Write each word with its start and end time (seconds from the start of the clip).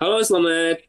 Halo, 0.00 0.16
selamat 0.24 0.80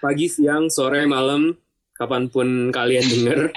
pagi, 0.00 0.24
siang, 0.24 0.72
sore, 0.72 1.04
malam, 1.04 1.60
kapan 1.92 2.24
pun 2.32 2.72
kalian 2.72 3.04
denger. 3.04 3.52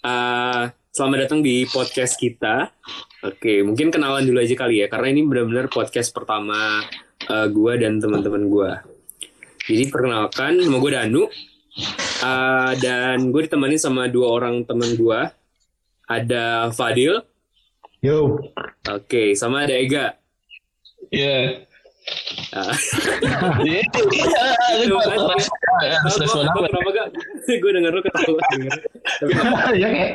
Uh, 0.00 0.72
selamat 0.88 1.28
datang 1.28 1.44
di 1.44 1.68
podcast 1.68 2.16
kita. 2.16 2.72
Oke, 3.20 3.60
mungkin 3.60 3.92
kenalan 3.92 4.24
dulu 4.24 4.40
aja 4.40 4.56
kali 4.56 4.80
ya, 4.80 4.88
karena 4.88 5.12
ini 5.12 5.20
benar-benar 5.20 5.68
podcast 5.68 6.16
pertama 6.16 6.80
uh, 7.28 7.44
gue 7.52 7.72
dan 7.76 8.00
teman-teman 8.00 8.48
gue. 8.48 8.70
Jadi 9.68 9.84
perkenalkan, 9.92 10.64
nama 10.64 10.80
gue 10.80 10.92
Danu. 10.96 11.28
Uh, 12.24 12.72
dan 12.80 13.20
gue 13.28 13.44
ditemani 13.44 13.76
sama 13.76 14.08
dua 14.08 14.32
orang 14.32 14.64
teman 14.64 14.96
gue. 14.96 15.20
Ada 16.08 16.72
Fadil. 16.72 17.20
Yo. 18.00 18.40
Oke, 18.88 19.36
sama 19.36 19.68
ada 19.68 19.76
Ega. 19.76 20.16
Iya. 21.12 21.36
Iya. 21.52 21.75
Gue 27.46 27.70
denger 27.74 27.90
lu 27.92 28.02
ketawa. 28.02 28.40
Ya 29.74 29.88
kayak. 29.90 30.12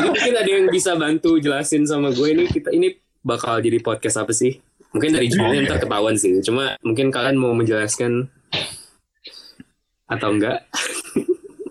Mungkin 0.00 0.32
ada 0.34 0.50
yang 0.50 0.66
bisa 0.72 0.96
bantu 0.96 1.36
jelasin 1.36 1.84
sama 1.84 2.10
gue 2.10 2.28
ini 2.32 2.44
kita 2.48 2.72
ini 2.72 2.96
bakal 3.24 3.60
jadi 3.60 3.80
podcast 3.80 4.20
apa 4.20 4.32
sih? 4.32 4.60
Mungkin 4.94 5.10
dari 5.10 5.26
judulnya 5.26 5.66
ntar 5.66 5.82
ketahuan 5.82 6.14
sih. 6.14 6.38
Cuma 6.40 6.78
mungkin 6.86 7.10
kalian 7.10 7.34
mau 7.34 7.50
menjelaskan 7.52 8.30
atau 10.06 10.28
enggak? 10.30 10.64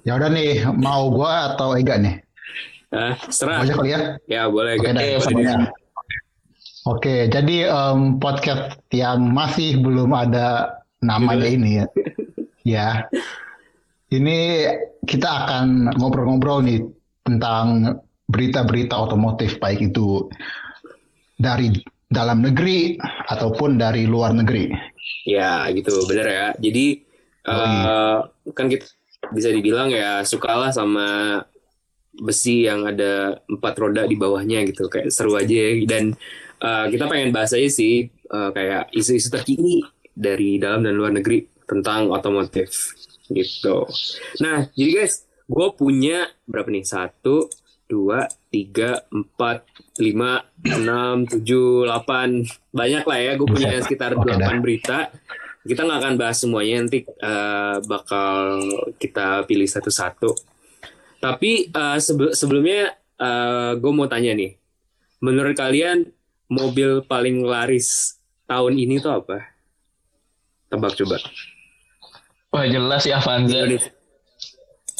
Ya 0.04 0.20
udah 0.20 0.28
nih, 0.28 0.68
mau 0.76 1.08
gua 1.08 1.56
atau 1.56 1.80
Ega 1.80 1.96
nih? 1.96 2.20
Ah, 2.92 3.16
serah. 3.32 3.64
aja 3.64 3.72
kali 3.72 3.96
ya. 3.96 4.00
Ya 4.28 4.42
boleh. 4.52 4.76
Oke, 4.76 4.92
Ega. 4.92 5.72
Oke, 6.84 7.32
jadi 7.32 7.72
em, 7.72 8.20
podcast 8.20 8.76
yang 8.92 9.32
masih 9.32 9.80
belum 9.80 10.12
ada 10.12 10.80
namanya 11.00 11.48
ini 11.48 11.80
ya. 11.80 11.88
Ya. 12.68 12.90
Ini 14.12 14.40
kita 15.08 15.30
akan 15.48 15.96
ngobrol-ngobrol 15.96 16.60
nih 16.68 16.84
tentang 17.24 17.98
berita-berita 18.28 19.00
otomotif 19.00 19.64
baik 19.64 19.96
itu 19.96 20.28
dari 21.40 21.72
dalam 22.12 22.44
negeri 22.44 23.00
ataupun 23.32 23.80
dari 23.80 24.04
luar 24.04 24.36
negeri. 24.36 24.68
Ya 25.24 25.64
gitu, 25.72 26.04
bener 26.04 26.28
ya. 26.28 26.48
Jadi 26.60 27.00
eh, 27.48 28.18
kan 28.52 28.68
kita 28.68 28.92
bisa 29.32 29.56
dibilang 29.56 29.88
ya 29.88 30.28
sukalah 30.28 30.76
sama 30.76 31.40
besi 32.12 32.68
yang 32.68 32.86
ada 32.86 33.40
empat 33.48 33.74
roda 33.80 34.04
di 34.04 34.20
bawahnya 34.20 34.68
gitu, 34.68 34.92
kayak 34.92 35.16
seru 35.16 35.40
aja 35.40 35.52
ya. 35.52 35.80
Dan 35.88 36.14
eh, 36.64 36.86
kita 36.96 37.12
pengen 37.12 37.36
bahas 37.36 37.52
aja 37.52 37.68
sih 37.68 38.08
eh, 38.08 38.50
kayak 38.56 38.96
isu-isu 38.96 39.28
terkini 39.28 39.84
dari 40.16 40.56
dalam 40.58 40.88
dan 40.88 40.96
luar 40.96 41.12
negeri 41.12 41.44
tentang 41.68 42.08
otomotif 42.08 42.96
gitu. 43.32 43.88
Nah, 44.44 44.68
jadi 44.76 45.04
guys, 45.04 45.28
gue 45.48 45.68
punya 45.76 46.28
berapa 46.44 46.70
nih? 46.70 46.86
Satu, 46.86 47.50
dua, 47.88 48.28
tiga, 48.52 49.04
empat, 49.10 49.66
lima, 49.98 50.44
enam, 50.62 51.26
tujuh, 51.26 51.88
delapan, 51.88 52.44
banyak 52.70 53.04
lah 53.08 53.20
ya. 53.20 53.32
Gue 53.40 53.48
punya 53.48 53.80
sekitar 53.80 54.14
delapan 54.14 54.60
berita. 54.60 55.10
Kita 55.64 55.88
nggak 55.88 56.00
akan 56.04 56.16
bahas 56.20 56.38
semuanya 56.44 56.84
nanti 56.84 57.08
eh, 57.08 57.76
bakal 57.88 58.60
kita 59.00 59.48
pilih 59.48 59.66
satu-satu. 59.72 60.36
Tapi 61.24 61.72
sebe- 62.04 62.36
sebelumnya 62.36 62.92
gue 63.80 63.92
mau 63.96 64.12
tanya 64.12 64.36
nih, 64.36 64.60
menurut 65.24 65.56
kalian 65.56 66.12
mobil 66.48 67.04
paling 67.04 67.44
laris 67.44 68.18
tahun 68.46 68.76
ini 68.76 69.00
tuh 69.00 69.24
apa? 69.24 69.38
Tebak 70.68 70.98
coba. 70.98 71.18
Wah 72.50 72.66
jelas 72.66 73.06
sih 73.06 73.14
Avanza. 73.14 73.54
Indonesia. 73.56 73.92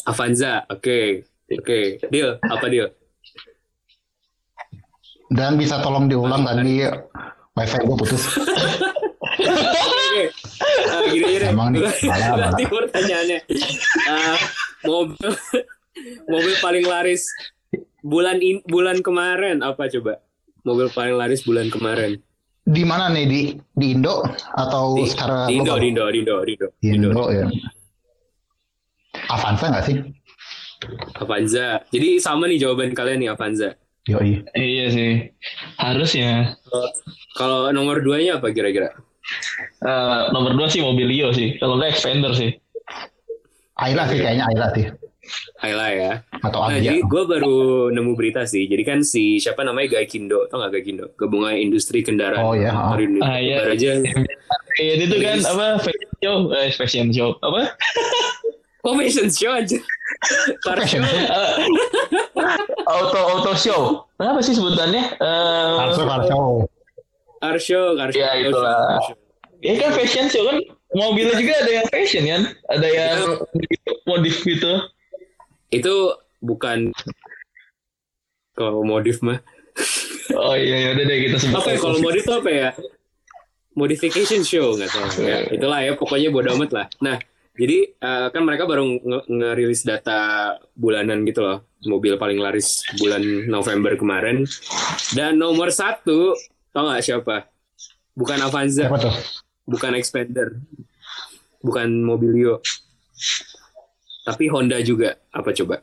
Avanza, 0.04 0.52
oke, 0.68 1.24
oke. 1.48 1.80
Deal, 2.10 2.36
apa 2.42 2.66
deal? 2.68 2.92
Dan 5.32 5.56
bisa 5.56 5.80
tolong 5.80 6.06
diulang 6.06 6.44
tadi 6.44 6.84
wifi 7.54 7.78
gue 7.80 7.96
putus. 7.96 8.22
Oke, 9.34 10.30
Ah, 10.94 11.02
gini. 11.10 11.42
Emang 11.42 11.74
nih, 11.74 11.82
malah, 12.06 12.54
malah. 12.54 12.58
Pertanyaannya, 12.62 13.38
Ah, 14.06 14.38
mobil 14.86 15.30
mobil 16.32 16.54
paling 16.62 16.86
laris 16.86 17.26
bulan 17.98 18.38
in, 18.38 18.62
bulan 18.62 19.02
kemarin 19.02 19.58
apa 19.58 19.90
coba? 19.90 20.22
Mobil 20.64 20.88
paling 20.90 21.16
laris 21.20 21.44
bulan 21.44 21.68
kemarin. 21.68 22.16
Di 22.64 22.80
mana 22.80 23.12
nih 23.12 23.24
di 23.28 23.40
di 23.76 23.86
Indo 23.92 24.24
atau 24.56 24.96
Di, 24.96 25.04
secara 25.04 25.44
di 25.44 25.60
Indo, 25.60 25.76
global? 25.76 25.80
di 25.84 25.88
Indo, 25.92 26.04
di 26.08 26.18
Indo, 26.18 26.36
di 26.40 26.52
Indo. 26.56 26.66
Di 26.80 26.86
Indo. 26.88 27.08
Indo 27.12 27.24
ya. 27.28 27.46
Avanza 29.28 29.64
nggak 29.68 29.84
sih? 29.84 29.96
Avanza. 31.20 31.84
Jadi 31.92 32.08
sama 32.18 32.48
nih 32.48 32.58
jawaban 32.64 32.96
kalian 32.96 33.20
nih 33.20 33.30
Avanza. 33.36 33.76
Yoi. 34.08 34.40
Iya 34.56 34.86
sih. 34.88 35.12
Harusnya. 35.76 36.56
Kalau 37.36 37.68
nomor 37.72 38.00
duanya 38.00 38.40
apa 38.40 38.48
kira-kira? 38.52 38.92
Eh, 39.84 40.22
nomor 40.32 40.56
dua 40.56 40.68
sih 40.68 40.80
Mobilio 40.80 41.32
sih. 41.32 41.56
Kalau 41.60 41.76
nggak 41.76 41.92
Expander 41.96 42.32
sih. 42.32 42.52
Ayla 43.76 44.08
sih 44.08 44.20
kayaknya 44.20 44.44
Ayla 44.48 44.66
sih. 44.72 44.86
Ayla 45.60 45.86
ya. 45.92 46.12
Atau 46.42 46.60
Nah, 46.64 46.78
jadi 46.80 47.00
gue 47.00 47.22
baru 47.24 47.88
nemu 47.90 48.12
berita 48.16 48.44
sih. 48.44 48.68
Jadi 48.68 48.82
kan 48.84 48.98
si 49.00 49.40
siapa 49.40 49.64
namanya 49.64 49.98
Gaikindo, 50.00 50.46
tau 50.48 50.60
gak 50.60 50.76
Gaikindo? 50.76 51.12
Gabungan 51.16 51.56
Industri 51.56 52.04
Kendaraan 52.04 52.44
Oh, 52.44 52.52
iya, 52.56 52.72
Motor 52.72 52.98
ah. 52.98 53.04
Indonesia. 53.04 53.30
Ah, 53.32 53.38
iya. 53.40 53.56
Baru 53.62 53.70
aja. 53.74 53.90
Eh, 54.74 54.98
itu 54.98 55.16
kan 55.22 55.38
apa? 55.46 55.66
Fashion 55.80 56.10
show. 56.18 56.36
Eh, 56.50 56.68
fashion 56.74 57.08
show. 57.14 57.30
Apa? 57.40 57.78
Oh, 58.84 58.92
fashion 59.00 59.30
show 59.32 59.52
aja. 59.54 59.78
Car 60.60 60.80
show. 60.84 61.00
Eh, 61.00 61.52
auto 62.84 63.20
auto 63.20 63.52
show. 63.56 63.82
Apa 64.20 64.40
sih 64.44 64.52
sebutannya? 64.52 65.16
Eh, 65.16 65.72
Karso 65.80 66.02
Karso. 66.04 66.36
Car 67.40 67.56
show, 67.60 67.96
car 67.96 68.08
show. 68.12 68.20
Ya, 68.20 68.30
itulah. 68.40 68.76
Car 68.76 69.02
show. 69.08 69.16
ya 69.64 69.72
kan 69.80 69.90
fashion 69.96 70.26
show 70.28 70.44
kan. 70.44 70.58
Mobilnya 70.94 71.34
juga 71.34 71.52
ada 71.58 71.70
yang 71.70 71.86
fashion 71.90 72.22
kan? 72.28 72.42
Ada 72.70 72.88
yang 72.92 73.18
modif 74.06 74.44
gitu. 74.44 74.72
Itu 75.74 76.14
bukan 76.38 76.94
kalau 78.54 78.86
modif 78.86 79.18
mah. 79.20 79.42
Oh 80.38 80.54
iya, 80.54 80.88
ya 80.88 80.88
udah 80.94 81.04
deh 81.04 81.18
kita 81.26 81.36
sebut. 81.42 81.56
Apa 81.58 81.68
ya 81.74 81.78
kalau 81.82 81.98
modif 81.98 82.22
tuh 82.22 82.36
apa 82.38 82.50
ya? 82.50 82.70
Modification 83.74 84.46
show 84.46 84.78
nggak 84.78 84.90
tahu. 84.94 85.26
Ya, 85.26 85.50
itulah 85.50 85.82
ya 85.82 85.98
pokoknya 85.98 86.30
bodo 86.30 86.54
amat 86.54 86.70
lah. 86.70 86.86
Nah, 87.02 87.18
jadi 87.58 87.90
eh, 87.90 88.26
kan 88.30 88.42
mereka 88.46 88.70
baru 88.70 88.86
nge- 88.86 89.26
ngerilis 89.26 89.82
data 89.82 90.54
bulanan 90.78 91.26
gitu 91.26 91.42
loh. 91.42 91.66
Mobil 91.84 92.14
paling 92.16 92.38
laris 92.38 92.86
bulan 92.96 93.20
November 93.50 93.98
kemarin. 93.98 94.46
Dan 95.12 95.36
nomor 95.42 95.74
satu, 95.74 96.32
tau 96.70 96.86
nggak 96.86 97.02
siapa? 97.02 97.50
Bukan 98.14 98.38
Avanza, 98.40 98.86
bukan 99.66 99.98
Expander, 99.98 100.54
bukan 101.58 101.90
Mobilio. 101.98 102.62
Tapi 104.24 104.48
Honda 104.48 104.80
juga. 104.80 105.20
Apa 105.30 105.52
coba? 105.52 105.78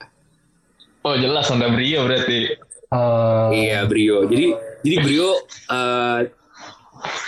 Oh 1.06 1.14
jelas 1.18 1.50
Honda 1.50 1.70
Brio 1.70 2.06
berarti. 2.06 2.58
Eh, 2.92 3.48
Iya 3.56 3.86
Brio. 3.88 4.26
Jadi 4.28 4.52
jadi 4.84 4.96
Brio 5.02 5.30
eh 5.78 6.20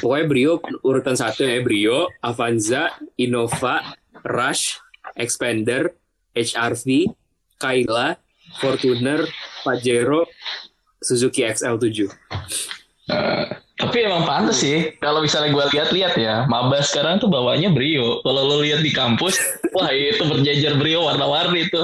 pokoknya 0.01 0.25
Brio 0.29 0.53
urutan 0.85 1.17
satu 1.17 1.45
ya 1.45 1.61
Brio, 1.61 2.09
Avanza, 2.21 2.93
Innova, 3.17 3.93
Rush, 4.21 4.77
Expander, 5.17 5.93
HRV, 6.33 7.09
Kayla, 7.57 8.17
Fortuner, 8.61 9.25
Pajero, 9.65 10.29
Suzuki 11.01 11.41
XL7. 11.41 12.09
Eh, 13.03 13.43
tapi 13.75 14.07
emang 14.07 14.23
pantas 14.23 14.63
sih 14.63 14.95
kalau 15.03 15.19
misalnya 15.19 15.51
gue 15.51 15.65
lihat-lihat 15.75 16.15
ya 16.15 16.47
maba 16.47 16.79
sekarang 16.79 17.19
tuh 17.19 17.27
bawanya 17.27 17.67
brio 17.67 18.23
kalau 18.23 18.47
lo 18.47 18.55
lihat 18.63 18.79
di 18.79 18.95
kampus 18.95 19.35
wah 19.75 19.91
itu 19.91 20.23
berjajar 20.23 20.79
brio 20.79 21.03
warna-warni 21.03 21.67
tuh 21.67 21.83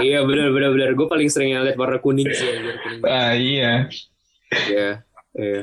iya 0.00 0.24
benar 0.24 0.48
benar 0.56 0.72
benar. 0.72 0.88
Gue 0.96 1.04
paling 1.12 1.28
sering 1.28 1.52
lihat 1.60 1.76
warna 1.76 2.00
kuning 2.00 2.24
sih. 2.32 2.48
kuning. 2.56 3.00
ah 3.04 3.36
iya 3.36 3.84
Iya. 4.48 5.04
Iya. 5.36 5.60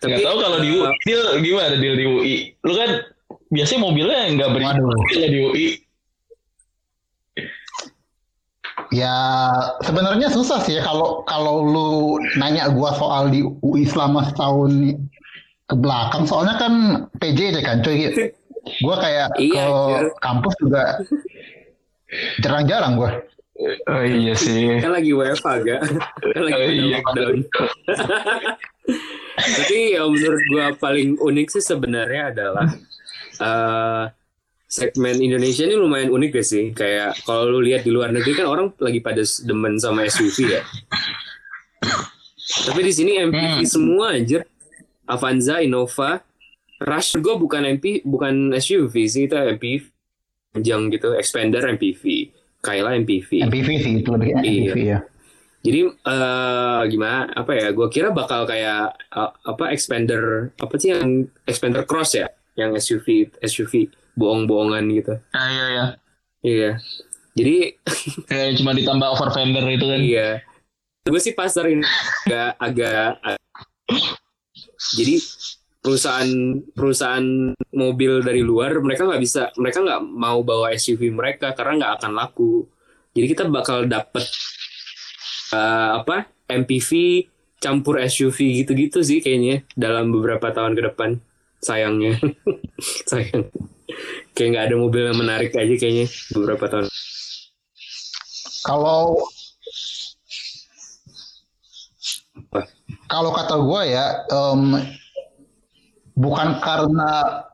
nggak 0.00 0.20
tahu 0.24 0.36
kalau 0.40 0.58
di 0.64 0.68
UI 0.72 0.88
Dil, 1.04 1.22
gimana 1.44 1.76
Dil 1.76 1.94
di 2.00 2.06
UI 2.08 2.36
lu 2.64 2.72
kan 2.72 2.90
biasanya 3.52 3.80
mobilnya 3.84 4.20
nggak 4.32 4.48
kalau 4.48 5.28
di 5.28 5.38
UI 5.44 5.66
Ya 8.90 9.14
sebenarnya 9.80 10.28
susah 10.28 10.60
sih 10.60 10.76
ya 10.76 10.82
kalau 10.82 11.24
kalau 11.24 11.64
lu 11.64 11.88
nanya 12.36 12.68
gua 12.68 12.92
soal 12.92 13.28
di 13.28 13.40
UI 13.42 13.84
selama 13.84 14.24
setahun 14.24 14.96
ke 15.64 15.74
belakang 15.74 16.24
soalnya 16.24 16.56
kan 16.56 16.72
PJJ 17.16 17.56
kan 17.60 17.80
cuy. 17.80 18.08
Gua 18.80 18.94
kayak 18.96 19.34
Iya, 19.36 19.58
ke 19.58 19.66
anjir. 19.66 20.04
kampus 20.20 20.54
juga 20.56 20.82
jarang-jarang 22.38 22.94
gua. 22.94 23.10
oh 23.86 24.02
iya 24.02 24.34
sih 24.34 24.80
Kan 24.80 24.92
lagi 24.92 25.10
WFH 25.10 25.46
gak? 25.62 25.80
Kan 26.32 26.42
lagi 26.42 26.56
Oh, 26.58 26.68
iya. 26.68 26.98
lockdown. 26.98 27.36
Tapi 29.32 29.78
yang 29.94 30.08
menurut 30.10 30.42
gua 30.46 30.66
paling 30.76 31.16
unik 31.16 31.48
sih 31.50 31.62
sebenarnya 31.62 32.30
adalah 32.30 32.66
eh, 33.38 34.04
segmen 34.72 35.20
Indonesia 35.20 35.68
ini 35.68 35.76
lumayan 35.76 36.08
unik 36.08 36.30
gak 36.32 36.46
sih? 36.48 36.64
Kayak 36.72 37.20
kalau 37.28 37.44
lu 37.44 37.60
lihat 37.60 37.84
di 37.84 37.92
luar 37.92 38.08
negeri 38.08 38.32
kan 38.32 38.48
orang 38.48 38.72
lagi 38.80 39.04
pada 39.04 39.20
demen 39.44 39.76
sama 39.76 40.08
SUV 40.08 40.48
ya. 40.48 40.64
Tapi 42.64 42.80
di 42.80 42.92
sini 42.92 43.20
MPV 43.20 43.60
Hmm. 43.60 43.68
semua 43.68 44.16
anjir. 44.16 44.48
Avanza, 45.04 45.60
Innova, 45.60 46.24
Rush 46.80 47.20
gue 47.20 47.34
bukan 47.36 47.68
MP, 47.68 48.00
bukan 48.00 48.56
SUV 48.56 48.94
sih 49.04 49.28
itu 49.28 49.36
MPV. 49.36 49.92
Panjang 50.52 50.88
gitu, 50.88 51.12
Expander 51.16 51.64
MPV, 51.68 52.32
Kayla 52.60 52.96
MPV. 52.96 53.44
MPV 53.44 53.68
sih 53.76 53.92
itu 54.00 54.08
lebih 54.08 54.30
MPV 54.40 54.76
ya. 54.80 55.00
Jadi 55.62 55.80
eh, 55.84 56.80
gimana? 56.88 57.28
Apa 57.30 57.52
ya? 57.54 57.66
Gue 57.70 57.86
kira 57.92 58.08
bakal 58.10 58.48
kayak 58.48 58.96
eh, 58.98 59.30
apa 59.44 59.64
Expander 59.68 60.50
apa 60.56 60.74
sih 60.80 60.96
yang 60.96 61.28
Expander 61.44 61.84
Cross 61.84 62.16
ya? 62.16 62.26
Yang 62.56 62.70
SUV 62.84 63.06
SUV 63.40 63.72
bohong-bohongan 64.18 64.84
gitu. 64.92 65.14
Ah, 65.32 65.48
iya 65.48 65.64
iya. 65.68 65.84
Iya. 66.42 66.70
Jadi 67.32 67.56
Kayak 68.28 68.50
cuma 68.60 68.72
ditambah 68.76 69.08
over 69.08 69.30
fender 69.32 69.64
itu 69.68 69.86
kan. 69.88 70.00
iya. 70.00 70.28
Gue 71.02 71.18
sih 71.18 71.34
pasar 71.34 71.66
ini 71.66 71.82
agak 72.22 72.50
agak 72.62 73.18
jadi 74.94 75.18
perusahaan 75.82 76.30
perusahaan 76.78 77.26
mobil 77.74 78.22
dari 78.22 78.38
luar 78.38 78.78
mereka 78.78 79.10
nggak 79.10 79.22
bisa 79.22 79.50
mereka 79.58 79.82
nggak 79.82 80.02
mau 80.06 80.46
bawa 80.46 80.70
SUV 80.78 81.10
mereka 81.10 81.50
karena 81.58 81.82
nggak 81.82 81.92
akan 81.98 82.12
laku. 82.14 82.70
Jadi 83.12 83.26
kita 83.28 83.50
bakal 83.50 83.90
dapet 83.90 84.24
eh, 85.52 85.90
apa 85.98 86.30
MPV 86.46 86.90
campur 87.62 87.98
SUV 88.02 88.62
gitu-gitu 88.62 89.02
sih 89.02 89.18
kayaknya 89.22 89.62
dalam 89.74 90.10
beberapa 90.14 90.50
tahun 90.54 90.78
ke 90.78 90.82
depan. 90.92 91.10
Sayangnya, 91.62 92.18
sayang. 93.10 93.46
Kayak 94.32 94.48
nggak 94.56 94.64
ada 94.68 94.76
mobil 94.80 95.02
yang 95.04 95.18
menarik 95.20 95.52
aja 95.52 95.74
kayaknya 95.76 96.06
beberapa 96.32 96.64
tahun. 96.68 96.86
Kalau 98.64 99.20
kalau 103.12 103.30
kata 103.36 103.54
gue 103.60 103.82
ya 103.92 104.06
em, 104.32 104.60
bukan 106.16 106.48
karena 106.64 107.44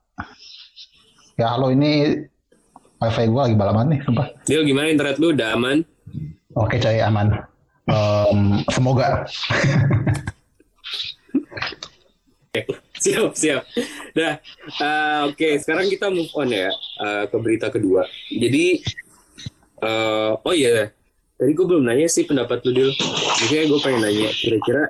ya 1.34 1.56
halo 1.56 1.74
ini 1.74 2.14
wifi 3.02 3.26
gue 3.26 3.42
lagi 3.42 3.56
balapan 3.58 3.98
nih 3.98 4.00
sumpah. 4.06 4.26
Dia 4.46 4.62
gimana 4.62 4.86
internet 4.92 5.18
lu 5.18 5.34
udah 5.34 5.58
aman? 5.58 5.82
Oke 6.54 6.78
coy 6.78 7.02
aman. 7.02 7.42
Em, 7.90 8.62
semoga. 8.70 9.26
siap 13.08 13.32
siap. 13.32 13.62
Nah 14.12 14.32
eh, 14.76 15.20
oke 15.32 15.48
sekarang 15.64 15.88
kita 15.88 16.12
move 16.12 16.30
on 16.36 16.52
ya 16.52 16.68
eh, 16.74 17.24
ke 17.28 17.36
berita 17.40 17.72
kedua. 17.72 18.04
Jadi 18.28 18.84
eh, 19.82 20.30
oh 20.36 20.54
iya 20.54 20.92
tadi 21.38 21.54
gue 21.54 21.66
belum 21.66 21.86
nanya 21.86 22.10
sih 22.10 22.26
pendapat 22.26 22.66
lu 22.66 22.74
dulu 22.74 22.92
makanya 23.46 23.64
gue 23.70 23.80
pengen 23.80 24.00
nanya 24.02 24.30
kira-kira 24.34 24.82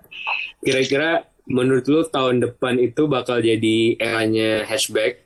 kira-kira 0.64 1.10
menurut 1.44 1.84
lu 1.88 2.00
tahun 2.08 2.40
depan 2.40 2.80
itu 2.80 3.04
bakal 3.04 3.40
jadi 3.40 4.00
eranya 4.00 4.64
hatchback 4.64 5.24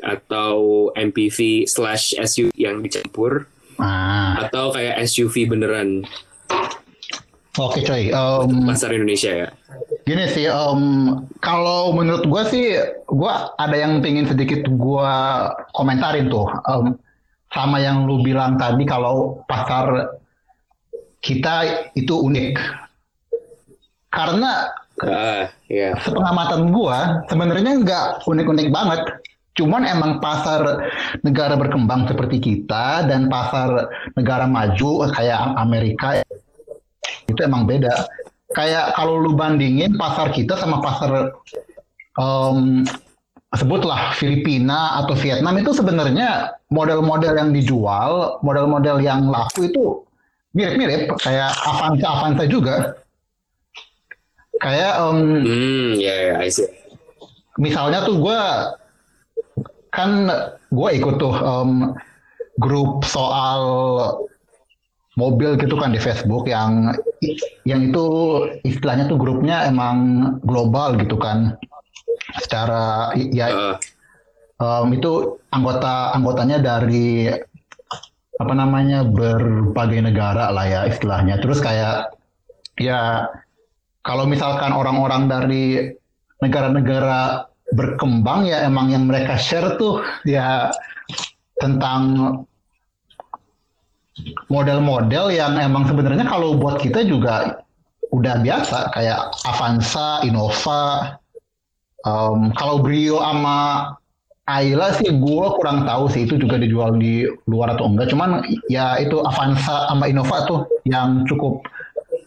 atau 0.00 0.88
MPV 0.92 1.70
slash 1.70 2.18
SUV 2.18 2.50
yang 2.58 2.82
dicampur? 2.82 3.46
Ah, 3.78 4.46
atau 4.46 4.70
kayak 4.74 5.02
SUV 5.06 5.50
beneran? 5.50 6.04
Oke 7.54 7.86
coy. 7.86 8.10
Em, 8.10 8.50
pasar 8.66 8.90
Indonesia 8.92 9.30
ya 9.30 9.48
Gini 10.04 10.24
sih, 10.28 10.44
em, 10.44 10.80
kalau 11.40 11.96
menurut 11.96 12.28
gue 12.28 12.42
sih, 12.52 12.76
gue 13.08 13.32
ada 13.56 13.76
yang 13.76 14.04
pengen 14.04 14.28
sedikit 14.28 14.68
gue 14.68 15.10
komentarin 15.72 16.28
tuh, 16.28 16.44
Em, 16.68 16.92
sama 17.54 17.80
yang 17.80 18.04
lu 18.04 18.20
bilang 18.20 18.60
tadi 18.60 18.84
kalau 18.84 19.40
pasar 19.48 20.18
kita 21.24 21.88
itu 21.96 22.12
unik. 22.12 22.58
Karena 24.10 24.68
ah 25.02 25.50
ya 25.66 25.98
sepengamatan 25.98 26.70
gue 26.70 26.98
sebenarnya 27.30 27.72
nggak 27.82 28.04
unik-unik 28.26 28.68
banget. 28.70 29.02
Cuman 29.54 29.86
emang 29.86 30.18
pasar 30.18 30.90
negara 31.22 31.54
berkembang 31.54 32.10
seperti 32.10 32.42
kita 32.42 33.06
dan 33.06 33.30
pasar 33.30 33.86
negara 34.18 34.50
maju 34.50 35.06
kayak 35.14 35.54
Amerika 35.54 36.20
itu 37.30 37.40
emang 37.40 37.64
beda. 37.64 37.94
Kayak 38.52 38.92
kalau 38.92 39.24
lu 39.24 39.32
bandingin 39.32 39.96
pasar 39.96 40.28
kita 40.28 40.58
sama 40.60 40.84
pasar 40.84 41.32
em, 42.20 42.84
sebutlah 43.56 44.12
Filipina 44.20 45.00
atau 45.00 45.16
Vietnam 45.16 45.56
itu 45.56 45.72
sebenarnya 45.72 46.52
model-model 46.68 47.32
yang 47.40 47.50
dijual, 47.56 48.36
model-model 48.44 49.00
yang 49.00 49.32
laku 49.32 49.72
itu 49.72 50.04
mirip-mirip 50.52 51.16
kayak 51.24 51.56
Avanza 51.64 52.06
Avanza 52.06 52.44
juga. 52.44 52.76
Kayak 54.60 54.92
em, 55.00 55.18
hmm 55.44 55.90
ya 55.98 56.14
ya 56.14 56.34
I 56.44 56.52
see 56.52 56.84
misalnya 57.58 58.02
tuh 58.02 58.18
gue 58.18 58.40
kan 59.94 60.26
gue 60.74 60.88
ikut 60.98 61.14
tuh 61.22 61.34
em, 61.38 61.94
grup 62.58 63.06
soal 63.06 63.62
mobil 65.14 65.54
gitu 65.58 65.78
kan 65.78 65.94
di 65.94 66.00
Facebook 66.02 66.50
yang 66.50 66.94
yang 67.64 67.90
itu 67.90 68.06
istilahnya 68.66 69.06
tuh 69.06 69.18
grupnya 69.18 69.66
emang 69.66 69.96
global 70.42 70.98
gitu 70.98 71.18
kan. 71.18 71.54
Secara 72.40 73.14
ya 73.14 73.78
Ah, 74.62 74.86
em, 74.86 74.94
itu 74.94 75.42
anggota 75.50 76.14
anggotanya 76.14 76.62
dari 76.62 77.26
apa 78.34 78.52
namanya 78.54 79.02
berbagai 79.02 79.98
negara 79.98 80.50
lah 80.54 80.66
ya 80.66 80.80
istilahnya. 80.86 81.42
Terus 81.42 81.58
kayak 81.58 82.14
ya 82.78 83.26
kalau 84.06 84.30
misalkan 84.30 84.70
orang-orang 84.70 85.26
dari 85.26 85.90
negara-negara 86.38 87.50
berkembang 87.74 88.46
ya 88.46 88.62
emang 88.62 88.94
yang 88.94 89.10
mereka 89.10 89.34
share 89.34 89.74
tuh 89.74 90.06
ya 90.22 90.70
tentang 91.58 92.02
model-model 94.46 95.34
yang 95.34 95.58
emang 95.58 95.90
sebenarnya 95.90 96.26
kalau 96.26 96.54
buat 96.54 96.78
kita 96.78 97.02
juga 97.06 97.64
udah 98.14 98.40
biasa 98.40 98.94
kayak 98.94 99.34
Avanza, 99.42 100.22
Innova. 100.22 101.18
Em, 102.04 102.52
kalau 102.54 102.78
Brio 102.84 103.18
sama 103.18 103.90
Ayla 104.44 104.92
sih 104.92 105.08
gue 105.08 105.46
kurang 105.56 105.88
tahu 105.88 106.04
sih 106.12 106.28
itu 106.28 106.36
juga 106.36 106.60
dijual 106.60 107.00
di 107.00 107.24
luar 107.48 107.74
atau 107.74 107.88
enggak. 107.88 108.12
Cuman 108.12 108.44
ya 108.68 109.00
itu 109.00 109.18
Avanza 109.24 109.88
sama 109.88 110.04
Innova 110.06 110.44
tuh 110.44 110.60
yang 110.84 111.24
cukup 111.24 111.64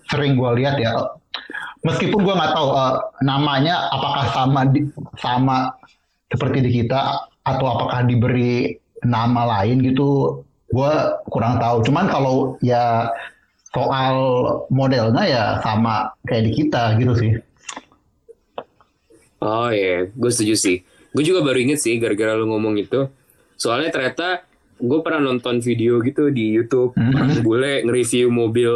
sering 0.10 0.36
gue 0.36 0.50
lihat 0.60 0.82
ya. 0.82 0.98
Meskipun 1.86 2.26
gue 2.26 2.34
nggak 2.34 2.58
tahu 2.58 2.68
eh, 2.74 2.96
namanya 3.22 3.88
apakah 3.94 4.26
sama 4.34 4.66
di, 4.68 4.90
sama 5.22 5.72
seperti 6.28 6.66
di 6.66 6.72
kita 6.84 7.22
atau 7.48 7.66
apakah 7.70 8.04
diberi 8.04 8.76
nama 9.06 9.62
lain 9.62 9.86
gitu, 9.86 10.42
gue 10.78 10.94
kurang 11.28 11.58
tahu. 11.58 11.82
Cuman 11.82 12.06
kalau 12.06 12.36
ya 12.62 13.10
soal 13.74 14.14
modelnya 14.70 15.24
ya 15.26 15.44
sama 15.60 16.14
kayak 16.24 16.44
di 16.46 16.52
kita 16.54 16.94
gitu 17.02 17.14
sih. 17.18 17.32
Oh 19.38 19.70
iya, 19.70 20.10
gue 20.10 20.32
setuju 20.34 20.54
sih. 20.54 20.78
Gue 21.14 21.22
juga 21.22 21.42
baru 21.42 21.58
inget 21.58 21.82
sih 21.82 21.98
gara-gara 21.98 22.34
lu 22.34 22.50
ngomong 22.50 22.78
itu. 22.78 23.10
Soalnya 23.58 23.90
ternyata 23.90 24.46
gue 24.78 25.00
pernah 25.02 25.22
nonton 25.24 25.58
video 25.58 25.98
gitu 26.02 26.30
di 26.30 26.54
YouTube 26.54 26.94
Mhm. 26.94 27.14
orang 27.14 27.30
bule 27.42 27.74
nge-review 27.86 28.30
mobil 28.30 28.74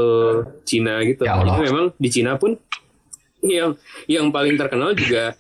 Cina 0.65 1.01
gitu. 1.05 1.25
Ya 1.25 1.38
Allah. 1.38 1.62
Memang 1.62 1.93
di 1.93 2.10
Cina 2.10 2.38
pun 2.38 2.58
yang 3.41 3.74
yang 4.05 4.29
paling 4.29 4.53
terkenal 4.53 4.93
juga 4.93 5.34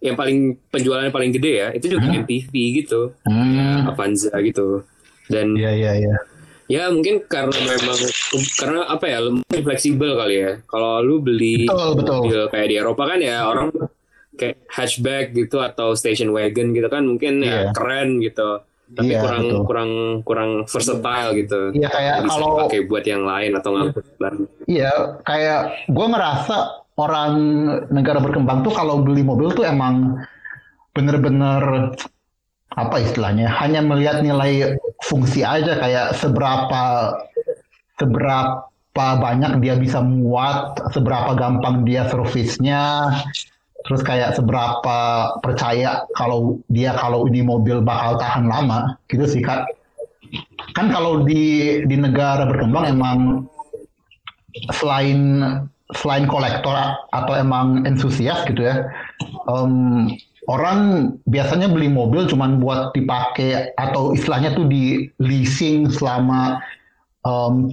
yang 0.00 0.14
paling 0.16 0.56
penjualannya 0.70 1.12
paling 1.12 1.30
gede 1.30 1.52
ya 1.52 1.68
itu 1.74 1.86
juga 1.92 2.06
Mhm. 2.08 2.24
MPV 2.24 2.52
gitu, 2.82 3.00
Hmm, 3.26 3.90
Avanza 3.90 4.32
gitu. 4.40 4.86
Dan 5.30 5.54
iya 5.54 5.70
iya 5.72 5.92
iya. 5.96 6.16
ya 6.66 6.82
mungkin 6.86 7.22
karena 7.24 7.50
memang 7.54 7.98
karena 8.56 8.80
apa 8.86 9.04
ya 9.04 9.18
lebih 9.20 9.62
fleksibel 9.62 10.14
kali 10.14 10.36
ya. 10.36 10.52
Kalau 10.64 10.98
lu 11.00 11.18
beli 11.18 11.64
Betul 11.64 11.90
betul. 11.94 12.16
mobil 12.20 12.40
kayak 12.48 12.68
di 12.68 12.76
Eropa 12.76 13.02
kan 13.06 13.18
ya 13.18 13.42
orang 13.44 13.70
kayak 14.32 14.56
hatchback 14.66 15.30
gitu 15.32 15.58
atau 15.58 15.92
station 15.92 16.30
wagon 16.30 16.70
gitu 16.70 16.86
kan 16.86 17.02
mungkin 17.02 17.40
ya 17.40 17.68
Iya. 17.68 17.72
keren 17.72 18.18
gitu 18.18 18.62
tapi 18.90 19.12
Iya, 19.12 19.20
kurang 19.20 19.44
betul. 19.44 19.62
kurang 19.62 19.90
kurang 20.24 20.50
versatile 20.64 21.30
gitu 21.36 21.60
Iya 21.72 21.88
kayak 21.88 22.14
bisa 22.20 22.32
kalau 22.32 22.48
pakai 22.64 22.80
buat 22.86 23.04
yang 23.04 23.22
lain 23.22 23.52
atau 23.52 23.70
ngangkut 23.70 24.06
barang 24.16 24.42
Iya, 24.64 24.92
kayak 25.22 25.60
gue 25.86 26.06
ngerasa 26.08 26.56
orang 26.96 27.32
negara 27.88 28.18
berkembang 28.18 28.60
tuh 28.60 28.72
kalau 28.72 28.98
beli 28.98 29.20
mobil 29.20 29.50
tuh 29.50 29.62
emang 29.62 30.18
bener-bener 30.90 31.94
apa 32.78 33.02
istilahnya 33.02 33.50
hanya 33.50 33.82
melihat 33.82 34.22
nilai 34.22 34.78
fungsi 35.02 35.42
aja 35.42 35.74
kayak 35.80 36.14
seberapa 36.14 37.14
seberapa 37.98 39.06
banyak 39.20 39.58
dia 39.60 39.74
bisa 39.76 39.98
muat, 40.00 40.78
seberapa 40.94 41.34
gampang 41.34 41.82
dia 41.82 42.06
servisnya, 42.08 43.10
terus 43.84 44.00
kayak 44.06 44.38
seberapa 44.38 44.98
percaya 45.42 46.06
kalau 46.14 46.62
dia 46.70 46.94
kalau 46.94 47.26
ini 47.26 47.42
mobil 47.42 47.82
bakal 47.82 48.16
tahan 48.16 48.46
lama 48.46 48.96
gitu 49.10 49.26
sih 49.26 49.42
kak. 49.42 49.66
Kan 50.78 50.94
kalau 50.94 51.26
di 51.26 51.82
di 51.90 51.96
negara 51.98 52.46
berkembang 52.46 52.86
emang 52.86 53.18
selain 54.70 55.42
selain 55.90 56.26
kolektor 56.30 56.74
atau 57.10 57.34
emang 57.34 57.82
entusias 57.82 58.46
gitu 58.46 58.62
ya 58.62 58.86
um, 59.50 60.06
orang 60.48 61.12
biasanya 61.28 61.68
beli 61.68 61.90
mobil 61.92 62.24
cuman 62.24 62.62
buat 62.62 62.96
dipakai 62.96 63.76
atau 63.76 64.16
istilahnya 64.16 64.56
tuh 64.56 64.64
di 64.64 65.10
leasing 65.20 65.92
selama 65.92 66.56
um, 67.28 67.68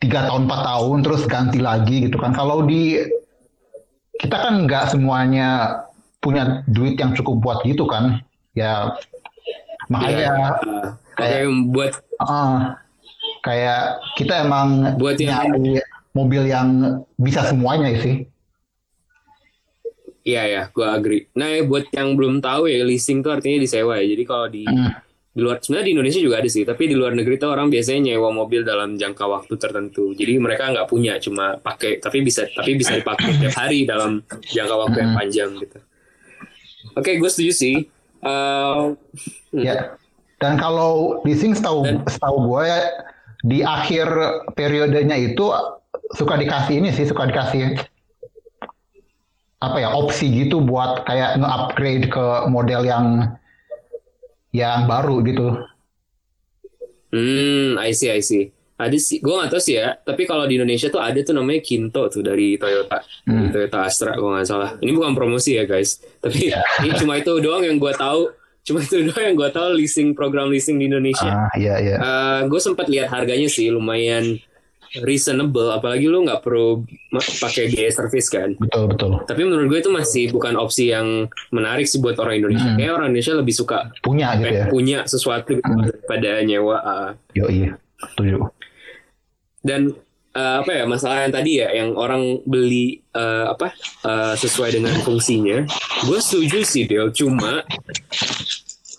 tiga 0.00 0.24
tahun 0.24 0.48
empat 0.48 0.60
tahun 0.64 0.96
terus 1.04 1.22
ganti 1.28 1.60
lagi 1.60 2.08
gitu 2.08 2.16
kan. 2.16 2.32
Kalau 2.32 2.64
di 2.64 2.96
kita 4.16 4.36
kan 4.36 4.64
nggak 4.64 4.96
semuanya 4.96 5.80
punya 6.24 6.64
duit 6.68 6.96
yang 6.96 7.12
cukup 7.12 7.40
buat 7.44 7.58
gitu 7.68 7.84
kan. 7.84 8.24
Ya 8.56 8.96
makanya 9.92 10.16
Iya. 10.16 10.34
kayak 11.18 11.42
buat 11.76 11.92
uh, 12.24 12.72
kayak 13.44 13.82
kita 14.16 14.48
emang 14.48 14.96
Buat 14.96 15.20
yang- 15.20 15.52
nyari 15.52 15.80
mobil 16.16 16.42
yang 16.48 16.68
bisa 17.20 17.46
semuanya 17.46 17.94
sih 18.00 18.26
Iya 20.20 20.42
ya, 20.44 20.62
gue 20.68 20.84
agree. 20.84 21.22
Nah, 21.32 21.48
ya, 21.48 21.64
buat 21.64 21.88
yang 21.90 22.12
belum 22.12 22.38
tahu 22.38 22.68
ya, 22.68 22.84
leasing 22.84 23.20
tuh 23.20 23.32
artinya 23.32 23.56
disewa 23.56 23.96
ya. 23.96 24.04
Jadi 24.04 24.22
kalau 24.22 24.46
di 24.46 24.64
Hmm. 24.64 24.92
di 25.30 25.40
luar 25.40 25.56
sebenarnya 25.56 25.86
di 25.86 25.92
Indonesia 25.94 26.20
juga 26.20 26.36
ada 26.38 26.50
sih, 26.50 26.62
tapi 26.62 26.82
di 26.84 26.94
luar 26.94 27.14
negeri 27.14 27.38
tuh 27.38 27.48
orang 27.48 27.70
biasanya 27.70 28.12
nyewa 28.12 28.28
mobil 28.30 28.60
dalam 28.60 28.98
jangka 28.98 29.24
waktu 29.24 29.54
tertentu. 29.56 30.10
Jadi 30.12 30.36
mereka 30.36 30.68
nggak 30.68 30.84
punya, 30.84 31.16
cuma 31.16 31.54
pakai, 31.56 31.96
tapi 31.96 32.20
bisa 32.20 32.44
tapi 32.46 32.74
bisa 32.74 32.92
dipakai 32.94 33.38
tiap 33.38 33.54
hari 33.54 33.84
dalam 33.84 34.20
jangka 34.44 34.74
waktu 34.76 34.96
yang 34.98 35.10
Hmm. 35.10 35.18
panjang 35.18 35.50
gitu. 35.56 35.78
Oke, 36.92 37.16
gue 37.16 37.30
setuju 37.30 37.52
sih. 37.52 37.76
Hmm. 38.20 39.00
ya 39.50 39.96
dan 40.36 40.56
kalau 40.56 41.24
leasing 41.24 41.56
setahu 41.56 41.88
Dan- 41.88 42.04
setahu 42.04 42.36
gue 42.46 42.62
ya 42.62 42.78
di 43.40 43.58
akhir 43.62 44.06
periodenya 44.52 45.16
itu 45.16 45.48
suka 46.12 46.36
dikasih 46.36 46.74
ini 46.76 46.92
sih 46.92 47.08
suka 47.08 47.24
dikasih 47.24 47.80
apa 49.60 49.76
ya 49.76 49.92
opsi 49.92 50.32
gitu 50.32 50.64
buat 50.64 51.04
kayak 51.04 51.36
nge-upgrade 51.36 52.08
ke 52.08 52.26
model 52.48 52.80
yang 52.88 53.36
yang 54.50 54.88
baru 54.88 55.20
gitu. 55.22 55.48
Hmm, 57.12 57.76
I 57.76 57.92
see, 57.92 58.08
I 58.10 58.24
see. 58.24 58.50
Ada 58.80 58.96
sih, 58.96 59.20
gue 59.20 59.28
nggak 59.28 59.52
tahu 59.52 59.60
sih 59.60 59.76
ya. 59.76 59.92
Tapi 60.00 60.24
kalau 60.24 60.48
di 60.48 60.56
Indonesia 60.56 60.88
tuh 60.88 61.04
ada 61.04 61.20
tuh 61.20 61.36
namanya 61.36 61.60
Kinto 61.60 62.08
tuh 62.08 62.24
dari 62.24 62.56
Toyota, 62.56 63.04
Hmm. 63.28 63.52
Toyota 63.52 63.84
Astra, 63.84 64.16
gue 64.16 64.24
nggak 64.24 64.48
salah. 64.48 64.70
Ini 64.80 64.90
bukan 64.96 65.12
promosi 65.12 65.60
ya 65.60 65.68
guys. 65.68 66.00
Tapi 66.24 66.48
ini 66.88 66.90
cuma 66.96 67.20
itu 67.20 67.36
doang 67.44 67.60
yang 67.60 67.76
gue 67.76 67.92
tahu. 67.92 68.32
Cuma 68.64 68.80
itu 68.80 68.96
doang 69.12 69.20
yang 69.20 69.36
gue 69.36 69.50
tahu 69.52 69.76
leasing 69.76 70.16
program 70.16 70.48
leasing 70.48 70.80
di 70.80 70.88
Indonesia. 70.88 71.28
Ah 71.28 71.52
iya 71.60 71.76
iya. 71.76 71.96
gue 72.48 72.60
sempat 72.62 72.88
lihat 72.88 73.12
harganya 73.12 73.52
sih 73.52 73.68
lumayan 73.68 74.40
reasonable. 74.98 75.70
Apalagi 75.70 76.04
lu 76.04 76.22
nggak 76.22 76.40
perlu 76.40 76.82
pakai 77.12 77.68
biaya 77.68 77.90
servis 77.90 78.26
kan. 78.26 78.54
Betul 78.54 78.90
betul. 78.90 79.22
Tapi 79.22 79.40
menurut 79.40 79.66
gue 79.68 79.78
itu 79.78 79.90
masih 79.90 80.24
bukan 80.30 80.54
opsi 80.54 80.90
yang 80.90 81.24
menarik 81.48 81.84
sih 81.84 81.98
buat 81.98 82.16
orang 82.16 82.38
Indonesia. 82.38 82.66
Hmm. 82.66 82.76
Kayak 82.76 82.92
orang 82.92 83.06
Indonesia 83.08 83.34
lebih 83.34 83.54
suka 83.54 83.78
Punya 84.00 84.34
gitu 84.34 84.50
ya. 84.50 84.66
punya 84.66 84.98
sesuatu 85.04 85.54
Hmm. 85.56 85.82
daripada 85.84 86.30
nyewa. 86.42 86.76
ah. 86.78 87.10
Yo 87.30 87.46
iya. 87.46 87.78
Setuju. 88.00 88.48
dan 89.60 89.92
eh, 90.32 90.56
apa 90.58 90.72
ya 90.72 90.84
masalah 90.84 91.20
yang 91.20 91.34
tadi 91.34 91.60
ya 91.60 91.68
yang 91.68 91.92
orang 91.92 92.40
beli 92.42 93.04
eh, 93.12 93.44
apa 93.46 93.76
eh, 94.00 94.34
sesuai 94.34 94.72
dengan 94.72 94.96
fungsinya 95.04 95.68
gue 96.08 96.18
setuju 96.18 96.64
sih 96.64 96.88
Del 96.88 97.12
cuma 97.12 97.60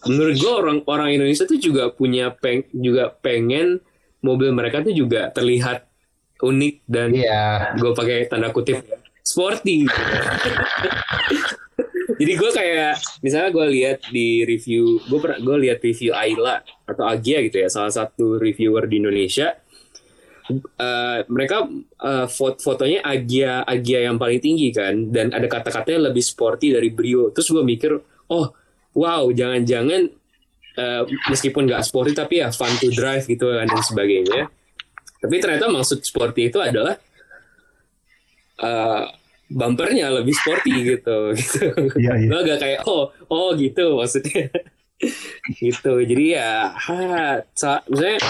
menurut 0.06 0.36
gue 0.38 0.52
orang 0.52 0.78
orang 0.86 1.10
Indonesia 1.12 1.46
tuh 1.46 1.58
juga 1.58 1.90
punya 1.90 2.30
peng 2.30 2.62
juga 2.72 3.10
pengen 3.12 3.82
mobil 4.22 4.50
mereka 4.54 4.82
tuh 4.82 4.94
juga 4.94 5.30
terlihat 5.30 5.86
unik 6.42 6.76
dan 6.86 7.10
Iya. 7.14 7.76
gue 7.78 7.92
pakai 7.94 8.26
tanda 8.26 8.50
kutip 8.50 8.82
sporty. 9.22 9.86
Jadi 12.22 12.34
gue 12.38 12.52
kayak 12.54 12.94
misalnya 13.26 13.50
gue 13.50 13.66
lihat 13.74 14.00
di 14.14 14.46
review 14.46 15.02
gue 15.02 15.20
pernah 15.22 15.42
gue 15.42 15.58
lihat 15.66 15.82
review 15.82 16.14
Ayla 16.14 16.62
atau 16.86 17.04
Agia 17.06 17.42
gitu 17.42 17.58
ya 17.58 17.70
salah 17.70 17.90
satu 17.90 18.38
reviewer 18.38 18.86
di 18.86 19.02
Indonesia. 19.02 19.58
Eh, 20.78 21.20
mereka 21.32 21.66
eh, 21.98 22.28
fot- 22.30 22.62
fotonya 22.62 23.02
Agia 23.02 23.66
Agia 23.66 24.06
yang 24.06 24.22
paling 24.22 24.38
tinggi 24.38 24.70
kan 24.70 25.10
dan 25.10 25.34
ada 25.34 25.50
kata-katanya 25.50 26.14
lebih 26.14 26.22
sporty 26.22 26.74
dari 26.74 26.94
Brio. 26.94 27.34
Terus 27.34 27.50
gue 27.50 27.64
mikir 27.66 27.92
oh 28.30 28.46
wow 28.94 29.24
jangan-jangan 29.32 30.21
eh, 30.82 31.02
meskipun 31.30 31.70
nggak 31.70 31.86
sporty 31.86 32.18
tapi 32.18 32.42
ya 32.42 32.50
fun 32.50 32.74
to 32.82 32.90
drive 32.90 33.30
gitu 33.30 33.54
kan 33.54 33.70
dan 33.70 33.82
sebagainya. 33.86 34.50
Tapi 35.22 35.36
ternyata 35.38 35.70
maksud 35.70 36.02
sporty 36.02 36.50
itu 36.50 36.58
adalah 36.58 36.98
eh, 38.58 39.04
bumpernya 39.52 40.10
lebih 40.10 40.34
sporty 40.34 40.98
gitu. 40.98 41.18
Gitu. 41.38 41.66
Lo 42.32 42.42
agak 42.42 42.58
kayak 42.58 42.80
oh 42.90 43.14
oh 43.30 43.54
gitu 43.54 44.02
maksudnya. 44.02 44.50
Gitu. 45.62 45.92
Jadi 46.06 46.26
ya 46.34 46.74
ha, 46.74 46.98
sa- 47.54 47.82
misalnya 47.90 48.22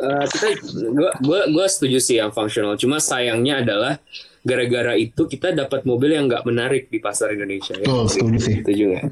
eh, 0.00 0.24
kita 0.28 0.46
gua 0.92 1.10
gua 1.20 1.40
gua 1.48 1.66
setuju 1.68 2.00
sih 2.00 2.16
yang 2.20 2.32
fungsional 2.32 2.76
cuma 2.80 2.96
sayangnya 3.00 3.60
adalah 3.64 4.00
gara-gara 4.44 4.92
itu 4.96 5.24
kita 5.24 5.56
dapat 5.56 5.88
mobil 5.88 6.16
yang 6.16 6.28
nggak 6.28 6.44
menarik 6.44 6.92
di 6.92 7.00
pasar 7.00 7.32
Indonesia 7.32 7.72
ya. 7.76 7.88
Betul, 7.88 8.04
setuju 8.12 8.38
sih. 8.40 8.54
setuju 8.60 8.84
nggak 8.92 9.04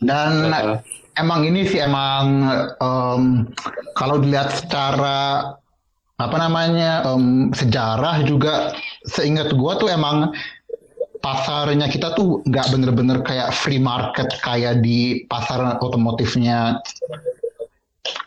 Dan 0.00 0.50
Uh, 0.50 0.78
emang 1.18 1.46
ini 1.46 1.66
sih 1.66 1.78
emang 1.78 2.42
em, 2.82 3.22
kalau 3.94 4.18
dilihat 4.18 4.50
secara 4.50 5.52
apa 6.18 6.36
namanya 6.38 7.06
em, 7.06 7.50
sejarah 7.54 8.22
juga 8.26 8.74
seingat 9.06 9.54
gua 9.54 9.78
tuh 9.78 9.90
emang 9.90 10.34
pasarnya 11.24 11.88
kita 11.88 12.12
tuh 12.12 12.44
nggak 12.44 12.68
bener-bener 12.74 13.18
kayak 13.24 13.54
free 13.56 13.80
market 13.80 14.28
kayak 14.44 14.84
di 14.84 15.24
pasar 15.24 15.80
otomotifnya 15.80 16.78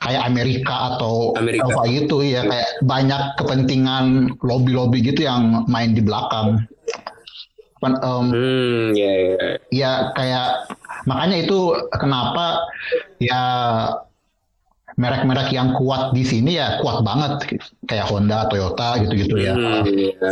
kayak 0.01 0.25
Amerika 0.25 0.97
atau 0.97 1.37
Amerika. 1.37 1.69
Eropa 1.69 1.83
gitu 1.93 2.17
ya 2.25 2.41
kayak 2.41 2.69
banyak 2.81 3.21
kepentingan 3.37 4.33
lobby-lobby 4.41 5.05
gitu 5.05 5.29
yang 5.29 5.67
main 5.69 5.93
di 5.93 6.01
belakang. 6.01 6.65
Em, 7.77 8.25
hmm 8.33 8.85
ya 8.97 9.11
ya 9.13 9.37
ya 9.69 9.91
kayak 10.17 10.47
makanya 11.05 11.45
itu 11.45 11.77
kenapa 11.93 12.65
ya 13.21 13.41
merek-merek 14.97 15.53
yang 15.53 15.77
kuat 15.77 16.09
di 16.09 16.25
sini 16.25 16.57
ya 16.57 16.81
kuat 16.81 17.05
banget 17.05 17.61
kayak 17.85 18.09
Honda, 18.09 18.49
Toyota 18.49 18.97
gitu-gitu 19.05 19.37
ya. 19.37 19.53
Hmm, 19.53 19.85
iya. 19.85 20.31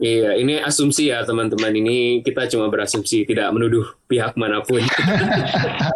Iya, 0.00 0.32
ini 0.40 0.56
asumsi 0.56 1.12
ya 1.12 1.20
teman-teman. 1.28 1.76
Ini 1.76 2.24
kita 2.24 2.48
cuma 2.48 2.72
berasumsi, 2.72 3.28
tidak 3.28 3.52
menuduh 3.52 3.84
pihak 4.08 4.32
mana 4.34 4.64
pun. 4.64 4.80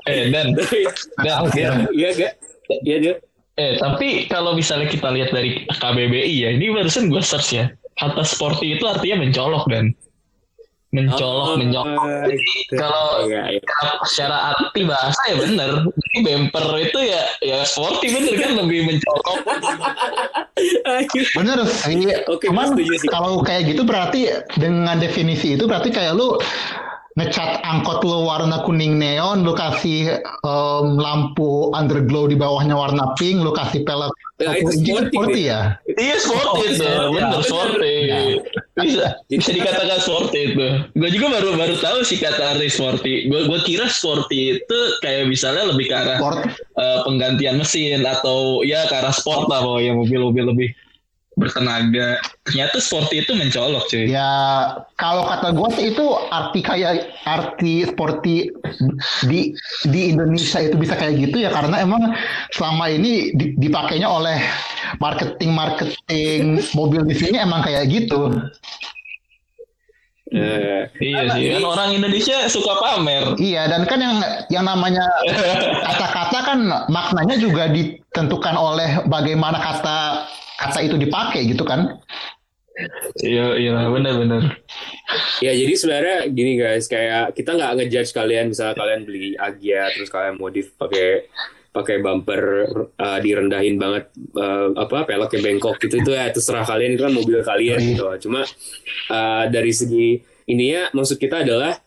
Eh 0.04 0.28
dan 0.28 0.52
dan 1.24 1.88
iya 1.96 2.12
gak? 2.12 2.32
Iya 2.84 2.96
dia. 3.00 3.14
eh 3.56 3.80
tapi 3.80 4.28
kalau 4.28 4.52
misalnya 4.52 4.92
kita 4.92 5.08
lihat 5.08 5.32
dari 5.32 5.64
KBBI 5.64 6.34
ya, 6.36 6.52
ini 6.52 6.68
barusan 6.68 7.08
gue 7.08 7.24
search 7.24 7.56
ya. 7.56 7.72
Kata 7.96 8.20
sporty 8.20 8.76
itu 8.76 8.84
artinya 8.84 9.24
mencolok 9.24 9.64
dan 9.72 9.96
mencolok, 10.94 11.46
Oh, 11.50 11.56
mencolok. 11.58 12.30
gitu. 12.30 12.72
Kalau- 12.78 13.26
Iya, 13.26 13.42
iya. 13.58 13.60
secara 14.06 14.54
arti 14.54 14.80
bahasa 14.86 15.20
ya 15.26 15.36
bener. 15.36 15.70
Jadi 15.90 16.16
bumper 16.22 16.66
itu 16.78 16.98
ya 17.02 17.22
ya 17.42 17.58
sporty 17.66 18.06
bener 18.14 18.32
kan 18.38 18.50
lebih 18.62 18.86
mencolok. 18.86 19.36
Bener 21.34 21.58
sih. 21.66 22.14
Oke, 22.30 22.46
Cuman 22.48 22.78
kalau 23.10 23.42
kayak 23.42 23.74
gitu 23.74 23.82
berarti 23.82 24.30
dengan 24.54 24.96
definisi 24.96 25.58
itu 25.58 25.66
berarti 25.66 25.90
kayak 25.90 26.14
lu 26.14 26.38
ngecat 27.14 27.62
angkot 27.62 28.02
lu 28.02 28.26
warna 28.26 28.62
kuning 28.66 28.98
neon, 28.98 29.46
lu 29.46 29.54
kasih 29.54 30.18
em, 30.22 30.86
lampu 30.98 31.70
underglow 31.70 32.26
di 32.26 32.34
bawahnya 32.34 32.74
warna 32.74 33.14
pink, 33.14 33.38
lu 33.42 33.54
kasih 33.54 33.86
pelek 33.86 34.10
Nah, 34.34 34.58
itu 34.58 34.66
sporty, 34.82 35.14
sporty 35.14 35.42
Dik. 35.46 35.46
ya. 35.46 35.60
Iya 35.94 36.16
sporty 36.18 36.50
Oh, 36.50 36.66
itu, 36.66 36.82
iya, 36.82 37.06
bener 37.06 37.42
sporty. 37.46 37.94
Ya. 38.10 38.18
Bisa 38.82 39.06
bisa 39.30 39.50
dikatakan 39.54 39.98
sporty 40.02 40.38
itu. 40.50 40.66
Gue 40.98 41.10
juga 41.14 41.38
baru 41.38 41.54
baru 41.54 41.78
tahu 41.78 42.02
sih 42.02 42.18
kata 42.18 42.58
arti 42.58 42.66
sporty. 42.66 43.30
Gue 43.30 43.46
gue 43.46 43.60
kira 43.62 43.86
sporty 43.86 44.58
itu 44.58 44.78
kayak 45.06 45.30
misalnya 45.30 45.70
lebih 45.70 45.86
ke 45.86 45.94
arah 45.94 46.18
Sport 46.18 46.50
eh, 46.50 46.98
penggantian 47.06 47.62
mesin 47.62 48.02
atau 48.02 48.66
ya 48.66 48.90
ke 48.90 48.94
arah 48.98 49.14
sport 49.14 49.46
lah 49.46 49.62
pokoknya 49.62 49.92
mobil-mobil 50.02 50.44
lebih 50.50 50.68
bertenaga. 51.34 52.18
Ternyata 52.46 52.78
sporty 52.78 53.26
itu 53.26 53.34
mencolok 53.34 53.90
cuy. 53.90 54.06
Ya 54.06 54.30
kalau 54.94 55.26
kata 55.26 55.50
gue 55.50 55.68
sih 55.74 55.84
itu 55.90 56.04
arti 56.30 56.60
kayak 56.62 57.10
arti 57.26 57.86
sporty 57.86 58.50
di 59.26 59.54
di 59.90 60.00
Indonesia 60.14 60.62
itu 60.62 60.76
bisa 60.78 60.94
kayak 60.94 61.18
gitu 61.18 61.42
ya 61.42 61.50
karena 61.50 61.82
emang 61.82 62.14
selama 62.54 62.86
ini 62.90 63.34
di- 63.34 63.54
dipakainya 63.58 64.06
oleh 64.06 64.38
marketing 65.02 65.50
marketing 65.52 66.62
mobil 66.72 67.02
di 67.02 67.14
sini 67.18 67.36
emang 67.42 67.66
kayak 67.66 67.90
gitu. 67.90 68.30
Eh, 70.34 70.90
Iya 70.98 71.30
sih, 71.36 71.46
kan 71.54 71.62
orang 71.62 71.94
Indonesia 71.94 72.48
suka 72.50 72.74
pamer. 72.82 73.38
Iya, 73.38 73.70
dan 73.70 73.86
kan 73.86 74.02
yang 74.02 74.18
yang 74.50 74.64
namanya 74.66 75.04
kata-kata 75.86 76.38
kan 76.42 76.58
maknanya 76.90 77.38
juga 77.38 77.70
ditentukan 77.70 78.56
oleh 78.58 79.04
bagaimana 79.06 79.60
kata 79.62 80.26
kata 80.60 80.78
itu 80.84 80.96
dipakai 80.98 81.46
gitu 81.50 81.64
kan. 81.66 81.98
Iya, 83.22 83.54
iya, 83.54 83.86
benar-benar. 83.86 84.58
ya 85.38 85.54
jadi 85.54 85.74
sebenarnya 85.78 86.18
gini 86.34 86.58
guys, 86.58 86.90
kayak 86.90 87.38
kita 87.38 87.54
nggak 87.54 87.72
ngejudge 87.78 88.10
kalian 88.10 88.50
misalnya 88.50 88.74
kalian 88.74 89.06
beli 89.06 89.38
Agia 89.38 89.94
terus 89.94 90.10
kalian 90.10 90.42
modif 90.42 90.74
pakai 90.74 91.30
pakai 91.70 91.98
bumper 92.02 92.42
uh, 92.98 93.18
direndahin 93.18 93.78
banget 93.78 94.10
uh, 94.38 94.74
apa 94.78 95.06
peloknya 95.06 95.42
bengkok 95.42 95.78
gitu 95.82 96.02
itu 96.02 96.10
ya 96.14 96.30
terserah 96.30 96.62
kalian 96.62 96.94
itu 96.94 97.02
kan 97.02 97.14
mobil 97.14 97.38
kalian 97.42 97.78
Iya. 97.82 97.88
gitu. 97.94 98.04
Cuma 98.26 98.42
uh, 99.10 99.44
dari 99.50 99.70
segi 99.74 100.18
ininya 100.50 100.90
maksud 100.94 101.18
kita 101.18 101.42
adalah 101.46 101.78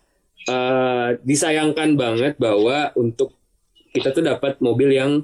uh, 0.48 1.16
disayangkan 1.24 1.96
banget 2.00 2.36
bahwa 2.36 2.92
untuk 3.00 3.36
kita 3.92 4.12
tuh 4.12 4.24
dapat 4.24 4.60
mobil 4.60 4.92
yang 4.92 5.24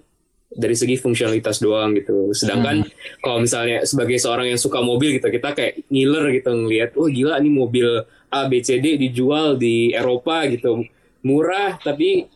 dari 0.53 0.75
segi 0.77 0.95
fungsionalitas 1.01 1.59
doang 1.59 1.97
gitu. 1.97 2.29
Sedangkan 2.31 2.85
kalau 3.19 3.41
misalnya 3.41 3.81
sebagai 3.83 4.21
seorang 4.21 4.53
yang 4.53 4.61
suka 4.61 4.79
mobil 4.79 5.17
gitu, 5.17 5.27
kita 5.29 5.53
kayak 5.57 5.85
ngiler 5.89 6.29
gitu 6.33 6.49
ngelihat, 6.53 6.89
oh 6.97 7.09
gila 7.09 7.41
nih 7.41 7.53
mobil 7.53 7.87
A 8.33 8.45
B 8.49 8.61
C 8.61 8.77
D 8.77 8.97
dijual 8.97 9.57
di 9.57 9.93
Eropa 9.93 10.45
gitu. 10.49 10.85
Murah 11.23 11.79
tapi 11.79 12.27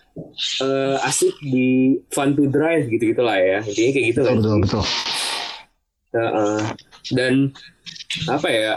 eh, 0.63 0.97
asik 1.03 1.38
di 1.43 2.00
fun 2.09 2.33
to 2.33 2.47
drive 2.47 2.88
gitu 2.89 3.13
gitulah 3.13 3.38
ya. 3.38 3.59
Intinya 3.62 3.91
kayak 3.93 4.05
gitu 4.12 4.19
Betul 4.24 4.29
kan. 4.29 4.38
betul 4.39 4.55
betul. 4.63 4.83
Heeh. 6.15 6.62
dan 7.13 7.33
apa 8.31 8.47
ya? 8.47 8.74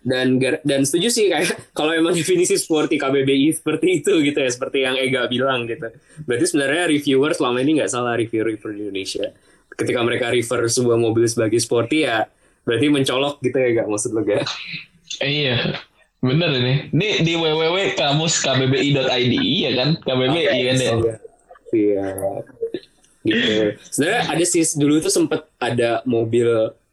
Dan 0.00 0.40
dan 0.40 0.80
setuju 0.88 1.12
sih 1.12 1.28
kayak 1.28 1.52
kalau 1.78 1.92
emang 1.92 2.16
definisi 2.16 2.56
sporty 2.56 2.96
KBBI 2.96 3.52
seperti 3.52 4.00
itu 4.00 4.24
gitu 4.24 4.38
ya, 4.40 4.48
seperti 4.48 4.88
yang 4.88 4.96
Ega 4.96 5.28
bilang 5.28 5.68
gitu. 5.68 5.92
Berarti 6.24 6.44
sebenarnya 6.48 6.88
reviewer 6.88 7.36
selama 7.36 7.60
ini 7.60 7.80
nggak 7.80 7.92
salah 7.92 8.16
reviewer-reviewer 8.16 8.72
di 8.72 8.80
Indonesia. 8.88 9.28
Ketika 9.70 10.00
mereka 10.00 10.32
refer 10.32 10.64
sebuah 10.68 10.96
mobil 10.96 11.28
sebagai 11.28 11.60
sporty 11.60 12.08
ya 12.08 12.24
berarti 12.64 12.86
mencolok 12.92 13.40
gitu 13.40 13.56
ya 13.56 13.68
gak 13.82 13.88
maksud 13.88 14.10
lo 14.12 14.22
gak? 14.24 14.44
Eh, 15.18 15.42
iya, 15.42 15.74
bener 16.22 16.54
ini. 16.54 16.74
Ini 16.94 17.26
di 17.26 17.34
www.kamuskbbi.id 17.34 19.34
ya 19.42 19.70
kan? 19.74 19.98
KBBI 19.98 20.58
kan 20.70 20.76
ya. 20.78 20.94
Iya. 21.74 22.06
Gitu. 23.26 23.74
Sebenarnya 23.90 24.22
ada 24.30 24.44
sih 24.46 24.62
dulu 24.78 25.02
tuh 25.02 25.10
sempet 25.10 25.50
ada 25.58 26.06
mobil 26.06 26.46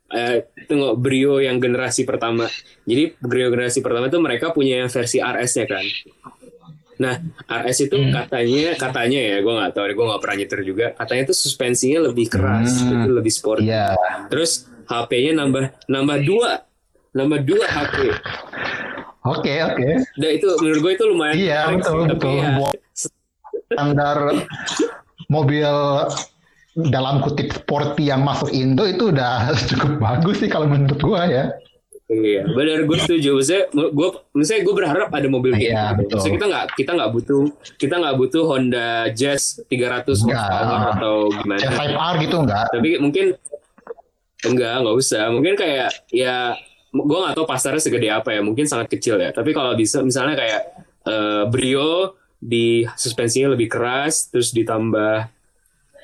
eh 0.08 0.38
tengok 0.66 0.96
Brio 0.96 1.38
yang 1.38 1.60
generasi 1.60 2.04
pertama. 2.04 2.48
Jadi 2.84 3.16
Brio 3.18 3.48
generasi 3.48 3.80
pertama 3.80 4.08
itu 4.08 4.18
mereka 4.18 4.52
punya 4.52 4.88
versi 4.88 5.20
RS-nya 5.20 5.66
kan. 5.68 5.86
Nah, 6.98 7.14
RS 7.46 7.78
itu 7.86 7.96
Hmm. 7.96 8.10
katanya 8.10 8.74
katanya 8.74 9.20
ya, 9.22 9.38
gue 9.38 9.54
nggak 9.54 9.72
tahu, 9.72 9.86
gue 9.86 10.06
nggak 10.08 10.22
pernah 10.24 10.36
nyetir 10.36 10.60
juga. 10.64 10.86
Katanya 10.94 11.22
itu 11.24 11.36
suspensinya 11.36 12.00
lebih 12.08 12.26
keras, 12.26 12.82
Hmm. 12.82 13.06
itu 13.06 13.12
lebih 13.14 13.30
sport. 13.30 13.62
Iya. 13.62 13.94
Terus 14.28 14.66
HP-nya 14.86 15.38
nambah 15.38 15.64
nambah 15.86 16.18
dua, 16.24 16.52
nambah 17.14 17.40
dua 17.44 17.66
HP. 17.68 17.96
Oke 19.28 19.54
oke. 19.62 19.88
Dan 20.16 20.30
itu 20.32 20.48
menurut 20.58 20.80
gue 20.82 20.92
itu 20.96 21.06
lumayan. 21.06 21.36
Iya 21.36 21.60
betul 21.76 22.00
betul. 22.08 22.34
ya, 22.34 22.50
Standar 23.68 24.18
mobil 25.28 25.68
dalam 26.78 27.26
kutip 27.26 27.50
sporty 27.50 28.14
yang 28.14 28.22
masuk 28.22 28.54
Indo 28.54 28.86
itu 28.86 29.10
udah 29.10 29.50
cukup 29.74 29.98
bagus 29.98 30.46
sih 30.46 30.50
kalau 30.50 30.70
menurut 30.70 31.02
gua 31.02 31.26
ya. 31.26 31.46
Iya, 32.08 32.48
benar 32.56 32.88
gue 32.88 32.98
setuju. 33.04 33.36
Maksudnya, 33.36 33.68
gue, 33.76 34.10
misalnya 34.32 34.62
gue 34.64 34.76
berharap 34.80 35.10
ada 35.12 35.28
mobil 35.28 35.52
kayak 35.60 35.68
Iya, 35.68 35.84
gitu. 36.00 36.16
Maksudnya 36.16 36.36
kita 36.40 36.46
nggak 36.48 36.66
kita 36.80 36.92
nggak 36.96 37.12
butuh 37.12 37.42
kita 37.76 37.96
nggak 38.00 38.16
butuh 38.16 38.44
Honda 38.48 38.88
Jazz 39.12 39.60
300 39.68 39.68
Enggak. 39.68 40.08
horsepower 40.08 40.82
atau 40.96 41.16
gimana. 41.36 41.60
F5R 41.68 42.14
gitu 42.24 42.36
enggak? 42.48 42.66
Tapi 42.72 42.90
mungkin 43.04 43.26
enggak, 44.48 44.76
nggak 44.88 44.96
usah. 44.96 45.24
Mungkin 45.36 45.54
kayak 45.60 45.90
ya 46.16 46.56
gue 46.96 47.18
nggak 47.28 47.36
tahu 47.36 47.44
pasarnya 47.44 47.82
segede 47.84 48.08
apa 48.08 48.32
ya. 48.32 48.40
Mungkin 48.40 48.64
sangat 48.72 48.88
kecil 48.88 49.20
ya. 49.20 49.36
Tapi 49.36 49.52
kalau 49.52 49.76
bisa 49.76 50.00
misalnya 50.00 50.40
kayak 50.40 50.62
eh, 51.12 51.44
Brio 51.52 52.16
di 52.40 52.88
suspensinya 52.96 53.52
lebih 53.52 53.68
keras, 53.68 54.32
terus 54.32 54.56
ditambah 54.56 55.28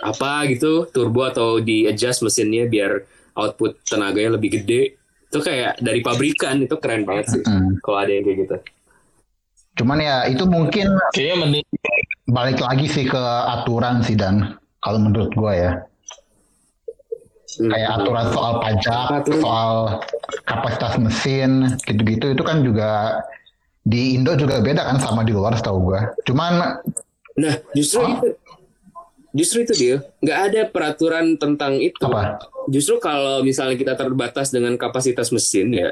apa 0.03 0.45
gitu 0.47 0.85
turbo 0.87 1.23
atau 1.23 1.57
di 1.57 1.87
adjust 1.87 2.21
mesinnya 2.21 2.65
biar 2.65 3.03
output 3.33 3.81
tenaganya 3.83 4.35
lebih 4.35 4.59
gede 4.59 4.99
itu 5.25 5.39
kayak 5.39 5.79
dari 5.79 5.99
pabrikan 5.99 6.61
itu 6.61 6.75
keren 6.77 7.03
banget 7.03 7.25
sih 7.31 7.41
Hmm. 7.41 7.79
kalau 7.79 7.97
ada 7.99 8.11
yang 8.11 8.23
kayak 8.23 8.39
gitu 8.43 8.57
Cuman 9.73 9.97
ya 9.97 10.29
itu 10.29 10.45
mungkin 10.45 10.85
Kayaknya 11.09 11.37
mending 11.41 11.65
balik 12.29 12.61
lagi 12.61 12.85
sih 12.85 13.09
ke 13.09 13.23
aturan 13.49 14.05
sih 14.05 14.13
dan 14.13 14.53
kalau 14.77 15.01
menurut 15.01 15.33
gua 15.33 15.51
ya 15.51 15.71
Hmm. 17.53 17.69
kayak 17.69 17.89
aturan 17.95 18.25
soal 18.29 18.53
pajak, 18.59 19.07
Aturan. 19.13 19.37
soal 19.37 19.71
kapasitas 20.43 20.93
mesin 20.97 21.51
gitu-gitu 21.85 22.33
itu 22.33 22.41
kan 22.41 22.65
juga 22.65 23.21
di 23.81 24.17
Indo 24.17 24.33
juga 24.33 24.57
beda 24.57 24.81
kan 24.81 24.97
sama 24.97 25.21
di 25.21 25.33
luar 25.33 25.53
setahu 25.53 25.77
gua. 25.85 26.01
Cuman 26.25 26.81
nah 27.33 27.53
justru 27.73 28.01
Oh. 28.01 28.09
itu 28.09 28.27
justru 29.33 29.65
itu 29.65 29.73
dia 29.73 29.95
nggak 30.21 30.39
ada 30.45 30.61
peraturan 30.65 31.35
tentang 31.35 31.77
itu 31.77 31.97
apa? 31.99 32.37
justru 32.65 32.95
kalau 32.97 33.41
misalnya 33.41 33.73
kita 33.73 33.93
terbatas 33.93 34.49
dengan 34.49 34.77
kapasitas 34.77 35.29
mesin 35.29 35.73
ya 35.73 35.89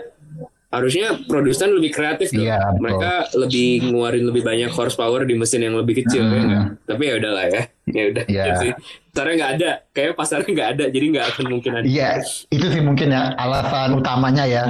harusnya 0.71 1.19
produsen 1.27 1.75
lebih 1.75 1.91
kreatif 1.91 2.31
dong. 2.31 2.47
Iya, 2.47 2.71
mereka 2.79 3.27
lebih 3.35 3.91
ngeluarin 3.91 4.23
lebih 4.23 4.39
banyak 4.39 4.71
horsepower 4.71 5.27
di 5.27 5.35
mesin 5.35 5.67
yang 5.67 5.75
lebih 5.75 5.99
kecil 5.99 6.23
ya 6.23 6.31
Hmm. 6.31 6.47
nggak? 6.47 6.65
tapi 6.87 7.03
ya 7.03 7.13
udahlah 7.19 7.45
ya 7.45 7.61
ya 7.91 8.03
udah 8.07 8.23
Iya. 8.31 8.43
Ya 8.47 8.53
sih. 8.55 8.71
pasarnya 9.11 9.35
nggak 9.35 9.51
ada 9.59 9.71
kayak 9.91 10.11
pasarnya 10.15 10.47
nggak 10.47 10.69
ada 10.71 10.85
jadi 10.87 11.05
nggak 11.11 11.25
akan 11.27 11.45
mungkin 11.51 11.71
ada 11.75 11.83
Iya, 11.83 12.09
itu 12.47 12.65
sih 12.71 12.79
mungkin 12.79 13.07
ya 13.11 13.23
alasan 13.35 13.89
utamanya 13.93 14.45
ya. 14.47 14.63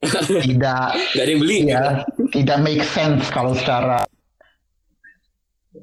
Tidak 0.48 0.88
nggak 1.12 1.20
ada 1.20 1.30
yang 1.36 1.42
beli 1.42 1.58
ya, 1.66 1.84
tidak 2.30 2.58
make 2.62 2.86
sense 2.86 3.28
kalau 3.28 3.52
secara 3.52 4.06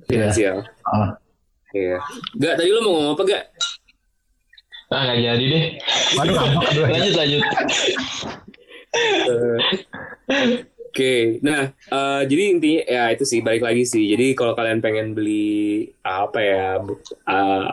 finansial 0.08 0.64
ah, 0.88 1.14
iya 1.76 2.00
Gak 2.34 2.54
tadi 2.56 2.70
lo 2.70 2.80
mau 2.80 2.92
ngomong 2.94 3.14
apa 3.14 3.24
gak 3.26 3.44
ah 4.88 5.02
nggak 5.04 5.18
jadi 5.20 5.46
deh. 5.46 5.66
waduh. 6.14 6.36
Lanjut 6.88 7.14
lanjut. 7.16 7.44
Eh, 8.96 9.58
Oke, 10.86 11.16
nah 11.42 11.68
eh, 11.74 12.22
jadi 12.24 12.44
intinya 12.50 12.82
ya 12.86 13.04
itu 13.12 13.28
sih 13.28 13.42
balik 13.42 13.60
lagi 13.62 13.84
sih. 13.84 14.08
Jadi 14.08 14.32
kalau 14.32 14.54
kalian 14.54 14.80
pengen 14.80 15.12
beli 15.12 15.84
apa 16.00 16.40
ya 16.40 16.66
eh, 17.26 17.68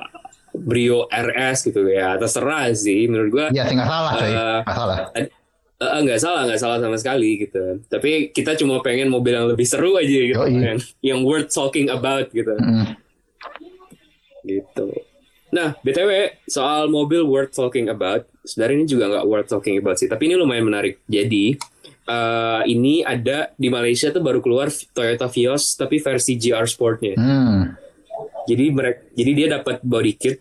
Brio 0.53 1.07
RS 1.07 1.71
gitu 1.71 1.87
ya 1.87 2.17
terserah 2.17 2.75
sih 2.75 3.07
menurut 3.07 3.31
gua 3.31 3.47
Iya 3.49 3.63
sih 3.65 3.75
nggak 3.75 3.87
salah 3.89 4.13
coy, 4.13 4.27
Eh, 4.27 4.59
nggak 4.59 4.75
salah. 4.75 4.97
eh, 5.15 5.29
nggak 6.03 6.19
salah 6.19 6.41
nggak 6.45 6.61
salah 6.61 6.79
sama 6.81 6.97
sekali 6.97 7.31
gitu. 7.39 7.63
Tapi 7.87 8.11
kita 8.31 8.57
cuma 8.57 8.81
pengen 8.81 9.07
mobil 9.07 9.33
yang 9.33 9.47
lebih 9.47 9.65
seru 9.65 9.95
aja 9.95 10.09
gitu, 10.09 10.43
yang, 10.49 10.79
yang 11.01 11.21
worth 11.23 11.47
talking 11.49 11.87
about 11.87 12.27
gitu. 12.29 12.51
Mm. 12.53 12.99
Gitu. 14.45 14.91
Nah, 15.53 15.77
btw 15.85 16.41
soal 16.49 16.89
mobil 16.89 17.29
worth 17.29 17.53
talking 17.53 17.93
about, 17.93 18.25
sebenarnya 18.41 18.77
ini 18.83 18.87
juga 18.89 19.05
nggak 19.13 19.27
worth 19.29 19.49
talking 19.53 19.77
about 19.77 20.01
sih, 20.01 20.09
tapi 20.09 20.33
ini 20.33 20.35
lumayan 20.41 20.65
menarik. 20.65 21.05
Jadi 21.05 21.53
eh, 22.09 22.63
ini 22.73 23.05
ada 23.05 23.53
di 23.53 23.69
Malaysia 23.69 24.09
tuh 24.09 24.25
baru 24.25 24.41
keluar 24.41 24.73
Toyota 24.73 25.29
Vios 25.29 25.77
tapi 25.77 26.01
versi 26.01 26.41
GR 26.41 26.65
Sportnya. 26.65 27.15
Hmm. 27.21 27.77
Jadi 28.49 28.65
mereka, 28.73 29.01
jadi 29.13 29.31
dia 29.37 29.47
dapat 29.61 29.85
body 29.85 30.13
kit 30.17 30.41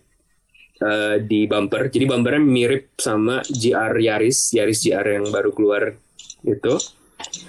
eh, 0.79 1.15
di 1.27 1.43
bumper. 1.43 1.91
Jadi 1.91 2.05
bumpernya 2.07 2.41
mirip 2.41 2.95
sama 2.95 3.43
GR 3.43 3.93
Yaris, 3.99 4.55
Yaris 4.55 4.79
GR 4.79 5.07
yang 5.19 5.27
baru 5.27 5.51
keluar 5.51 5.91
itu. 6.47 6.73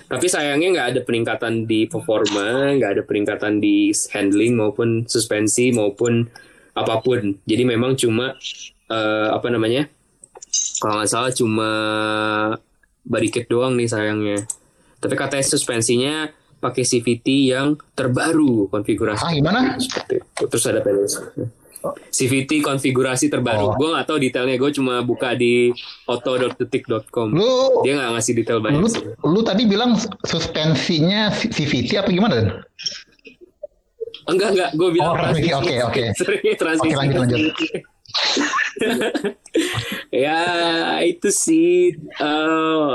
Tapi 0.08 0.26
sayangnya 0.28 0.68
nggak 0.74 0.88
ada 0.94 1.00
peningkatan 1.04 1.64
di 1.64 1.88
performa, 1.88 2.76
nggak 2.76 2.90
ada 2.98 3.02
peningkatan 3.04 3.58
di 3.58 3.90
handling 4.12 4.56
maupun 4.56 5.08
suspensi 5.08 5.72
maupun 5.72 6.26
apa 6.76 7.00
pun. 7.00 7.36
Jadi 7.44 7.62
memang 7.64 7.96
cuma 7.96 8.36
eh, 8.88 9.28
apa 9.32 9.48
namanya? 9.48 9.88
Kalau 10.80 11.00
nggak 11.00 11.10
salah 11.10 11.32
cuma 11.32 11.70
body 13.02 13.28
kit 13.32 13.46
doang 13.48 13.74
nih 13.78 13.88
sayangnya. 13.88 14.38
Tapi 15.02 15.14
katanya 15.18 15.44
suspensinya 15.46 16.14
pakai 16.62 16.86
CVT 16.86 17.26
yang 17.50 17.74
terbaru 17.98 18.70
konfigurasi. 18.70 19.22
Ah 19.26 19.32
gimana? 19.34 19.74
Terus 20.38 20.64
ada 20.70 20.78
PLS. 20.78 21.18
CVT 22.12 22.62
konfigurasi 22.62 23.26
terbaru. 23.28 23.72
Oh. 23.72 23.74
Gue 23.74 23.88
nggak 23.92 24.06
tahu 24.06 24.18
detailnya. 24.22 24.56
Gue 24.56 24.70
cuma 24.70 25.02
buka 25.02 25.34
di 25.34 25.74
auto.detik.com. 26.06 27.34
Lu 27.34 27.82
Dia 27.82 27.98
nggak 27.98 28.10
ngasih 28.16 28.32
detail 28.38 28.58
banyak 28.62 28.80
lu, 28.80 28.88
sih. 28.88 29.02
lu 29.26 29.40
tadi 29.42 29.62
bilang 29.66 29.98
suspensinya 30.22 31.28
CVT 31.34 31.98
apa 31.98 32.08
gimana 32.10 32.34
Dan? 32.38 32.48
Enggak 34.30 34.48
enggak. 34.54 34.70
Gue 34.78 34.88
bilang 34.94 35.14
Oh. 35.18 35.58
Oke, 35.60 35.74
oke. 35.82 36.04
Sorry, 36.20 36.38
transmisi. 36.54 36.94
Oke, 36.94 36.98
lanjut, 36.98 37.18
lanjut. 37.26 37.40
ya 40.12 40.40
itu 41.00 41.28
sih 41.32 41.96
eh, 41.96 42.92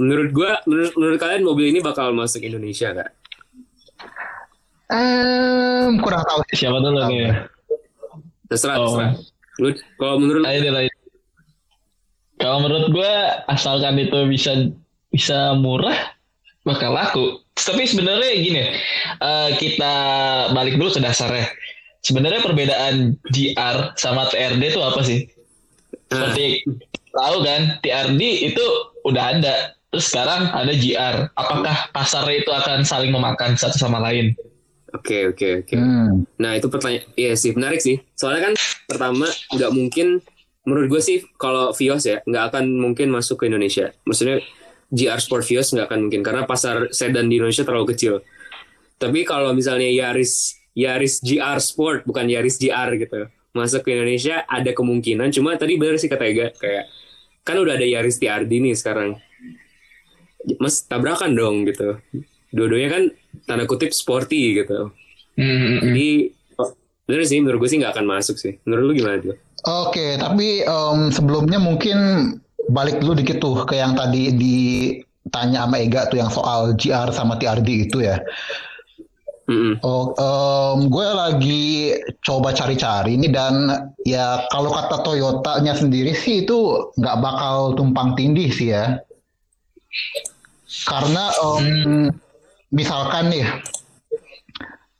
menurut 0.00 0.30
gua 0.32 0.64
menurut, 0.64 0.92
menurut 0.96 1.18
kalian 1.20 1.44
mobil 1.44 1.68
ini 1.68 1.84
bakal 1.84 2.16
masuk 2.16 2.40
Indonesia 2.40 2.88
gak? 2.96 3.10
Em, 4.90 6.00
kurang 6.02 6.24
tahu 6.26 6.40
sih. 6.50 6.66
Siapa 6.66 6.82
dulu 6.82 6.98
nih? 7.06 7.30
Terserah, 8.50 8.76
Oh. 8.76 8.84
terserah. 8.90 9.12
Lu 9.60 9.68
kalau 9.96 10.16
menurut 10.18 10.42
Ayo 10.42 10.60
ayo. 10.66 10.90
Kalau 12.40 12.58
menurut 12.64 12.88
gue 12.90 13.12
asalkan 13.52 14.00
itu 14.00 14.16
bisa 14.26 14.72
bisa 15.12 15.54
murah 15.54 16.16
bakal 16.64 16.96
laku. 16.96 17.44
Tapi 17.52 17.84
sebenarnya 17.84 18.30
gini, 18.40 18.62
eh, 19.20 19.50
kita 19.60 19.94
balik 20.56 20.80
dulu 20.80 20.96
ke 20.96 21.00
dasarnya. 21.04 21.44
Sebenarnya 22.00 22.40
perbedaan 22.40 23.20
GR 23.28 23.92
sama 24.00 24.24
TRD 24.32 24.72
itu 24.72 24.80
apa 24.80 25.04
sih? 25.04 25.28
Seperti 26.08 26.64
tahu 27.12 27.44
kan, 27.44 27.76
TRD 27.84 28.48
itu 28.48 28.64
udah 29.04 29.36
ada. 29.36 29.76
Terus 29.92 30.08
sekarang 30.08 30.48
ada 30.48 30.72
GR. 30.72 31.28
Apakah 31.36 31.92
pasarnya 31.92 32.40
itu 32.40 32.48
akan 32.48 32.88
saling 32.88 33.12
memakan 33.12 33.52
satu 33.60 33.76
sama 33.76 34.00
lain? 34.00 34.32
Oke 34.90 35.30
oke 35.30 35.48
oke. 35.64 35.76
Hmm. 35.78 36.26
Nah 36.38 36.58
itu 36.58 36.66
pertanyaan, 36.66 37.06
iya 37.14 37.38
sih 37.38 37.54
menarik 37.54 37.78
sih. 37.78 38.02
Soalnya 38.18 38.50
kan 38.50 38.54
pertama 38.90 39.26
nggak 39.54 39.70
mungkin, 39.70 40.18
menurut 40.66 40.86
gue 40.98 41.02
sih 41.02 41.18
kalau 41.38 41.70
Vios 41.74 42.02
ya 42.06 42.22
nggak 42.26 42.44
akan 42.54 42.64
mungkin 42.74 43.08
masuk 43.14 43.44
ke 43.44 43.44
Indonesia. 43.46 43.94
Maksudnya 44.02 44.42
GR 44.90 45.20
Sport 45.22 45.46
Vios 45.46 45.70
nggak 45.70 45.86
akan 45.86 46.00
mungkin 46.10 46.20
karena 46.26 46.42
pasar 46.44 46.90
sedan 46.90 47.30
di 47.30 47.38
Indonesia 47.38 47.62
terlalu 47.62 47.94
kecil. 47.94 48.22
Tapi 48.98 49.22
kalau 49.22 49.54
misalnya 49.54 49.86
Yaris 49.86 50.58
Yaris 50.74 51.22
GR 51.22 51.58
Sport 51.62 52.04
bukan 52.04 52.26
Yaris 52.26 52.58
GR 52.58 52.90
gitu 52.98 53.30
masuk 53.50 53.82
ke 53.82 53.94
Indonesia 53.94 54.46
ada 54.46 54.70
kemungkinan. 54.70 55.34
Cuma 55.34 55.58
tadi 55.58 55.74
benar 55.74 55.98
sih 55.98 56.10
kata 56.10 56.24
Ega 56.26 56.46
kayak 56.54 56.86
kan 57.42 57.58
udah 57.58 57.74
ada 57.78 57.86
Yaris 57.86 58.18
TRD 58.22 58.62
nih 58.62 58.74
sekarang. 58.78 59.18
Mas 60.56 60.86
tabrakan 60.86 61.34
dong 61.34 61.66
gitu. 61.68 61.98
Dua-duanya 62.54 62.88
kan 62.90 63.02
tanda 63.46 63.64
kutip 63.66 63.92
sporty 63.94 64.62
gitu. 64.62 64.90
Hmm, 65.38 65.80
Jadi 65.80 66.34
bener 67.10 67.26
sih 67.26 67.42
menurut 67.42 67.66
gue 67.66 67.70
sih 67.74 67.78
nggak 67.82 67.94
akan 67.96 68.06
masuk 68.06 68.36
sih. 68.38 68.58
Menurut 68.66 68.84
lu 68.86 68.92
gimana 68.94 69.18
tuh? 69.18 69.36
Oke, 69.66 70.16
tapi 70.16 70.64
em, 70.64 71.12
sebelumnya 71.12 71.60
mungkin 71.60 71.98
balik 72.70 73.02
dulu 73.02 73.18
dikit 73.18 73.42
tuh 73.42 73.66
ke 73.66 73.76
yang 73.76 73.92
tadi 73.98 74.32
ditanya 74.32 75.66
sama 75.66 75.76
Ega 75.82 76.06
tuh 76.08 76.18
yang 76.22 76.30
soal 76.32 76.72
GR 76.78 77.08
sama 77.12 77.36
TRD 77.36 77.90
itu 77.90 78.04
ya. 78.04 78.22
Mm-mm. 79.50 79.82
Oh, 79.82 80.14
em, 80.14 80.86
gue 80.86 81.08
lagi 81.10 81.64
coba 82.22 82.54
cari-cari 82.54 83.18
ini 83.18 83.26
dan 83.26 83.68
ya 84.06 84.46
kalau 84.54 84.70
kata 84.70 85.02
Toyota-nya 85.02 85.74
sendiri 85.74 86.14
sih 86.14 86.46
itu 86.46 86.88
nggak 86.94 87.18
bakal 87.18 87.74
tumpang 87.74 88.14
tindih 88.14 88.48
sih 88.54 88.70
ya. 88.70 89.02
Karena 90.86 91.34
em, 91.42 92.14
misalkan 92.70 93.30
nih, 93.30 93.46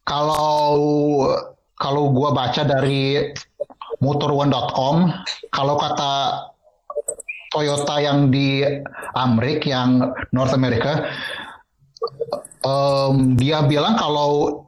kalau 0.04 0.78
kalau 1.80 2.12
gue 2.12 2.30
baca 2.34 2.62
dari 2.66 3.32
motor1.com, 4.04 4.96
kalau 5.48 5.74
kata 5.80 6.12
Toyota 7.50 7.96
yang 7.98 8.30
di 8.30 8.62
Amerika, 9.18 9.66
yang 9.66 9.90
North 10.30 10.54
America, 10.54 11.08
em, 12.62 13.34
dia 13.34 13.64
bilang 13.66 13.98
kalau 13.98 14.64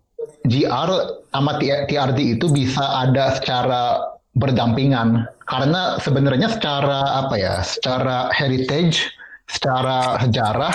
GR 0.47 0.91
sama 1.31 1.53
TRD 1.62 2.38
itu 2.38 2.47
bisa 2.51 2.83
ada 3.07 3.38
secara 3.38 4.03
berdampingan. 4.35 5.29
Karena 5.47 6.01
sebenarnya 6.01 6.49
secara 6.49 7.23
apa 7.27 7.35
ya 7.37 7.61
secara 7.61 8.33
heritage 8.33 9.12
secara 9.51 10.17
sejarah 10.23 10.75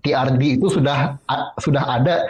TRD 0.00 0.56
itu 0.56 0.66
sudah 0.68 1.16
a- 1.24 1.52
sudah 1.56 1.84
ada 1.98 2.24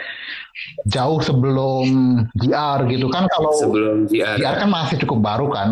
jauh 0.85 1.19
sebelum 1.19 1.87
GR 2.33 2.79
gitu 2.85 3.07
kan 3.07 3.25
kalau 3.27 3.51
Sebelum 3.51 4.05
GR. 4.05 4.35
GR 4.35 4.55
kan 4.57 4.69
masih 4.69 4.99
cukup 5.01 5.19
baru 5.23 5.47
kan 5.49 5.69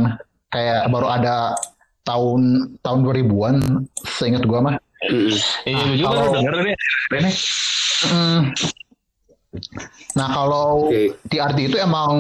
kayak 0.48 0.88
baru 0.88 1.08
ada 1.12 1.54
tahun 2.02 2.42
tahun 2.80 3.00
2000-an 3.04 3.56
seingat 4.10 4.44
gua 4.44 4.60
mah. 4.62 4.76
Iya, 5.64 5.76
Ah, 5.76 5.84
lu 5.86 5.94
juga 5.96 6.10
kalau- 6.18 6.34
denger 6.34 6.54
nih. 6.66 6.76
Rene. 7.10 7.30
Mm. 8.00 8.42
Nah 10.14 10.28
kalau 10.30 10.88
Oke. 10.88 11.18
TRD 11.26 11.60
itu 11.68 11.78
emang 11.78 12.12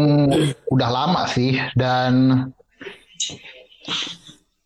udah 0.68 0.89
lama 0.89 1.24
sih 1.26 1.58
dan 1.74 2.44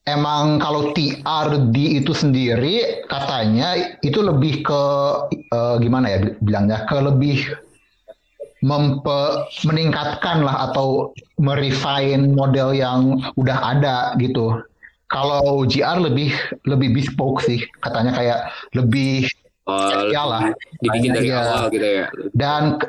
emang 0.03 0.59
kalau 0.59 0.91
TRD 0.91 2.03
itu 2.03 2.11
sendiri 2.11 3.05
katanya 3.07 3.75
itu 3.99 4.19
lebih 4.19 4.63
ke 4.63 4.83
eh, 5.31 5.75
gimana 5.79 6.07
ya 6.07 6.19
bilangnya 6.39 6.83
ke 6.85 6.97
lebih 6.99 7.39
mempe, 8.63 9.19
meningkatkan 9.67 10.39
lah 10.47 10.71
atau 10.71 11.11
merefine 11.35 12.31
model 12.31 12.71
yang 12.71 13.19
udah 13.35 13.75
ada 13.75 14.15
gitu. 14.15 14.55
Kalau 15.11 15.67
GR 15.67 15.99
lebih 15.99 16.31
lebih 16.63 16.95
bespoke 16.95 17.43
sih 17.43 17.59
katanya 17.79 18.15
kayak 18.15 18.39
lebih 18.73 19.27
Oh, 19.63 20.11
Iyalah. 20.11 20.51
dibikin 20.83 21.15
dari 21.15 21.31
Iya. 21.31 21.39
awal 21.39 21.71
gitu 21.71 21.87
ya. 21.87 22.05
dan 22.35 22.83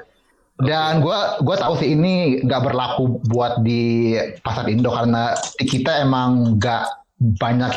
dan 0.58 0.98
gue 0.98 1.18
gua 1.46 1.54
tahu 1.54 1.78
sih 1.78 1.94
ini 1.94 2.42
nggak 2.42 2.66
berlaku 2.66 3.22
buat 3.30 3.62
di 3.62 4.18
pasar 4.42 4.66
Indo 4.66 4.90
karena 4.90 5.38
kita 5.54 6.02
emang 6.02 6.58
nggak 6.58 7.03
banyak. 7.18 7.72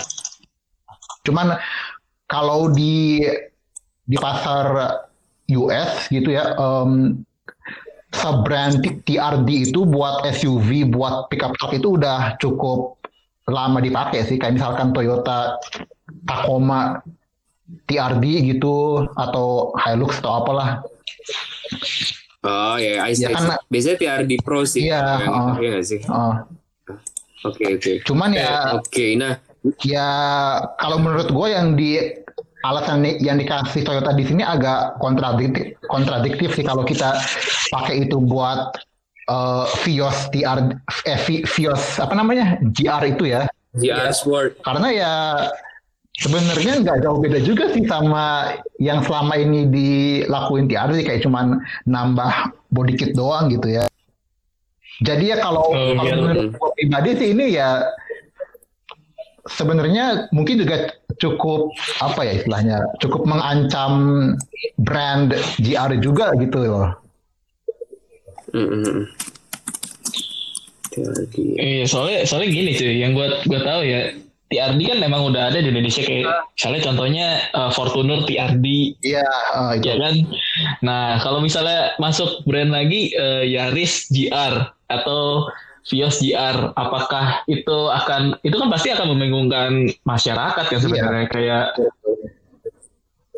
Cuman 1.23 1.57
kalau 2.25 2.71
di 2.71 3.23
di 4.07 4.17
pasar 4.17 4.97
US 5.47 6.07
gitu 6.07 6.31
ya 6.31 6.55
sebrand 8.07 8.79
TRD 9.03 9.71
itu 9.71 9.83
buat 9.83 10.23
SUV 10.25 10.87
buat 10.87 11.27
pickup 11.27 11.55
truck 11.59 11.75
itu 11.75 11.99
udah 11.99 12.39
cukup 12.39 12.99
lama 13.47 13.79
dipakai 13.79 14.23
sih. 14.27 14.39
Kayak 14.39 14.59
misalkan 14.59 14.91
Toyota 14.91 15.59
Tacoma 16.23 17.03
TRD 17.87 18.55
gitu 18.55 19.07
atau 19.15 19.75
Hilux 19.75 20.19
atau 20.23 20.31
apalah. 20.43 20.83
Oh 22.47 22.79
ya, 22.79 23.03
I 23.03 23.11
see, 23.11 23.27
Ya 23.27 23.35
kan- 23.35 23.59
Biasanya 23.67 23.97
TRD 23.99 24.39
Pro 24.39 24.63
sih. 24.63 24.87
Iya, 24.87 25.19
nggak 25.59 25.83
sih? 25.83 25.99
Uh, 26.07 26.47
Oke 27.45 27.77
oke. 27.77 27.91
cuman 28.01 28.33
Eh, 28.33 28.41
ya 28.41 28.53
Oke, 28.77 29.05
nah 29.13 29.33
ya 29.83 30.07
kalau 30.79 30.97
menurut 30.97 31.29
gue 31.29 31.47
yang 31.51 31.77
di 31.77 31.97
alasan 32.65 33.05
yang 33.21 33.37
dikasih 33.37 33.85
Toyota 33.85 34.15
di 34.17 34.25
sini 34.25 34.41
agak 34.41 34.97
kontradiktif 34.97 35.77
kontradiktif 35.85 36.57
sih 36.57 36.65
kalau 36.65 36.81
kita 36.81 37.13
pakai 37.69 38.09
itu 38.09 38.17
buat 38.17 38.73
eh, 39.29 39.65
Vios 39.85 40.17
TR 40.33 40.71
eh 41.05 41.19
Vi- 41.29 41.45
Vios 41.45 41.99
apa 42.01 42.13
namanya 42.17 42.57
GR 42.73 43.03
itu 43.05 43.29
ya 43.29 43.45
GR 43.77 44.09
Sport. 44.09 44.57
karena 44.65 44.87
ya 44.89 45.13
sebenarnya 46.17 46.81
nggak 46.81 46.97
jauh 47.05 47.21
beda 47.21 47.39
juga 47.45 47.69
sih 47.77 47.85
sama 47.85 48.57
yang 48.81 49.05
selama 49.05 49.37
ini 49.37 49.69
dilakuin 49.69 50.65
TRD 50.65 51.05
kayak 51.05 51.21
cuman 51.21 51.61
nambah 51.85 52.57
body 52.73 52.93
kit 52.97 53.11
doang 53.13 53.53
gitu 53.53 53.69
ya. 53.77 53.85
Jadi 54.97 55.29
ya 55.29 55.37
kalau, 55.37 55.69
Oh, 55.69 55.93
kalau 55.93 56.03
iya. 56.03 56.15
menurut 56.17 56.45
gue 56.51 56.69
pribadi 56.73 57.09
sih 57.13 57.27
ini 57.31 57.45
ya 57.53 57.85
sebenarnya 59.47 60.27
mungkin 60.33 60.59
juga 60.59 60.91
cukup 61.17 61.71
apa 62.01 62.21
ya 62.21 62.33
istilahnya 62.35 62.77
cukup 62.99 63.23
mengancam 63.23 63.93
brand 64.77 65.31
GR 65.61 65.91
juga 66.01 66.33
gitu 66.35 66.57
loh. 66.59 66.91
TRD. 70.91 71.33
Iya, 71.57 71.85
soalnya 71.85 72.25
soalnya 72.25 72.49
gini 72.49 72.71
cuy, 72.73 72.93
yang 72.97 73.13
gua 73.13 73.43
gua 73.45 73.59
tahu 73.61 73.81
ya, 73.85 74.17
TRD 74.49 74.79
kan 74.87 74.97
memang 74.97 75.29
udah 75.29 75.51
ada 75.51 75.59
di 75.61 75.69
Indonesia 75.69 76.01
kayak 76.01 76.25
misalnya 76.55 76.81
contohnya 76.81 77.27
eh, 77.53 77.69
Fortuner 77.69 78.19
TRD 78.25 78.65
Iya 79.03 79.27
itu. 79.77 79.85
ya 79.85 79.95
kan. 79.99 80.15
Nah, 80.81 81.21
kalau 81.21 81.39
misalnya 81.39 81.93
masuk 82.01 82.41
brand 82.47 82.71
lagi 82.73 83.13
eh, 83.13 83.43
Yaris 83.45 84.09
GR 84.09 84.73
atau 84.87 85.47
Vios 85.87 86.19
GR, 86.19 86.75
apakah 86.75 87.47
itu 87.47 87.77
akan 87.87 88.35
itu 88.43 88.55
kan 88.59 88.67
pasti 88.67 88.91
akan 88.91 89.15
membingungkan 89.15 89.87
masyarakat 90.03 90.65
kan 90.67 90.79
sebenarnya 90.83 91.31
kayak 91.31 91.65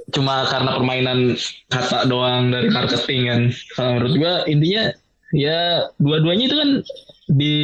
cuma 0.09 0.49
karena 0.49 0.73
permainan 0.73 1.37
kata 1.69 2.09
doang 2.09 2.49
dari 2.49 2.73
marketing 2.73 3.21
kan. 3.29 3.41
Kalau 3.77 3.89
menurut 4.01 4.13
gua 4.17 4.35
intinya 4.49 4.89
ya 5.29 5.93
dua-duanya 6.01 6.49
itu 6.49 6.55
kan 6.57 6.69
di 7.29 7.57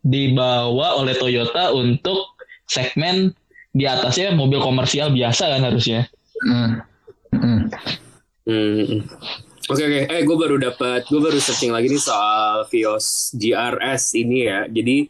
dibawa 0.00 1.00
oleh 1.00 1.12
Toyota 1.20 1.76
untuk 1.76 2.40
segmen 2.64 3.36
di 3.76 3.84
atasnya 3.84 4.32
mobil 4.32 4.64
komersial 4.64 5.12
biasa 5.12 5.44
kan 5.52 5.60
harusnya. 5.60 6.08
Mm. 6.40 6.72
Mm. 7.36 7.60
Hmm. 8.44 9.00
Oke 9.64 9.82
oke. 9.84 10.00
Eh 10.12 10.22
gue 10.28 10.36
baru 10.36 10.56
dapat, 10.60 11.08
gue 11.08 11.20
baru 11.20 11.40
searching 11.40 11.72
lagi 11.72 11.88
nih 11.88 12.02
soal 12.02 12.68
Vios 12.68 13.32
GRS 13.32 14.12
ini 14.12 14.38
ya. 14.44 14.68
Jadi 14.68 15.08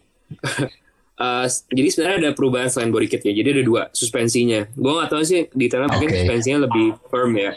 uh, 1.18 1.46
jadi 1.76 1.88
sebenarnya 1.90 2.18
ada 2.28 2.30
perubahan 2.38 2.70
selain 2.70 2.94
body 2.94 3.10
kit 3.10 3.26
ya. 3.26 3.34
Jadi 3.34 3.60
ada 3.60 3.62
dua 3.66 3.82
suspensinya. 3.90 4.70
Gue 4.78 4.92
nggak 4.94 5.10
tahu 5.10 5.22
sih 5.26 5.50
detailnya 5.50 5.90
mungkin 5.90 6.10
Oke. 6.14 6.18
suspensinya 6.22 6.58
lebih 6.70 6.86
firm 7.10 7.34
ya. 7.34 7.52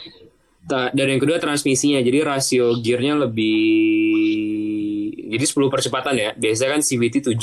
Dan 0.68 1.06
yang 1.08 1.22
kedua 1.22 1.38
transmisinya. 1.38 2.02
Jadi 2.02 2.20
rasio 2.26 2.82
gearnya 2.82 3.30
lebih 3.30 4.97
jadi 5.10 5.44
10 5.44 5.68
percepatan 5.68 6.14
ya. 6.14 6.30
Biasanya 6.34 6.70
kan 6.72 6.82
CVT 6.82 7.16
7. 7.30 7.36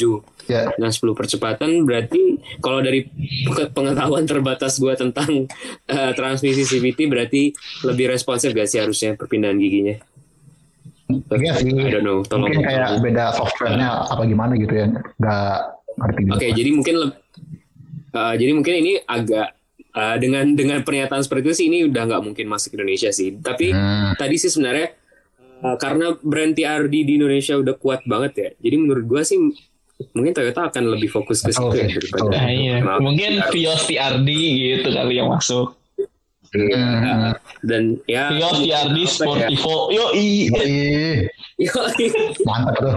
Ya. 0.47 0.69
Nah 0.75 0.89
10 0.89 1.01
percepatan 1.13 1.71
berarti 1.83 2.21
kalau 2.59 2.79
dari 2.79 3.07
pe- 3.45 3.69
pengetahuan 3.69 4.25
terbatas 4.25 4.77
gue 4.77 4.93
tentang 4.95 5.47
eh, 5.87 6.13
transmisi 6.13 6.63
CVT 6.63 7.01
berarti 7.05 7.53
lebih 7.83 8.09
responsif 8.09 8.51
gak 8.51 8.67
sih 8.67 8.79
harusnya 8.79 9.15
perpindahan 9.15 9.57
giginya? 9.57 9.97
Iya 11.31 11.53
sih. 11.57 11.71
I 11.71 11.91
don't 11.91 12.03
know. 12.03 12.21
Tolong. 12.23 12.49
Mungkin 12.49 12.65
kayak 12.65 12.99
beda 12.99 13.33
softwarenya 13.33 14.09
apa 14.09 14.23
gimana 14.25 14.53
gitu 14.55 14.73
ya. 14.73 14.87
Nggak 15.15 15.57
ngerti. 15.95 16.21
Oke, 16.31 16.47
jadi 16.51 16.71
mungkin 16.71 16.95
eh, 18.11 18.35
jadi 18.35 18.53
mungkin 18.53 18.75
ini 18.75 18.93
agak 19.01 19.49
eh, 19.93 20.17
dengan 20.17 20.45
dengan 20.51 20.79
pernyataan 20.81 21.21
seperti 21.21 21.43
itu 21.45 21.55
sih 21.55 21.67
ini 21.69 21.85
udah 21.85 22.03
nggak 22.05 22.23
mungkin 22.23 22.47
masuk 22.49 22.73
ke 22.73 22.77
Indonesia 22.77 23.11
sih. 23.11 23.37
Tapi 23.37 23.71
Hmm. 23.71 24.17
tadi 24.17 24.35
sih 24.35 24.49
sebenarnya 24.49 24.97
eh, 25.63 25.77
karena 25.79 26.17
brand 26.19 26.53
TRD 26.53 26.95
di 27.07 27.13
Indonesia 27.21 27.55
udah 27.55 27.75
kuat 27.79 28.03
banget 28.09 28.33
ya. 28.35 28.49
Jadi 28.59 28.77
menurut 28.81 29.05
gua 29.07 29.23
sih 29.23 29.39
mungkin 30.11 30.35
Toyota 30.35 30.73
akan 30.75 30.85
lebih 30.99 31.07
fokus 31.13 31.39
ke 31.45 31.55
situ 31.55 31.77
ya 31.77 31.87
daripada. 31.87 32.35
Nah, 32.35 32.49
iya. 32.51 32.77
Mungkin. 32.99 33.31
Vios 33.55 33.87
TRD 33.87 34.29
gitu 34.59 34.89
kali 34.91 35.15
yang 35.23 35.31
masuk. 35.31 35.79
Hmm. 36.55 37.35
Dan 37.67 37.99
ya 38.07 38.31
Vios 38.31 38.59
TRD 38.63 38.99
ya? 38.99 39.11
Sportivo. 39.11 39.91
Yo 39.91 40.15
i. 40.15 40.51
Ih, 40.51 41.27
Yo, 41.55 41.71
mantap 42.43 42.75
tuh. 42.83 42.95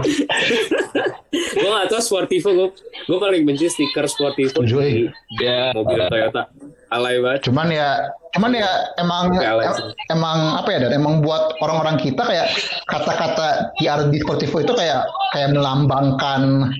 gue 1.62 1.68
gak 1.70 1.86
tau 1.94 2.02
Sportivo 2.02 2.50
gue 2.50 2.68
gue 3.06 3.18
paling 3.18 3.42
benci 3.46 3.70
stiker 3.70 4.10
Sportivo 4.10 4.66
di 4.66 5.06
Ya. 5.38 5.70
mobil 5.70 6.00
Toyota 6.10 6.50
alay 6.88 7.20
banget 7.20 7.40
Cuman 7.48 7.68
ya, 7.68 7.88
cuman 8.32 8.52
ya 8.52 8.70
emang 8.96 9.32
Oke, 9.32 9.44
em- 9.44 9.92
emang 10.10 10.38
apa 10.56 10.68
ya? 10.72 10.78
Dan 10.88 10.92
emang 10.98 11.20
buat 11.20 11.56
orang-orang 11.60 12.00
kita 12.00 12.24
kayak 12.24 12.48
kata-kata 12.84 13.72
TRD 13.76 14.24
Sportivo 14.24 14.60
itu 14.60 14.72
kayak 14.72 15.04
kayak 15.32 15.52
melambangkan 15.52 16.72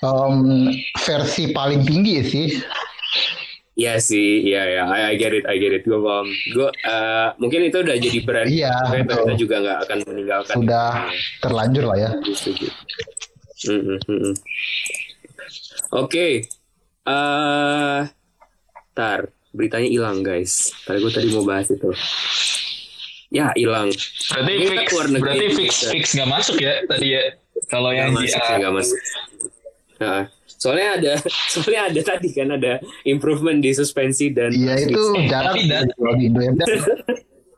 em, 0.00 0.36
versi 1.00 1.50
paling 1.50 1.82
tinggi 1.82 2.16
sih. 2.22 2.48
Iya 3.74 3.98
sih 3.98 4.46
iya 4.46 4.62
ya 4.70 4.82
I, 4.86 5.00
I 5.10 5.14
get 5.18 5.34
it 5.34 5.42
I 5.50 5.58
get 5.58 5.74
it 5.74 5.82
gue 5.82 5.98
paham 5.98 6.30
gue 6.30 6.68
eh, 6.70 7.28
mungkin 7.42 7.58
itu 7.66 7.82
udah 7.82 7.96
jadi 7.98 8.18
brand 8.22 8.46
Iya. 8.46 8.70
Toyota 8.86 9.34
juga 9.34 9.56
gak 9.66 9.78
akan 9.82 9.98
meninggalkan 10.06 10.54
Sudah 10.62 10.90
terlanjur 11.42 11.84
lah 11.90 11.98
ya. 11.98 12.10
Setuju. 12.22 12.70
Mm, 13.66 13.80
mm, 13.82 13.98
mm, 13.98 14.18
mm. 14.30 14.34
Oke, 15.90 16.46
eh, 17.02 17.98
tar 18.94 19.20
beritanya 19.50 19.86
hilang 19.86 20.22
guys. 20.22 20.72
Tadi 20.82 20.98
gue 20.98 21.12
tadi 21.12 21.28
mau 21.30 21.42
bahas 21.42 21.68
itu. 21.68 21.90
Ya 23.28 23.50
hilang. 23.52 23.90
Berarti 24.30 24.52
Kita 24.56 24.72
fix, 24.72 24.86
keluar 24.88 25.06
negeri 25.10 25.20
berarti 25.20 25.46
fix, 25.52 25.70
bisa. 25.74 25.88
fix 25.90 26.04
nggak 26.14 26.30
masuk 26.30 26.56
ya 26.58 26.74
tadi 26.86 27.06
ya. 27.10 27.22
Kalau 27.66 27.90
yang 27.90 28.10
masuk, 28.10 28.34
GR. 28.36 28.56
nggak 28.58 28.72
masuk. 28.72 28.98
Nah, 29.94 30.22
soalnya 30.44 30.88
ada, 30.92 31.12
soalnya 31.52 31.80
ada 31.88 32.00
tadi 32.02 32.28
kan 32.30 32.48
ada 32.50 32.72
improvement 33.04 33.58
di 33.58 33.70
suspensi 33.70 34.30
dan 34.30 34.50
Iya 34.50 34.74
itu 34.84 35.00
Eh, 35.16 35.26
jarang 35.26 35.54
tapi 35.54 35.66
Dan- 35.66 35.90
Indo 36.18 36.40
ya. 36.40 36.52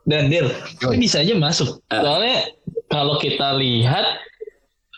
Dan 0.06 0.30
ini 0.30 0.38
bisa 0.96 1.18
aja 1.18 1.34
masuk. 1.34 1.82
Ah. 1.90 1.98
Soalnya 1.98 2.46
kalau 2.86 3.18
kita 3.18 3.58
lihat, 3.58 4.22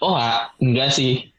oh 0.05 0.13
ah, 0.13 0.53
enggak 0.61 0.93
sih. 0.93 1.33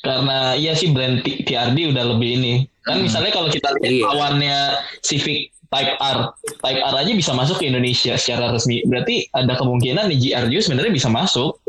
Karena 0.00 0.54
iya 0.54 0.72
sih 0.72 0.94
brand 0.94 1.18
TRD 1.20 1.90
udah 1.90 2.04
lebih 2.06 2.38
ini. 2.38 2.54
Kan 2.80 3.00
misalnya 3.00 3.30
kalau 3.30 3.46
kita 3.46 3.68
lihat 3.76 3.90
Iya. 3.90 4.04
lawannya 4.06 4.58
Civic 5.00 5.52
Type 5.66 5.94
R, 5.96 6.18
Type 6.58 6.80
R 6.80 6.94
aja 6.96 7.12
bisa 7.12 7.30
masuk 7.30 7.56
ke 7.56 7.68
Indonesia 7.68 8.16
secara 8.16 8.50
resmi. 8.50 8.82
Berarti 8.82 9.28
ada 9.30 9.54
kemungkinan 9.54 10.08
nih 10.08 10.18
GR 10.18 10.44
juga 10.46 10.62
sebenarnya 10.64 10.92
bisa 10.92 11.08
masuk 11.08 11.60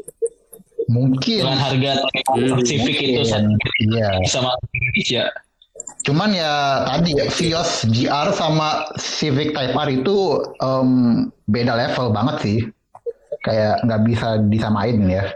Mungkin. 0.87 1.39
dengan 1.39 1.55
harga 1.55 1.91
Hmm, 2.33 2.59
Civic 2.61 2.95
itu 2.97 3.21
mungkin. 3.21 3.59
Iya. 3.87 4.09
bisa 4.19 4.39
masuk 4.39 4.59
ke 4.61 4.75
Indonesia. 4.75 5.23
Cuman 6.01 6.29
ya 6.33 6.53
tadi 6.83 7.13
ya 7.13 7.25
Vios 7.29 7.71
GR 7.85 8.27
sama 8.31 8.89
Civic 8.97 9.53
Type 9.53 9.71
R 9.73 9.89
itu 9.93 10.17
em, 10.57 10.89
beda 11.45 11.77
level 11.77 12.09
banget 12.09 12.35
sih. 12.41 12.59
Kayak 13.41 13.81
nggak 13.83 14.01
bisa 14.03 14.27
disamain 14.43 14.97
ya. 15.03 15.29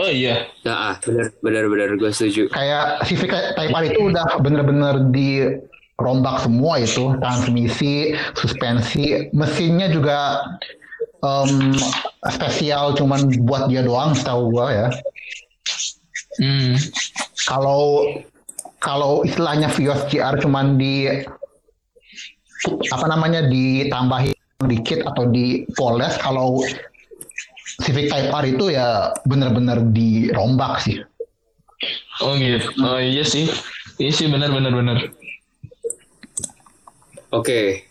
Oh 0.00 0.08
iya, 0.08 0.48
Nah, 0.64 0.76
ah, 0.76 0.94
benar 1.04 1.28
benar 1.44 1.64
benar 1.68 1.88
gue 2.00 2.08
setuju. 2.08 2.48
Kayak 2.48 3.04
Civic 3.04 3.28
Type 3.28 3.68
R 3.68 3.84
itu 3.84 4.00
udah 4.08 4.40
bener-bener 4.40 5.12
dirombak 5.12 6.40
semua 6.40 6.80
itu 6.80 7.12
transmisi, 7.20 8.16
suspensi, 8.32 9.28
mesinnya 9.36 9.92
juga 9.92 10.40
em, 11.20 11.76
spesial 12.32 12.96
cuman 12.96 13.28
buat 13.44 13.68
dia 13.68 13.84
doang 13.84 14.16
setahu 14.16 14.56
gua 14.56 14.66
ya. 14.72 14.88
hmm. 16.40 16.76
kalau 17.44 18.08
kalau 18.80 19.20
istilahnya 19.28 19.68
Vios 19.76 20.00
GR 20.08 20.40
cuman 20.40 20.80
di 20.80 21.08
apa 22.92 23.06
namanya 23.08 23.44
ditambahin 23.48 24.36
dikit 24.68 25.04
atau 25.08 25.28
dipoles 25.28 26.16
kalau 26.20 26.60
Civic 27.80 28.06
Type 28.08 28.30
R 28.30 28.44
itu 28.46 28.64
ya 28.68 28.88
bener-bener 29.24 29.80
dirombak 29.90 30.80
sih. 30.80 31.00
oh 32.20 32.36
gitu. 32.36 32.68
Oh 32.78 33.00
iya 33.00 33.24
sih, 33.24 33.48
iya 33.96 34.12
sih 34.12 34.28
benar-benar 34.28 34.72
benar. 34.72 34.96
Oke. 37.30 37.86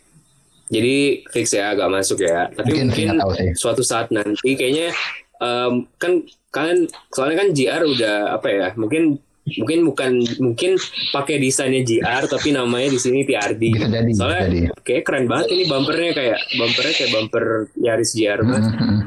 Jadi 0.70 1.26
fix 1.34 1.50
ya 1.50 1.74
agak 1.74 1.90
masuk 1.90 2.22
ya. 2.22 2.46
Tapi 2.54 2.86
Mungkin 2.86 2.88
mungkin, 2.94 3.08
tahu 3.18 3.32
sih. 3.34 3.50
suatu 3.58 3.82
saat 3.82 4.14
nanti 4.14 4.54
kayaknya 4.54 4.94
em, 5.42 5.90
kan 5.98 6.22
kalian 6.50 6.86
soalnya 7.10 7.38
kan 7.42 7.50
GR 7.50 7.84
udah 7.90 8.16
apa 8.38 8.48
ya? 8.48 8.68
Mungkin 8.78 9.18
mungkin 9.50 9.80
bukan 9.82 10.12
mungkin 10.38 10.78
pakai 11.10 11.42
desainnya 11.42 11.82
GR 11.82 12.30
tapi 12.30 12.54
namanya 12.54 12.94
di 12.94 13.00
sini 13.02 13.26
TRD. 13.26 13.64
Bisa 13.74 13.90
jadi, 13.90 14.06
bisa 14.06 14.22
Soalnya 14.22 14.42
jadi. 14.46 14.60
kayak 14.86 15.04
keren 15.10 15.26
banget 15.26 15.48
ini 15.50 15.64
bumpernya 15.66 16.12
kayak 16.14 16.38
bumpernya 16.54 16.94
kayak 16.94 17.12
bumper 17.18 17.44
Yaris 17.82 18.12
GR 18.14 18.40
banget. 18.46 18.64
Mhm. 18.70 19.00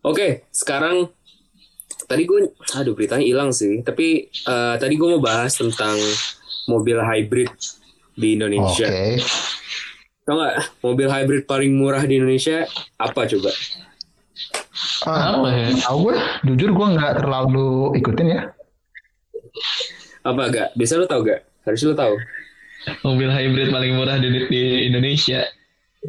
Oke, 0.00 0.48
sekarang 0.50 1.12
tadi 2.08 2.24
gue, 2.24 2.50
aduh 2.74 2.96
beritanya 2.96 3.22
hilang 3.22 3.50
sih. 3.52 3.84
Tapi 3.84 4.26
eh, 4.26 4.74
tadi 4.80 4.94
gue 4.96 5.08
mau 5.16 5.22
bahas 5.22 5.54
tentang 5.54 5.94
mobil 6.66 6.98
hybrid 6.98 7.50
di 8.16 8.34
Oke. 8.34 8.36
Indonesia. 8.36 8.88
Tau 10.24 10.34
nggak 10.36 10.54
mobil 10.82 11.08
hybrid 11.08 11.42
paling 11.44 11.72
murah 11.74 12.02
di 12.04 12.18
Indonesia 12.18 12.64
apa 12.96 13.26
coba? 13.26 13.50
Ah, 15.04 15.36
Apa 15.36 15.48
ya? 15.52 15.68
tahu 15.84 15.96
gue, 16.08 16.16
jujur 16.48 16.70
gue 16.72 16.86
nggak 16.96 17.12
terlalu 17.20 17.92
ikutin 18.00 18.28
ya. 18.32 18.42
Apa 20.20 20.52
gak? 20.52 20.68
Biasa 20.76 21.00
lo 21.00 21.08
tau 21.08 21.24
gak? 21.24 21.40
Harus 21.64 21.80
lo 21.84 21.96
tau. 21.96 22.14
Mobil 23.04 23.28
hybrid 23.28 23.68
paling 23.72 23.92
murah 23.96 24.16
di, 24.20 24.28
di 24.48 24.62
Indonesia. 24.88 25.44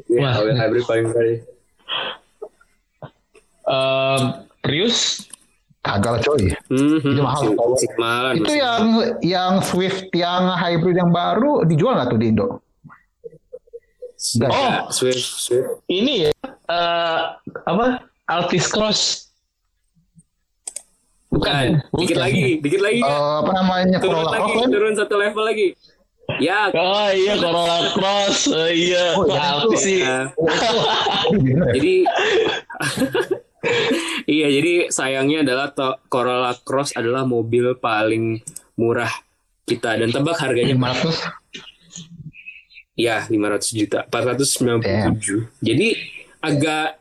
Ya, 0.08 0.19
Wah. 0.23 0.34
mobil 0.39 0.56
hybrid 0.56 0.84
paling 0.88 1.06
murah. 1.08 1.39
Eh, 3.63 4.19
Prius 4.62 5.26
Kagak 5.82 6.12
lah 6.13 6.21
coy. 6.21 6.45
Hmm, 6.69 7.02
Itu 7.02 7.21
mahal. 7.97 8.38
Itu 8.38 8.54
yang 8.54 8.84
yang 9.19 9.54
Swift 9.62 10.13
yang 10.13 10.54
hybrid 10.54 10.93
yang 10.93 11.10
baru 11.10 11.65
dijual 11.65 11.97
nggak 11.97 12.08
tuh 12.08 12.19
di 12.21 12.28
Indo? 12.30 12.47
Ya, 14.38 14.45
Oh. 14.45 14.93
Swift, 14.93 15.17
Swift. 15.17 15.82
ini 15.89 16.30
ya 16.30 16.32
eh, 16.69 17.19
apa 17.65 18.06
Altis 18.24 18.69
Cross 18.69 19.34
Bukan. 21.32 21.80
Dikit 21.95 22.13
Bukan. 22.13 22.28
lagi, 22.28 22.45
dikit 22.60 22.82
lagi. 22.84 23.02
Eh, 23.02 23.34
apa 23.39 23.52
namanya 23.56 23.97
turun 23.97 24.19
Corolla 24.19 24.30
lagi, 24.30 24.41
Cross 24.43 24.62
kan? 24.62 24.69
turun 24.69 24.93
satu 24.93 25.15
level 25.17 25.43
lagi. 25.43 25.67
Ya, 26.38 26.69
oh 26.69 27.10
iya 27.10 27.34
Corolla 27.36 27.80
Cross 27.91 28.38
oh, 28.47 28.69
iya 28.69 29.04
Oh, 29.17 29.26
iya, 29.26 29.41
Altis 29.52 29.82
sih 29.82 30.00
Nah, 30.00 30.30
Bener 31.34 31.58
ya? 31.65 31.74
jadi 31.74 31.93
iya 34.28 34.47
jadi 34.50 34.74
sayangnya 34.88 35.43
adalah 35.43 35.67
to- 35.69 36.00
Corolla 36.08 36.54
Cross 36.58 36.93
adalah 36.93 37.24
mobil 37.24 37.76
paling 37.76 38.41
murah 38.76 39.12
kita 39.63 39.95
dan 39.95 40.10
tebak 40.10 40.38
harganya. 40.38 40.74
500 40.74 41.13
ya 42.95 43.24
500 43.24 43.69
juta. 43.71 44.00
497 44.06 45.47
jadi 45.60 45.88
agak 46.39 46.97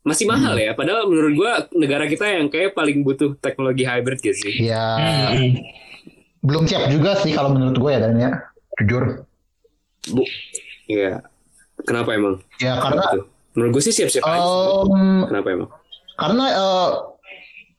masih 0.00 0.24
mahal 0.24 0.56
ya. 0.56 0.72
Padahal 0.72 1.06
menurut 1.06 1.32
gua 1.34 1.52
negara 1.72 2.04
kita 2.04 2.24
yang 2.24 2.48
kayak 2.48 2.72
paling 2.72 3.00
butuh 3.00 3.36
teknologi 3.36 3.84
hybrid 3.84 4.18
gitu 4.18 4.36
sih? 4.40 4.54
Ya 4.64 4.96
Hmm. 5.30 5.60
belum 6.40 6.64
siap 6.64 6.88
juga 6.88 7.14
sih 7.16 7.30
kalau 7.30 7.52
menurut 7.52 7.76
gue 7.76 7.90
ya 7.90 8.00
dan 8.00 8.16
ya. 8.16 8.30
Jujur. 8.78 9.28
Bu 10.08 10.24
ya 10.86 11.20
kenapa 11.80 12.12
emang? 12.12 12.40
Ya 12.56 12.80
karena 12.80 13.04
Gitu. 13.06 13.20
menurut 13.52 13.70
gue 13.72 13.82
sih 13.82 13.92
siap-siap 13.92 14.24
aja 14.24 14.40
sih. 14.40 14.66
em, 14.88 15.20
kenapa 15.26 15.48
emang 15.50 15.70
karena 16.20 16.44
eh, 16.52 16.88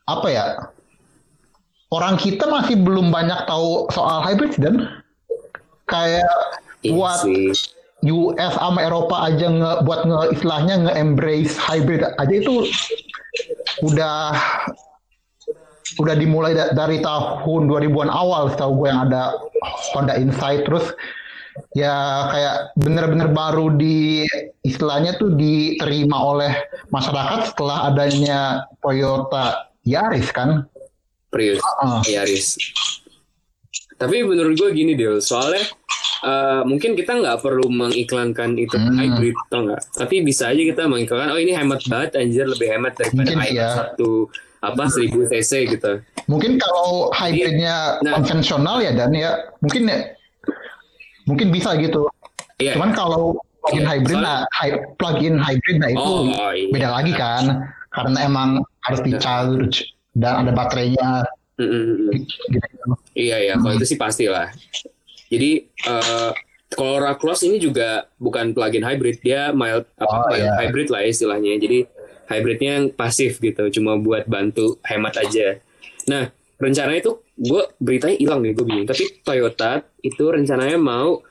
apa 0.10 0.27
ya 0.27 0.45
orang 1.93 2.17
kita 2.17 2.49
masih 2.49 2.75
belum 2.82 3.13
banyak 3.13 3.45
tahu 3.45 3.86
soal 3.93 4.25
hybrid 4.25 4.58
dan 4.58 4.89
kayak 5.86 6.25
Iya 6.82 6.97
buat 6.97 7.19
sih. 7.21 7.54
US 8.10 8.58
sama 8.58 8.82
Eropa 8.82 9.30
aja 9.30 9.45
nge, 9.45 9.71
buat 9.86 10.01
nge 10.10 10.19
istilahnya 10.34 10.89
nge-embrace 10.89 11.54
hybrid 11.62 12.01
aja 12.17 12.34
itu 12.34 12.65
udah 13.86 14.34
udah 16.01 16.15
dimulai 16.17 16.58
da- 16.58 16.73
dari 16.73 17.04
tahun 17.06 17.69
2000-an 17.69 18.10
awal 18.10 18.49
setahu 18.49 18.82
gue 18.82 18.88
yang 18.89 19.06
ada 19.06 19.38
Honda 19.93 20.17
Insight 20.17 20.65
terus 20.65 20.89
ya 21.71 21.95
kayak 22.28 22.56
bener-bener 22.76 23.30
baru 23.30 23.74
di 23.74 24.28
istilahnya 24.62 25.15
tuh 25.15 25.34
diterima 25.34 26.17
oleh 26.17 26.52
masyarakat 26.89 27.54
setelah 27.54 27.88
adanya 27.88 28.39
Toyota 28.80 29.69
Yaris 29.84 30.30
kan 30.30 30.65
Prius, 31.32 31.63
Ah. 31.80 32.04
Yaris. 32.04 32.60
Tapi 33.95 34.26
menurut 34.26 34.58
gue 34.58 34.69
gini 34.74 34.97
Del, 34.97 35.21
soalnya 35.21 35.63
eh, 36.21 36.62
mungkin 36.67 36.93
kita 36.93 37.17
nggak 37.17 37.41
perlu 37.41 37.65
mengiklankan 37.65 38.54
itu 38.54 38.78
Hmm. 38.78 38.93
hybrid 38.93 39.34
atau 39.50 39.60
enggak. 39.65 39.82
Tapi 39.89 40.15
bisa 40.21 40.52
aja 40.52 40.62
kita 40.62 40.86
mengiklankan, 40.86 41.34
oh 41.34 41.39
ini 41.39 41.56
hemat 41.56 41.82
banget 41.88 42.19
anjir, 42.19 42.45
lebih 42.45 42.67
hemat 42.69 42.93
daripada 42.93 43.17
Mungkin 43.17 43.38
hybrid 43.41 43.58
iya. 43.58 43.69
satu 43.74 44.10
apa 44.62 44.84
1000 44.86 45.26
cc 45.26 45.52
gitu. 45.71 45.91
Mungkin 46.30 46.62
kalau 46.62 47.10
hybridnya 47.10 47.97
Nah. 48.06 48.13
konvensional 48.19 48.78
ya 48.78 48.93
dan 48.93 49.10
ya 49.15 49.34
mungkin 49.58 49.89
ya 49.89 49.97
mungkin 51.23 51.49
bisa 51.49 51.73
gitu. 51.75 52.07
Iya. 52.57 52.75
Cuman 52.75 52.91
kalau 52.91 53.36
plug-in 53.62 53.86
hybrid 53.86 54.17
nah 54.17 54.41
hy- 54.53 54.81
plug-in 54.95 55.38
hybrid 55.38 55.77
nah 55.77 55.89
itu 55.89 56.01
Oh, 56.01 56.25
iya. 56.49 56.69
beda 56.69 56.89
lagi 56.91 57.13
kan 57.13 57.43
karena 57.89 58.17
emang 58.21 58.49
harus 58.81 59.01
di 59.01 59.13
charge 59.15 59.86
dan 60.13 60.41
ada 60.41 60.51
baterainya 60.51 61.25
Mm, 61.55 61.67
mm, 61.67 61.84
mm. 61.86 62.10
gitu. 62.49 62.86
Iya 63.13 63.38
ya, 63.43 63.53
kalau 63.53 63.73
itu 63.75 63.86
sih 63.86 63.93
pasti 63.95 64.25
lah. 64.25 64.49
Jadi 65.27 65.51
eh 65.62 66.31
kalau 66.71 66.97
Cross 67.15 67.43
ini 67.43 67.60
juga 67.60 68.07
bukan 68.17 68.49
plug-in 68.51 68.81
hybrid, 68.81 69.21
dia 69.21 69.51
mild 69.51 69.86
apa 69.95 70.10
Oh, 70.10 70.25
mild 70.25 70.41
iya. 70.41 70.57
hybrid 70.57 70.88
lah 70.88 71.03
istilahnya. 71.03 71.53
Jadi 71.55 71.86
hybridnya 72.25 72.71
yang 72.79 72.88
pasif 72.89 73.38
gitu, 73.38 73.67
cuma 73.69 73.93
buat 73.95 74.25
bantu 74.25 74.79
hemat 74.81 75.19
aja. 75.19 75.60
Nah 76.07 76.34
rencananya 76.62 77.02
itu 77.02 77.12
gue 77.36 77.63
beritanya 77.76 78.15
hilang 78.15 78.39
nih 78.39 78.54
gue 78.54 78.63
bingung. 78.63 78.86
Tapi 78.86 79.04
Toyota 79.19 79.71
itu 80.00 80.24
rencananya 80.24 80.78
mau 80.78 81.26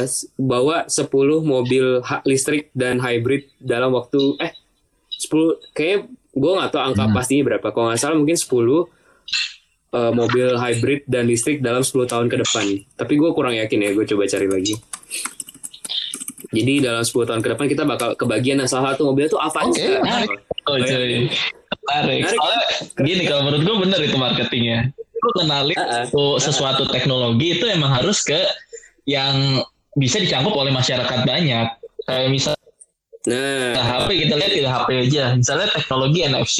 s- 0.00 0.30
bawa 0.34 0.86
10 0.86 1.10
mobil 1.40 1.98
listrik 2.22 2.70
dan 2.72 2.98
hybrid 2.98 3.50
dalam 3.58 3.90
waktu 3.90 4.38
eh 4.38 4.54
10 5.10 5.28
kayak 5.72 6.06
gue 6.30 6.52
nggak 6.52 6.70
tahu 6.70 6.82
angka 6.84 7.04
Hmm. 7.04 7.12
pastinya 7.12 7.42
berapa. 7.44 7.66
Kalau 7.68 7.86
nggak 7.88 7.98
salah 7.98 8.14
mungkin 8.14 8.34
10 8.34 8.86
eh, 9.88 10.12
mobil 10.12 10.54
hybrid 10.54 11.02
dan 11.04 11.24
listrik 11.24 11.58
dalam 11.58 11.80
10 11.80 12.06
tahun 12.06 12.26
ke 12.26 12.38
depan. 12.38 12.66
Tapi 12.94 13.12
gue 13.14 13.30
kurang 13.32 13.54
yakin 13.54 13.78
ya, 13.80 13.90
gue 13.90 14.06
coba 14.06 14.24
cari 14.24 14.46
lagi. 14.46 14.74
Jadi 16.48 16.80
dalam 16.80 17.02
10 17.02 17.24
tahun 17.24 17.40
ke 17.40 17.48
depan 17.52 17.66
kita 17.66 17.82
bakal 17.82 18.14
kebagian 18.14 18.56
nah 18.56 18.64
salah 18.64 18.92
satu 18.92 19.04
mobil 19.06 19.26
itu 19.26 19.36
Avanza. 19.36 19.74
Oke, 19.74 20.00
menarik. 20.00 20.38
Oh 20.64 20.76
iya. 20.76 21.57
Menarik. 21.88 22.28
Soalnya 22.28 22.64
gini 23.00 23.22
kalau 23.24 23.42
menurut 23.48 23.62
gue 23.64 23.76
bener 23.88 24.00
itu 24.04 24.16
marketingnya. 24.20 24.78
Lu 25.18 25.30
kenalin 25.34 25.78
ah. 25.80 26.04
tuh 26.06 26.38
sesuatu 26.38 26.86
teknologi 26.92 27.58
itu 27.58 27.64
emang 27.66 27.90
harus 27.90 28.22
ke 28.22 28.38
yang 29.08 29.64
bisa 29.96 30.20
dicangkup 30.20 30.52
oleh 30.52 30.70
masyarakat 30.70 31.24
banyak. 31.24 31.66
Kayak 32.04 32.28
misal 32.30 32.52
Nah, 33.28 33.84
HP 33.84 34.24
kita 34.24 34.40
lihat 34.40 34.52
tidak 34.56 34.72
HP 34.72 34.88
aja. 35.04 35.24
Misalnya 35.36 35.68
teknologi 35.68 36.18
NFC. 36.24 36.58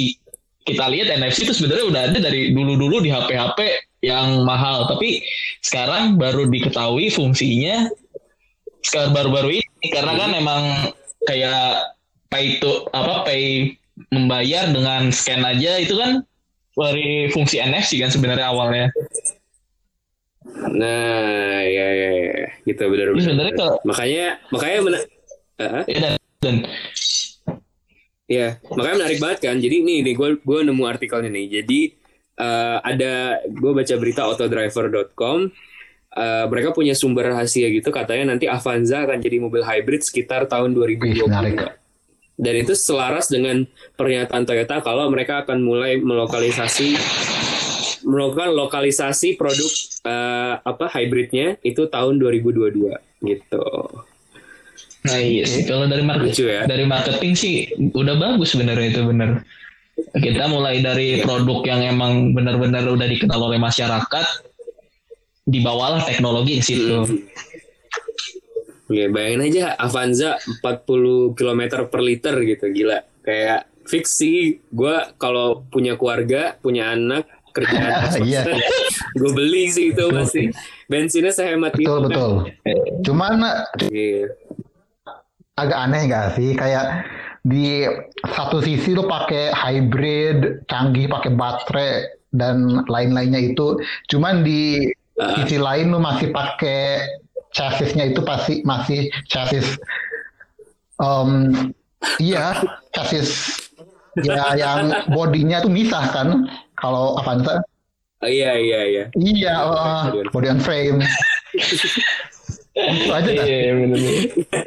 Kita 0.68 0.84
lihat 0.92 1.16
NFC 1.16 1.48
itu 1.48 1.54
sebenarnya 1.56 1.86
udah 1.88 2.02
ada 2.12 2.18
dari 2.20 2.52
dulu-dulu 2.52 3.00
di 3.00 3.08
HP-HP 3.08 3.88
yang 4.04 4.44
mahal, 4.44 4.84
tapi 4.84 5.24
sekarang 5.64 6.20
baru 6.20 6.44
diketahui 6.44 7.08
fungsinya 7.08 7.88
sekarang 8.84 9.12
baru-baru 9.14 9.58
ini 9.58 9.86
karena 9.90 10.12
kan 10.14 10.30
emang 10.38 10.62
kayak 11.26 11.92
pay 12.30 12.62
to 12.62 12.86
apa 12.94 13.26
pay 13.26 13.74
membayar 14.08 14.70
dengan 14.70 15.11
scan 15.11 15.42
aja 15.42 15.78
itu 15.78 15.94
kan 15.94 16.22
dari 16.78 17.26
fungsi 17.28 17.58
NFC 17.58 17.98
kan 17.98 18.08
sebenarnya 18.08 18.46
awalnya. 18.48 18.87
nah, 20.72 21.61
ya, 21.61 21.87
ya, 21.92 22.11
ya. 22.14 22.48
gitu 22.64 22.82
benar 22.88 23.12
Jadi 23.12 23.22
sebenarnya 23.24 23.54
kalau 23.54 23.76
Makanya, 23.84 24.24
makanya 24.48 24.78
mena- 24.82 25.06
Ah, 25.58 25.82
ah. 25.82 25.84
ya, 25.90 25.98
dan, 25.98 26.14
dan 26.38 26.56
Ya, 28.28 28.61
makanya 28.68 28.96
menarik 29.00 29.18
banget 29.18 29.38
kan. 29.40 29.56
Jadi 29.56 29.76
nih, 29.80 29.98
nih 30.04 30.14
gue 30.14 30.28
gue 30.38 30.58
nemu 30.61 30.84
artikelnya 30.84 31.32
nih. 31.32 31.46
Jadi 31.48 31.80
eh, 32.38 32.76
ada 32.78 33.12
gue 33.42 33.72
baca 33.72 33.94
berita 33.96 34.20
autodriver.com. 34.22 35.48
eh, 36.08 36.44
mereka 36.46 36.70
punya 36.70 36.92
sumber 36.92 37.32
rahasia 37.32 37.72
gitu. 37.72 37.88
Katanya 37.88 38.37
nanti 38.37 38.44
Avanza 38.44 39.02
akan 39.02 39.18
jadi 39.18 39.40
mobil 39.40 39.64
hybrid 39.64 40.04
sekitar 40.04 40.44
tahun 40.44 40.76
Wih, 40.76 41.00
2022. 41.00 41.24
menarik. 41.24 41.56
Dan 42.38 42.55
itu 42.55 42.79
selaras 42.79 43.27
dengan 43.27 43.66
pernyataan 43.98 44.46
Toyota 44.46 44.79
kalau 44.79 45.11
mereka 45.11 45.42
akan 45.42 45.59
mulai 45.59 45.98
melokalisasi 45.98 46.94
melakukan 48.07 48.55
lokalisasi 48.55 49.35
produk 49.35 49.72
eh, 50.07 50.55
apa 50.62 50.87
hybridnya 50.87 51.59
itu 51.66 51.90
tahun 51.90 52.22
2022 52.22 52.94
gitu. 53.27 53.66
nah 55.03 55.18
iya 55.18 55.44
sih. 55.46 55.66
Kalau 55.66 55.90
dari 55.90 56.07
marketing 56.07 56.31
Lucu 56.31 56.44
ya. 56.46 56.62
dari 56.66 56.85
marketing 56.87 57.33
sih 57.35 57.55
udah 57.94 58.14
bagus 58.18 58.55
sebenarnya 58.55 58.87
itu 58.94 59.03
bener. 59.03 59.42
Kita 59.98 60.46
mulai 60.46 60.79
dari 60.79 61.27
produk 61.27 61.66
yang 61.66 61.83
emang 61.83 62.31
benar-benar 62.31 62.87
udah 62.87 63.07
dikenal 63.11 63.51
oleh 63.51 63.59
masyarakat 63.59 64.27
dibawalah 65.48 66.05
teknologi 66.07 66.61
di 66.61 66.64
situ 66.64 66.98
Ya, 68.88 69.07
bayangin 69.07 69.44
aja 69.44 69.64
Avanza 69.77 70.37
40 70.59 71.33
km 71.33 71.61
per 71.87 72.01
liter 72.01 72.35
gitu, 72.40 72.66
gila. 72.68 73.05
Kayak 73.20 73.68
fix 73.85 74.16
sih, 74.16 74.61
gue 74.64 74.96
kalau 75.16 75.64
punya 75.64 75.94
keluarga, 75.94 76.57
punya 76.57 76.92
anak, 76.92 77.29
kerjaan 77.51 78.16
Iya. 78.24 78.44
gue 79.12 79.31
beli 79.31 79.68
sih 79.68 79.92
itu 79.92 80.05
pasti. 80.09 80.48
Bensinnya 80.87 81.31
sehemat 81.31 81.74
itu. 81.74 81.85
betul 81.85 82.01
kan. 82.01 82.09
betul. 82.09 82.33
Cuman 83.03 83.33
Iya. 83.85 84.33
agak 85.55 85.79
aneh 85.81 86.03
nggak 86.07 86.27
sih 86.33 86.51
kayak 86.55 87.03
di 87.42 87.83
satu 88.22 88.61
sisi 88.61 88.94
lo 88.94 89.05
pakai 89.05 89.51
hybrid 89.51 90.64
canggih 90.64 91.11
pakai 91.11 91.35
baterai 91.35 91.92
dan 92.31 92.85
lain-lainnya 92.85 93.42
itu 93.42 93.74
cuman 94.07 94.42
di 94.42 94.87
Ah. 95.18 95.35
sisi 95.35 95.59
lain 95.59 95.90
lo 95.90 95.98
masih 95.98 96.31
pakai 96.31 97.03
chassisnya 97.50 98.04
itu 98.06 98.20
pasti 98.20 98.61
masih 98.62 99.00
chassis 99.24 99.76
em, 100.96 101.30
iya 102.18 102.54
chassis 102.90 103.58
ya 104.16 104.54
yang 104.54 104.80
bodinya 105.08 105.58
tuh 105.58 105.70
misah 105.70 106.04
kan 106.08 106.46
kalau 106.74 107.16
Avanza 107.16 107.62
Oh, 108.18 108.26
iya, 108.26 108.50
iya, 108.52 108.80
iya. 108.84 109.04
iya 109.14 109.54
eh, 109.62 110.26
body 110.28 110.48
on 110.48 110.58
frame 110.58 110.98
itu 112.74 113.06
aja 113.08 113.30
kan 113.32 113.44
iya 113.44 113.72
bener 113.72 113.98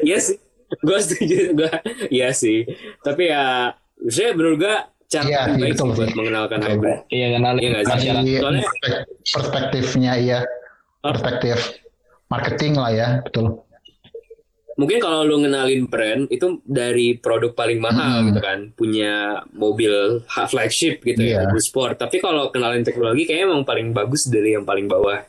Iya 0.01 0.17
sih. 0.21 0.37
Gue 0.79 0.97
setuju. 0.97 1.51
Gue, 1.53 1.71
iya 2.09 2.31
sih. 2.31 2.63
Tapi 3.01 3.27
ya, 3.27 3.75
saya 4.07 4.31
menurut 4.31 4.55
gue 4.57 4.75
cara 5.05 5.23
Iya 5.25 5.41
terbaik 5.45 5.67
betul 5.69 5.83
sih 5.85 5.95
buat 5.97 6.07
sih. 6.07 6.15
mengenalkan 6.15 6.59
hybrid. 6.61 6.99
iya 7.09 7.27
kenalin 7.29 7.59
Iya 7.59 7.69
dari 7.75 7.83
Soalnya- 7.83 8.63
perspek- 8.63 9.03
perspektifnya 9.27 10.11
iya 10.15 10.39
perspektif 10.97 11.57
marketing 12.31 12.79
lah 12.79 12.91
ya 12.91 13.07
betul. 13.19 13.59
Mungkin 14.79 14.97
kalau 14.97 15.27
lu 15.27 15.43
ngenalin 15.43 15.85
brand 15.85 16.25
itu 16.31 16.63
dari 16.63 17.19
produk 17.19 17.51
paling 17.51 17.77
mahal 17.77 18.23
Hmm. 18.23 18.27
gitu 18.31 18.39
kan. 18.39 18.59
Punya 18.73 19.43
mobil 19.51 20.23
flagship 20.47 21.03
gitu 21.03 21.21
ya 21.21 21.43
Iya. 21.43 21.45
mobil 21.45 21.61
sport. 21.61 21.99
Tapi 21.99 22.17
kalau 22.17 22.49
kenalin 22.49 22.81
teknologi 22.81 23.27
kayaknya 23.27 23.51
emang 23.51 23.67
paling 23.67 23.91
bagus 23.91 24.25
dari 24.25 24.55
yang 24.55 24.63
paling 24.63 24.87
bawah. 24.87 25.21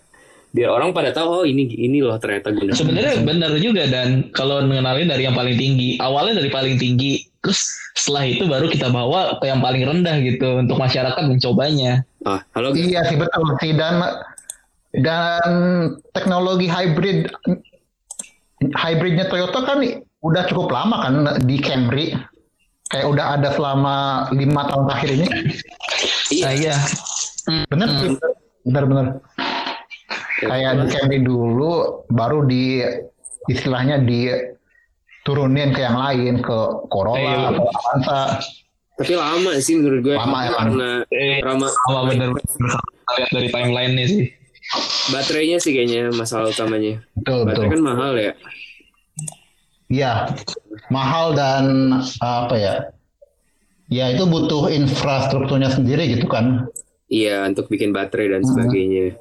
Biar 0.52 0.68
orang 0.68 0.92
pada 0.92 1.10
tahu 1.10 1.42
oh 1.42 1.44
ini 1.44 1.64
ini 1.66 2.00
loh 2.00 2.16
ternyata 2.16 2.52
guna 2.52 2.72
sebenarnya 2.72 3.18
benar 3.20 3.52
juga 3.58 3.82
dan. 3.90 4.30
Kalau 4.30 4.62
mengenalin 4.62 5.10
dari 5.10 5.26
yang 5.26 5.34
paling 5.34 5.58
tinggi 5.58 5.98
awalnya 5.98 6.38
dari 6.38 6.48
paling 6.48 6.76
tinggi 6.78 7.26
terus 7.42 7.66
setelah 7.92 8.22
itu 8.24 8.46
baru 8.46 8.70
kita 8.70 8.88
bawa 8.88 9.36
ke 9.36 9.50
yang 9.50 9.58
paling 9.58 9.82
rendah 9.82 10.16
gitu 10.22 10.62
untuk 10.62 10.78
masyarakat 10.78 11.18
mencobanya. 11.26 12.06
Ah 12.22 12.40
halo 12.54 12.70
iya 12.72 13.02
sih 13.04 13.18
betul. 13.18 13.42
Sih 13.58 13.74
dan 13.74 14.00
dan 14.92 15.50
teknologi 16.12 16.68
hybrid 16.68 17.32
hybridnya 18.76 19.26
Toyota 19.26 19.64
kan 19.64 19.80
udah 20.22 20.42
cukup 20.46 20.68
lama 20.70 20.96
kan 21.08 21.14
di 21.42 21.56
Camry. 21.58 22.14
Kayak 22.92 23.08
udah 23.08 23.26
ada 23.40 23.48
selama 23.56 23.96
lima 24.36 24.68
tahun 24.68 24.84
terakhir 24.84 25.10
ini. 25.16 25.26
Iya. 26.28 26.44
Nah, 26.44 26.52
iya. 26.52 26.76
Bener 27.72 27.88
sih. 27.98 28.08
Bener 28.68 28.84
bener. 28.84 29.06
Kayak 30.44 30.72
di 30.76 30.86
Camry 30.92 31.18
dulu 31.24 32.04
baru 32.12 32.44
di 32.44 32.84
istilahnya 33.48 33.96
diturunin 34.04 35.72
ke 35.72 35.80
yang 35.80 35.96
lain 35.96 36.44
ke 36.44 36.58
Corolla 36.92 37.16
Iya. 37.18 37.48
atau 37.56 37.64
Avanza. 37.64 38.20
Tapi 39.00 39.12
lama 39.16 39.50
sih 39.56 39.74
menurut 39.80 40.00
gue. 40.04 40.14
Lama 40.14 40.38
ya, 40.44 40.50
karena 40.52 40.88
Eh, 41.10 41.40
ramah 41.40 41.72
sama 41.88 42.00
bener. 42.12 42.28
Lihat 42.36 43.28
dari 43.32 43.48
timelinenya 43.48 44.04
sih. 44.04 44.24
Baterainya 45.12 45.58
sih 45.60 45.76
kayaknya 45.76 46.08
masalah 46.14 46.48
utamanya. 46.48 47.04
Betul, 47.18 47.44
betul. 47.44 47.68
Baterai 47.68 47.72
kan 47.76 47.82
mahal 47.82 48.12
ya. 48.16 48.32
Iya, 49.92 50.12
mahal 50.88 51.36
dan 51.36 51.64
uh, 52.24 52.38
apa 52.48 52.56
ya? 52.56 52.74
Ya 53.92 54.08
itu 54.08 54.24
butuh 54.24 54.72
infrastrukturnya 54.72 55.68
sendiri 55.68 56.08
gitu 56.16 56.24
kan. 56.24 56.64
Iya, 57.12 57.44
untuk 57.44 57.68
bikin 57.68 57.92
baterai 57.92 58.32
dan 58.32 58.40
sebagainya. 58.40 59.20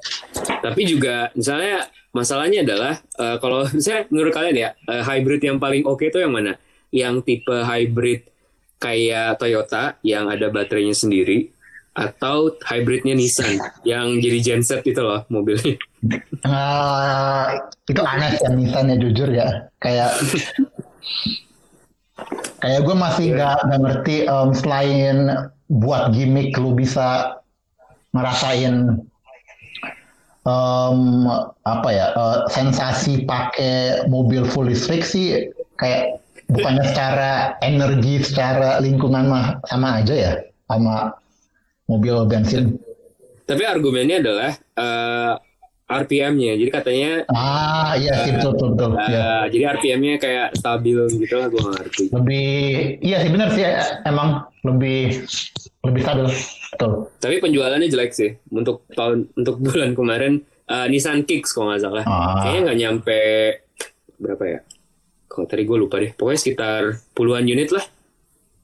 Tapi 0.64 0.82
juga 0.88 1.28
misalnya 1.36 1.91
masalahnya 2.16 2.64
adalah 2.64 3.04
eh, 3.20 3.36
kalau 3.43 3.68
misalnya 3.76 4.08
menurut 4.08 4.32
kalian 4.32 4.56
ya 4.56 4.70
eh, 4.88 5.04
hybrid 5.04 5.43
yang 5.43 5.60
paling 5.60 5.84
oke 5.84 6.08
itu 6.08 6.24
yang 6.24 6.32
mana? 6.32 6.56
Yang 6.88 7.28
tipe 7.28 7.52
hybrid 7.52 8.32
kayak 8.80 9.43
Toyota 9.43 9.99
yang 10.08 10.32
ada 10.32 10.47
baterainya 10.47 10.95
sendiri 10.95 11.52
atau 11.92 12.56
hybridnya 12.64 13.20
Nissan 13.20 13.60
yang 13.84 14.16
jadi 14.24 14.39
genset 14.39 14.80
itu 14.88 15.04
loh 15.04 15.28
mobilnya. 15.28 15.76
Eh, 16.48 17.46
itu 17.92 18.02
aneh 18.02 18.32
sih 18.39 18.48
misalnya 18.56 18.96
jujur 18.96 19.28
ya. 19.28 19.68
Kayak 19.84 20.16
kayak 22.62 22.80
gue 22.86 22.96
masih 22.96 23.26
nggak 23.36 23.58
nggak 23.68 23.82
ngerti 23.82 24.16
em, 24.30 24.50
selain 24.56 25.18
buat 25.72 26.14
gimmick 26.14 26.56
lu 26.56 26.78
bisa 26.78 27.42
ngerasain 28.16 29.02
em, 30.46 31.00
apa 31.66 31.89
ya 31.89 32.08
eh, 32.14 32.38
sensasi 32.54 33.26
pakai 33.26 34.06
mobil 34.08 34.46
full 34.48 34.70
listrik 34.70 35.04
sih 35.04 35.52
kayak 35.76 36.22
bukannya 36.48 36.86
secara 36.88 37.32
energi 37.70 38.22
secara 38.22 38.80
lingkungan 38.80 39.28
mah 39.28 39.46
sama 39.68 40.00
aja 40.00 40.14
ya 40.14 40.34
sama 40.70 41.18
mobil 41.92 42.16
bensin 42.26 42.80
Tapi 43.42 43.64
argumennya 43.64 44.18
adalah 44.20 44.52
eh, 44.56 45.34
RPM-nya. 45.92 46.56
Jadi 46.56 46.72
katanya 46.72 47.12
ah 47.28 47.92
iya 47.94 48.24
sih 48.24 48.32
betul 48.32 48.56
betul, 48.56 48.70
betul. 48.72 48.92
eh, 48.96 49.12
Iya. 49.12 49.28
jadi 49.50 49.64
RPM-nya 49.76 50.16
kayak 50.18 50.48
stabil 50.56 50.96
gitu 51.12 51.36
lah 51.36 51.48
gue 51.48 51.60
ngerti. 51.62 52.04
lebih 52.10 52.52
iya 53.02 53.18
sih 53.20 53.30
benar 53.30 53.50
sih 53.52 53.68
emang 54.06 54.30
lebih 54.62 55.20
lebih 55.82 56.02
stabil 56.02 56.26
betul 56.72 56.92
Tapi 57.18 57.36
penjualannya 57.38 57.86
jelek 57.86 58.12
sih 58.12 58.32
untuk 58.50 58.88
tahun 58.89 59.36
untuk 59.36 59.60
bulan 59.66 59.92
kemarin 59.92 60.34
eh, 60.66 60.88
Nissan 60.88 61.22
Kicks 61.22 61.52
kalau 61.52 61.70
nggak 61.70 61.82
salah. 61.82 62.04
Ah. 62.04 62.39
Kayaknya 62.39 62.60
nggak 62.64 62.80
nyampe 62.80 63.22
berapa 64.16 64.44
ya? 64.46 64.60
Kalau 65.28 65.44
tadi 65.46 65.64
gue 65.66 65.78
lupa 65.78 65.96
deh. 65.98 66.12
Pokoknya 66.14 66.39
sekitar 66.39 66.82
puluhan 67.12 67.44
unit 67.44 67.68
lah. 67.70 67.84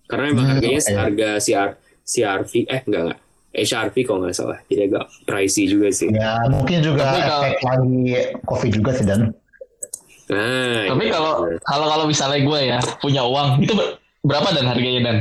Karena 0.05 0.25
emang 0.29 0.45
Hmm, 0.45 0.51
harganya 0.53 0.79
oke. 0.79 0.93
harga 0.93 1.29
CR, 1.37 1.69
CRV 2.07 2.51
eh 2.65 2.81
enggak 2.83 3.01
enggak. 3.03 3.19
HRV 3.53 3.95
kalau 4.01 4.19
nggak 4.21 4.33
salah. 4.33 4.59
Jadi 4.65 4.81
agak 4.87 5.05
pricey 5.25 5.65
juga 5.65 5.89
sih. 5.89 6.07
ya 6.09 6.45
mungkin 6.47 6.79
juga 6.79 7.03
Tapi 7.03 7.19
kalau- 7.21 7.43
efek 7.43 7.59
lagi 7.61 7.99
covid 8.43 8.71
juga 8.73 8.91
sih 8.93 9.05
dan 9.05 9.21
Nah, 10.27 10.91
Tapi 10.91 11.03
iya. 11.03 11.13
kalau 11.13 11.31
kalau 11.63 11.85
kalau 11.87 12.03
misalnya 12.03 12.43
gue 12.43 12.59
ya 12.61 12.77
punya 12.99 13.23
uang 13.23 13.63
itu 13.63 13.71
ber- 13.71 13.95
berapa 14.21 14.51
dan 14.51 14.67
harganya 14.67 15.01
dan 15.01 15.17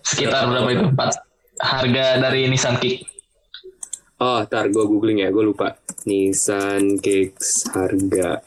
sekitar 0.00 0.46
berapa 0.46 0.70
itu? 0.70 0.84
Empat 0.86 1.18
harga 1.58 2.04
dari 2.20 2.46
Nissan 2.46 2.78
Kick. 2.78 3.02
Oh, 4.16 4.38
ntar 4.44 4.68
gue 4.68 4.84
googling 4.84 5.18
ya, 5.18 5.28
gue 5.28 5.42
lupa. 5.42 5.74
Nissan 6.04 7.02
Kicks 7.02 7.66
harga 7.68 8.38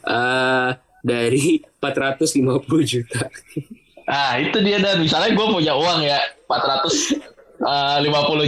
eh 0.00 0.70
dari 1.02 1.60
450 1.76 2.40
juta. 2.82 3.20
Ah 4.10 4.42
itu 4.42 4.58
dia 4.66 4.82
dan 4.82 4.98
misalnya 4.98 5.38
gue 5.38 5.46
punya 5.46 5.78
uang 5.78 6.02
ya 6.02 6.18
450 6.50 7.62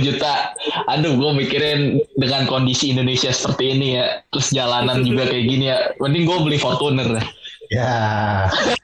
juta. 0.02 0.50
Aduh 0.90 1.14
gue 1.14 1.30
mikirin 1.38 2.02
dengan 2.18 2.50
kondisi 2.50 2.90
Indonesia 2.90 3.30
seperti 3.30 3.78
ini 3.78 3.94
ya, 4.02 4.26
terus 4.34 4.50
jalanan 4.50 5.06
juga 5.06 5.30
kayak 5.30 5.44
gini 5.46 5.70
ya. 5.70 5.94
Mending 6.02 6.26
gue 6.26 6.38
beli 6.42 6.58
Fortuner 6.58 7.06
deh. 7.06 7.26
ya 7.72 7.88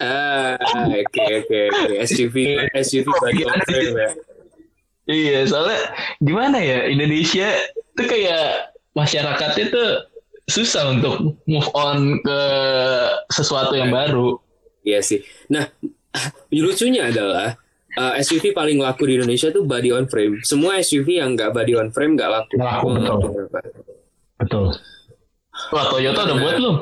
Ah, 0.01 0.57
oke 0.89 1.25
oke 1.45 1.61
oke. 1.69 1.95
SUV 2.09 2.57
SUV 2.79 3.07
bagi 3.21 3.43
sih? 3.43 3.51
on-frame 3.51 3.93
ya. 3.99 4.11
Iya, 5.09 5.39
soalnya 5.49 5.81
gimana 6.21 6.61
ya 6.61 6.85
Indonesia 6.87 7.49
tuh 7.97 8.07
kayak 8.07 8.77
masyarakatnya 8.93 9.67
tuh 9.73 9.89
susah 10.49 10.97
untuk 10.97 11.37
move 11.45 11.69
on 11.77 12.21
ke 12.25 12.41
sesuatu 13.33 13.77
yang 13.77 13.93
baru. 13.93 14.37
Iya 14.85 15.01
sih. 15.05 15.21
Nah, 15.53 15.69
lucunya 16.65 17.09
adalah 17.11 17.55
uh, 17.97 18.15
SUV 18.19 18.53
paling 18.53 18.79
laku 18.79 19.09
di 19.09 19.19
Indonesia 19.21 19.49
tuh 19.51 19.65
body 19.65 19.91
on 19.93 20.07
frame. 20.07 20.41
Semua 20.43 20.79
SUV 20.81 21.21
yang 21.21 21.35
nggak 21.35 21.51
body 21.53 21.73
on 21.77 21.89
frame 21.91 22.15
nggak 22.15 22.31
laku. 22.31 22.55
Nggak 22.57 22.69
laku, 22.69 22.87
nggak 22.89 23.03
betul. 23.03 23.19
kenapa. 23.19 23.61
betul 24.39 24.67
Wah, 25.75 25.85
Toyota 25.91 26.21
udah 26.23 26.37
buat 26.39 26.55
belum? 26.55 26.77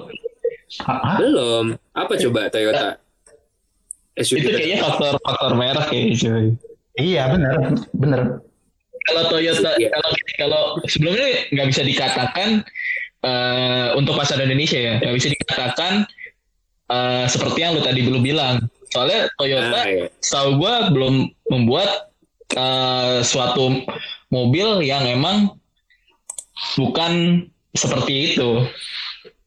Belum. 1.16 1.64
Apa 1.96 2.12
coba 2.20 2.40
Toyota? 2.52 3.00
SUV 4.16 4.40
Itu 4.40 4.48
kayaknya 4.52 4.78
faktor 4.80 5.12
faktor 5.20 5.52
merek 5.56 5.88
ya, 5.92 6.02
cuy. 6.16 6.46
iya 6.96 7.22
benar 7.28 7.76
benar 7.92 8.20
Kalau 9.06 9.22
Toyota, 9.28 9.76
Iya. 9.76 9.92
kalau 9.92 10.10
kalau 10.40 10.62
sebelumnya 10.88 11.46
nggak 11.52 11.66
bisa 11.70 11.82
dikatakan 11.84 12.48
eh, 13.22 13.88
untuk 13.94 14.16
pasar 14.18 14.40
Indonesia 14.42 14.80
ya, 14.80 14.98
nggak 14.98 15.14
bisa 15.14 15.28
dikatakan 15.30 15.92
eh, 16.90 17.24
seperti 17.30 17.58
yang 17.62 17.76
lu 17.76 17.84
tadi 17.84 18.00
belum 18.02 18.24
bilang. 18.24 18.66
Soalnya 18.96 19.20
Toyota 19.36 19.76
Ah, 19.76 19.84
iya. 19.84 20.06
setahu 20.24 20.56
gue 20.56 20.74
belum 20.96 21.14
membuat 21.52 21.90
eh, 22.56 23.20
suatu 23.20 23.84
mobil 24.32 24.80
yang 24.80 25.04
emang 25.04 25.52
bukan 26.74 27.44
seperti 27.76 28.32
itu. 28.32 28.64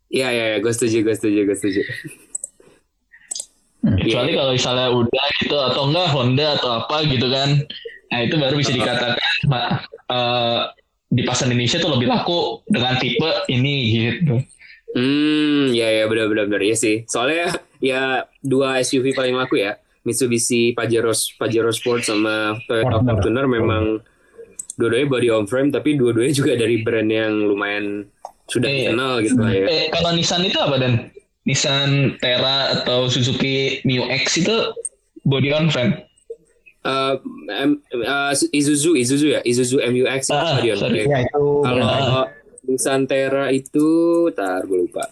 Iya, 0.10 0.30
iya, 0.30 0.44
iya. 0.54 0.58
Gue 0.62 0.70
setuju, 0.70 1.02
gue 1.02 1.16
setuju, 1.18 1.40
gue 1.50 1.58
setuju. 1.58 1.82
Kecuali 3.80 4.30
Iya. 4.30 4.38
kalau 4.38 4.52
misalnya 4.52 4.88
udah 4.92 5.26
gitu 5.40 5.56
atau 5.56 5.82
enggak 5.88 6.08
Honda 6.12 6.48
atau 6.60 6.70
apa 6.84 6.96
gitu 7.08 7.28
kan. 7.32 7.50
Nah 8.12 8.20
itu 8.22 8.36
baru 8.36 8.54
bisa 8.54 8.76
dikatakan 8.76 9.16
eh, 10.10 10.60
di 11.10 11.22
pasar 11.26 11.50
Indonesia 11.50 11.80
tuh 11.80 11.98
lebih 11.98 12.06
laku 12.06 12.62
dengan 12.68 13.00
tipe 13.00 13.30
ini 13.48 13.76
gitu. 13.90 14.36
Hmm, 14.90 15.70
ya 15.72 15.86
ya 15.86 16.04
benar-benar 16.06 16.50
benar 16.50 16.62
ya 16.62 16.76
sih. 16.76 17.06
Soalnya 17.08 17.56
ya 17.80 18.04
dua 18.40 18.80
SUV 18.80 19.12
paling 19.12 19.34
laku 19.34 19.58
ya, 19.58 19.76
Mitsubishi 20.02 20.72
Pajero 20.72 21.12
Pajero 21.36 21.72
Sport 21.72 22.04
sama 22.04 22.56
Toyota 22.66 23.00
Fortuner. 23.00 23.46
Memang 23.46 24.00
dua-duanya 24.76 25.08
body 25.08 25.28
on 25.30 25.44
frame 25.44 25.70
tapi 25.70 25.96
dua-duanya 25.96 26.32
juga 26.32 26.56
dari 26.56 26.80
brand 26.80 27.08
yang 27.08 27.34
lumayan 27.46 28.08
sudah 28.48 28.66
Iya. 28.66 28.78
dikenal 28.90 29.12
gitu 29.22 29.38
lah 29.38 29.52
ya. 29.52 29.66
Eh 29.68 29.86
kalau 29.90 30.12
Nissan 30.14 30.42
itu 30.42 30.56
apa 30.56 30.76
dan? 30.78 30.94
Nissan 31.44 31.90
Terra 32.18 32.78
atau 32.78 33.08
Suzuki 33.08 33.84
Mio 33.84 34.08
X 34.08 34.40
itu 34.40 34.56
body 35.24 35.50
on 35.52 35.68
frame. 35.68 36.00
Eh, 36.80 37.16
em- 37.54 37.84
eh, 37.92 38.32
Isuzu 38.52 38.96
Isuzu 38.96 39.36
ya, 39.36 39.44
Isuzu 39.44 39.84
MUX 39.84 40.22
itu 40.26 40.34
Ah, 40.34 40.56
body 40.56 40.70
on 40.72 40.78
sorry. 40.78 41.00
frame. 41.02 41.12
ya 41.12 41.20
itu 41.22 41.44
Kalau 41.60 41.86
Ah. 41.86 42.26
Nissan 42.64 43.02
Terra 43.04 43.50
itu, 43.50 43.88
tar 44.32 44.64
gue 44.64 44.80
lupa. 44.80 45.12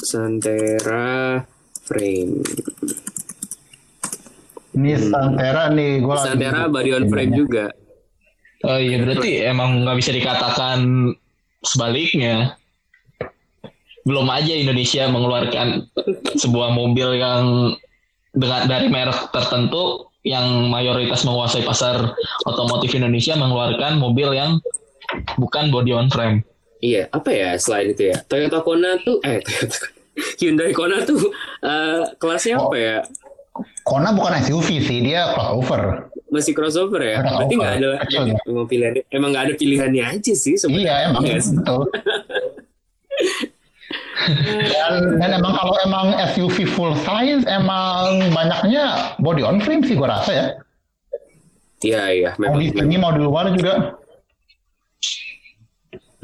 Nissan 0.00 0.38
Terra 0.38 1.44
frame. 1.84 2.40
Nissan 4.74 5.38
Terra 5.38 5.70
nih 5.70 6.02
gue 6.02 6.14
Nissan 6.14 6.36
Terra 6.40 6.66
body 6.66 6.90
on 6.96 7.04
frame 7.06 7.32
juga. 7.32 7.70
Oh 8.64 8.80
iya 8.80 8.96
berarti 9.04 9.44
emang 9.44 9.84
nggak 9.84 9.96
bisa 10.00 10.10
dikatakan 10.10 11.12
sebaliknya. 11.62 12.56
Belum 14.04 14.28
aja 14.28 14.52
Indonesia 14.52 15.08
mengeluarkan 15.08 15.88
sebuah 16.36 16.76
mobil 16.76 17.16
yang 17.16 17.72
dengan 18.34 18.66
dari 18.68 18.90
merek 18.90 19.30
tertentu 19.30 20.12
yang 20.24 20.68
mayoritas 20.72 21.24
menguasai 21.24 21.64
pasar 21.64 22.16
otomotif 22.48 22.92
Indonesia 22.96 23.36
mengeluarkan 23.36 24.00
mobil 24.00 24.32
yang 24.36 24.60
bukan 25.36 25.68
body 25.72 25.92
on 25.92 26.08
frame. 26.12 26.44
Iya, 26.84 27.08
apa 27.12 27.32
ya 27.32 27.56
selain 27.56 27.96
itu 27.96 28.12
ya? 28.12 28.20
Toyota 28.28 28.60
Kona 28.60 29.00
tuh, 29.00 29.20
eh 29.24 29.40
Toyota 29.40 29.76
Kona. 29.80 30.03
Hyundai 30.40 30.70
Kona 30.70 31.02
tuh 31.02 31.30
eh, 31.60 32.02
kelasnya 32.16 32.58
apa 32.58 32.76
ya? 32.76 32.98
Kona 33.82 34.10
bukan 34.10 34.34
SUV 34.40 34.68
sih 34.80 34.98
dia 35.00 35.30
crossover 35.30 36.10
Masih 36.28 36.50
crossover 36.50 36.98
ya? 36.98 37.22
Crossover. 37.22 37.38
Berarti 37.38 37.54
nggak 37.54 37.72
ada 37.78 37.90
Betul. 38.02 38.24
emang 38.50 38.66
pilihan, 38.66 38.92
emang 39.08 39.28
nggak 39.30 39.44
ada 39.46 39.54
pilihannya 39.54 40.02
aja 40.08 40.32
sih 40.34 40.54
sebenarnya. 40.54 40.82
iya 40.82 40.94
emang 41.06 41.22
betul 41.22 41.82
dan, 44.64 44.92
dan 45.20 45.30
emang 45.36 45.52
kalau 45.52 45.74
emang 45.84 46.06
SUV 46.32 46.64
full 46.66 46.94
size 46.96 47.44
emang 47.44 48.32
banyaknya 48.32 49.14
body 49.20 49.42
on 49.44 49.60
frame 49.60 49.84
sih 49.84 49.94
gue 49.94 50.08
rasa 50.08 50.32
ya 50.32 50.46
Iya 51.84 52.02
iya, 52.16 52.30
mau 52.40 52.56
memang. 52.56 52.60
di 52.64 52.66
sini 52.72 52.96
mau 52.96 53.12
di 53.12 53.20
luar 53.20 53.52
juga 53.52 54.00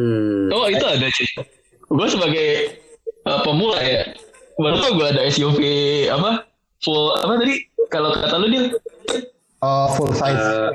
Hmm. 0.01 0.49
Oh 0.49 0.65
itu 0.65 0.81
ada 0.81 1.05
sih. 1.13 1.29
Gue 1.85 2.09
sebagai 2.09 2.73
uh, 3.25 3.41
pemula 3.43 3.79
ya, 3.79 4.03
baru 4.55 4.77
tau 4.79 4.93
gue 4.95 5.07
ada 5.09 5.23
SUV 5.27 5.61
apa 6.09 6.45
full 6.79 7.13
apa 7.15 7.33
tadi? 7.37 7.57
Kalau 7.89 8.15
kata 8.15 8.37
lu 8.37 8.47
dia 8.49 8.63
Eh, 9.61 9.89
full 9.93 10.09
size 10.11 10.41
Eh, 10.41 10.71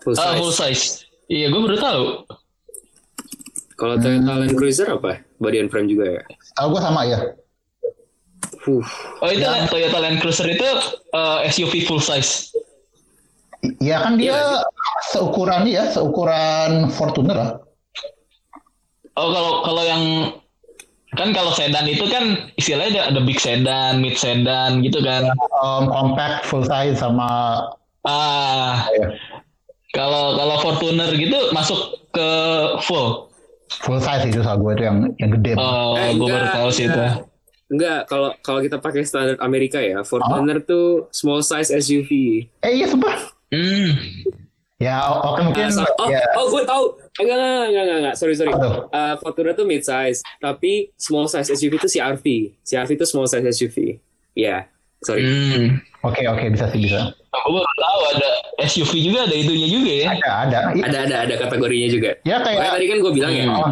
full 0.00 0.14
Ah, 0.16 0.32
size. 0.32 0.38
full 0.40 0.52
size. 0.54 0.84
Iya, 1.28 1.46
gue 1.48 1.60
baru 1.60 1.76
tahu. 1.76 2.04
Kalau 3.74 3.94
Toyota 3.98 4.32
Land 4.38 4.54
Cruiser 4.54 4.88
apa? 4.88 5.20
Body 5.36 5.58
and 5.58 5.68
frame 5.68 5.84
juga 5.86 6.16
ya. 6.16 6.22
Tahu 6.54 6.66
gue 6.72 6.80
sama 6.80 7.02
ya. 7.04 7.18
Huh. 8.62 8.84
Oh 9.20 9.28
itu 9.28 9.42
Toyota 9.68 9.98
Land 9.98 10.22
Cruiser 10.22 10.46
itu 10.46 10.64
uh, 11.12 11.42
SUV 11.44 11.84
full 11.84 12.00
size. 12.00 12.54
Ya 13.78 14.00
kan 14.00 14.16
dia 14.16 14.64
seukuran 15.12 15.66
ya, 15.66 15.90
seukuran 15.90 16.88
Fortuner 16.88 17.36
lah. 17.36 17.52
Oh 19.12 19.28
kalau 19.28 19.52
kalau 19.62 19.82
yang 19.84 20.02
kan 21.12 21.28
kalau 21.30 21.52
sedan 21.52 21.84
itu 21.84 22.04
kan 22.06 22.24
istilahnya 22.54 23.04
ada, 23.04 23.10
ada 23.10 23.20
big 23.20 23.36
sedan, 23.36 24.00
mid 24.00 24.16
sedan 24.16 24.80
gitu 24.80 25.00
kan. 25.00 25.28
Um, 25.54 25.86
compact, 25.86 26.44
full 26.44 26.62
size 26.62 26.96
sama 26.96 27.60
Ah, 28.02 28.90
ya, 28.90 29.14
kalau 29.92 30.34
kalau 30.34 30.56
Fortuner 30.58 31.14
gitu 31.14 31.52
masuk 31.52 31.78
ke 32.10 32.28
full. 32.82 33.30
full 33.78 33.96
size 33.96 34.26
itu 34.26 34.42
sama 34.42 34.58
gue 34.58 34.72
itu 34.74 34.84
yang 34.84 34.98
yang 35.16 35.30
gede. 35.32 35.50
Oh, 35.54 35.94
Eh, 35.94 36.10
gue 36.12 36.26
baru 36.26 36.48
tahu 36.50 36.68
sih 36.68 36.84
itu. 36.84 36.98
enggak. 37.68 38.04
Kalau 38.04 38.34
kalau 38.40 38.60
kita 38.60 38.76
pakai 38.76 39.00
standar 39.02 39.38
Amerika 39.38 39.78
ya, 39.78 40.02
Fortuner 40.02 40.58
tuh 40.60 41.06
small 41.08 41.40
size 41.40 41.70
SUV. 41.70 42.10
Eh 42.58 42.72
iya 42.74 42.86
sumpah. 42.86 43.16
Hmm. 43.48 43.94
Ya 44.76 44.98
oke 45.22 45.40
mungkin 45.40 45.70
Ah, 45.70 45.86
so- 45.86 45.94
oh, 45.96 46.08
ya. 46.10 46.20
oh, 46.34 46.50
gue 46.50 46.62
tahu. 46.64 46.84
Enggak, 47.12 47.36
enggak, 47.36 47.48
enggak, 47.68 47.82
enggak, 47.82 47.98
enggak. 47.98 48.14
Sorry, 48.16 48.32
sorry. 48.32 48.52
Uh, 48.88 49.14
Fortuner 49.20 49.52
tuh 49.52 49.64
mid 49.64 49.80
size, 49.80 50.24
tapi 50.38 50.88
small 50.96 51.28
size 51.28 51.50
SUV 51.50 51.76
itu 51.76 51.88
CRV. 51.90 52.24
CRV 52.62 52.90
itu 52.90 53.04
small 53.04 53.28
size 53.28 53.44
SUV. 53.44 54.00
Ya, 54.32 54.64
sorry. 55.00 55.20
Hmm. 55.22 55.76
Oke 56.02 56.24
oke 56.24 56.42
bisa 56.48 56.66
sih 56.66 56.80
bisa. 56.80 57.12
Aku 57.30 57.48
baru 57.52 57.68
tahu 57.78 58.00
ada 58.10 58.28
SUV 58.62 58.92
juga 59.02 59.18
ada 59.22 59.34
itunya 59.34 59.68
juga 59.68 59.92
ya. 59.92 60.08
Ada 60.10 60.30
ada. 60.42 60.58
I- 60.72 60.82
Ada, 60.82 60.98
ada, 61.04 61.16
ada 61.22 61.34
kategorinya 61.38 61.88
juga. 61.88 62.10
Ya 62.22 62.40
Makanya 62.40 62.58
kayak 62.58 62.72
tadi 62.74 62.86
kan 62.88 62.98
gue 62.98 63.12
bilang 63.12 63.32
ya, 63.32 63.44
oh, 63.46 63.70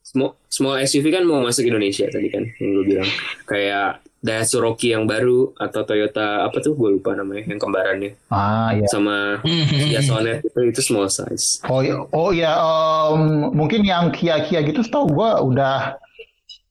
small, 0.00 0.30
small 0.46 0.74
SUV 0.80 1.06
kan 1.10 1.22
mau 1.26 1.42
masuk 1.42 1.66
Indonesia 1.66 2.06
tadi 2.06 2.30
kan, 2.30 2.46
yang 2.56 2.70
gue 2.72 2.84
bilang. 2.86 3.08
Kayak 3.44 4.05
Daihatsu 4.26 4.58
Rocky 4.58 4.90
yang 4.90 5.06
baru 5.06 5.54
atau 5.54 5.86
Toyota 5.86 6.42
apa 6.42 6.58
tuh 6.58 6.74
gue 6.74 6.98
lupa 6.98 7.14
namanya 7.14 7.46
yang 7.46 7.62
kembarannya 7.62 8.18
ah 8.26 8.74
ya. 8.74 8.90
sama 8.90 9.38
Kia 9.70 10.02
Sonet 10.02 10.42
itu 10.42 10.58
itu 10.66 10.80
small 10.82 11.06
size. 11.06 11.62
Oh 11.70 11.78
iya, 11.78 11.94
oh 12.10 12.34
ya 12.34 12.50
em, 13.14 13.54
mungkin 13.54 13.86
yang 13.86 14.10
Kia 14.10 14.42
Kia 14.42 14.66
gitu 14.66 14.82
setahu 14.82 15.14
gue 15.14 15.30
udah 15.54 15.94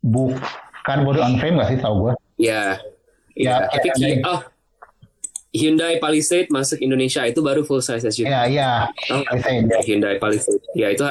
bukan 0.04 0.98
body 1.02 1.24
on 1.24 1.34
frame 1.40 1.56
gak 1.64 1.68
sih 1.72 1.78
setahu 1.80 1.96
gue? 2.12 2.14
Ya, 2.36 2.76
Ya, 3.36 3.64
ya, 3.64 3.72
tapi 3.72 3.88
Kia- 3.96 4.24
oh, 4.28 4.44
Hyundai 5.56 6.04
Palisade 6.04 6.52
masuk 6.52 6.84
Indonesia 6.84 7.24
itu 7.24 7.40
baru 7.40 7.64
full 7.64 7.80
size 7.80 8.04
SUV. 8.04 8.28
Ya 8.28 8.44
iya. 8.44 8.72
Palisade. 9.08 9.72
Hyundai 9.88 10.16
Palisade. 10.20 10.60
Ya 10.76 10.92
itu 10.92 11.04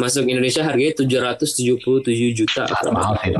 masuk 0.00 0.24
Indonesia 0.24 0.64
harganya 0.64 0.96
777 0.96 2.08
juta. 2.32 2.64
Ah, 2.64 2.88
mahal 2.88 3.20
sih. 3.20 3.36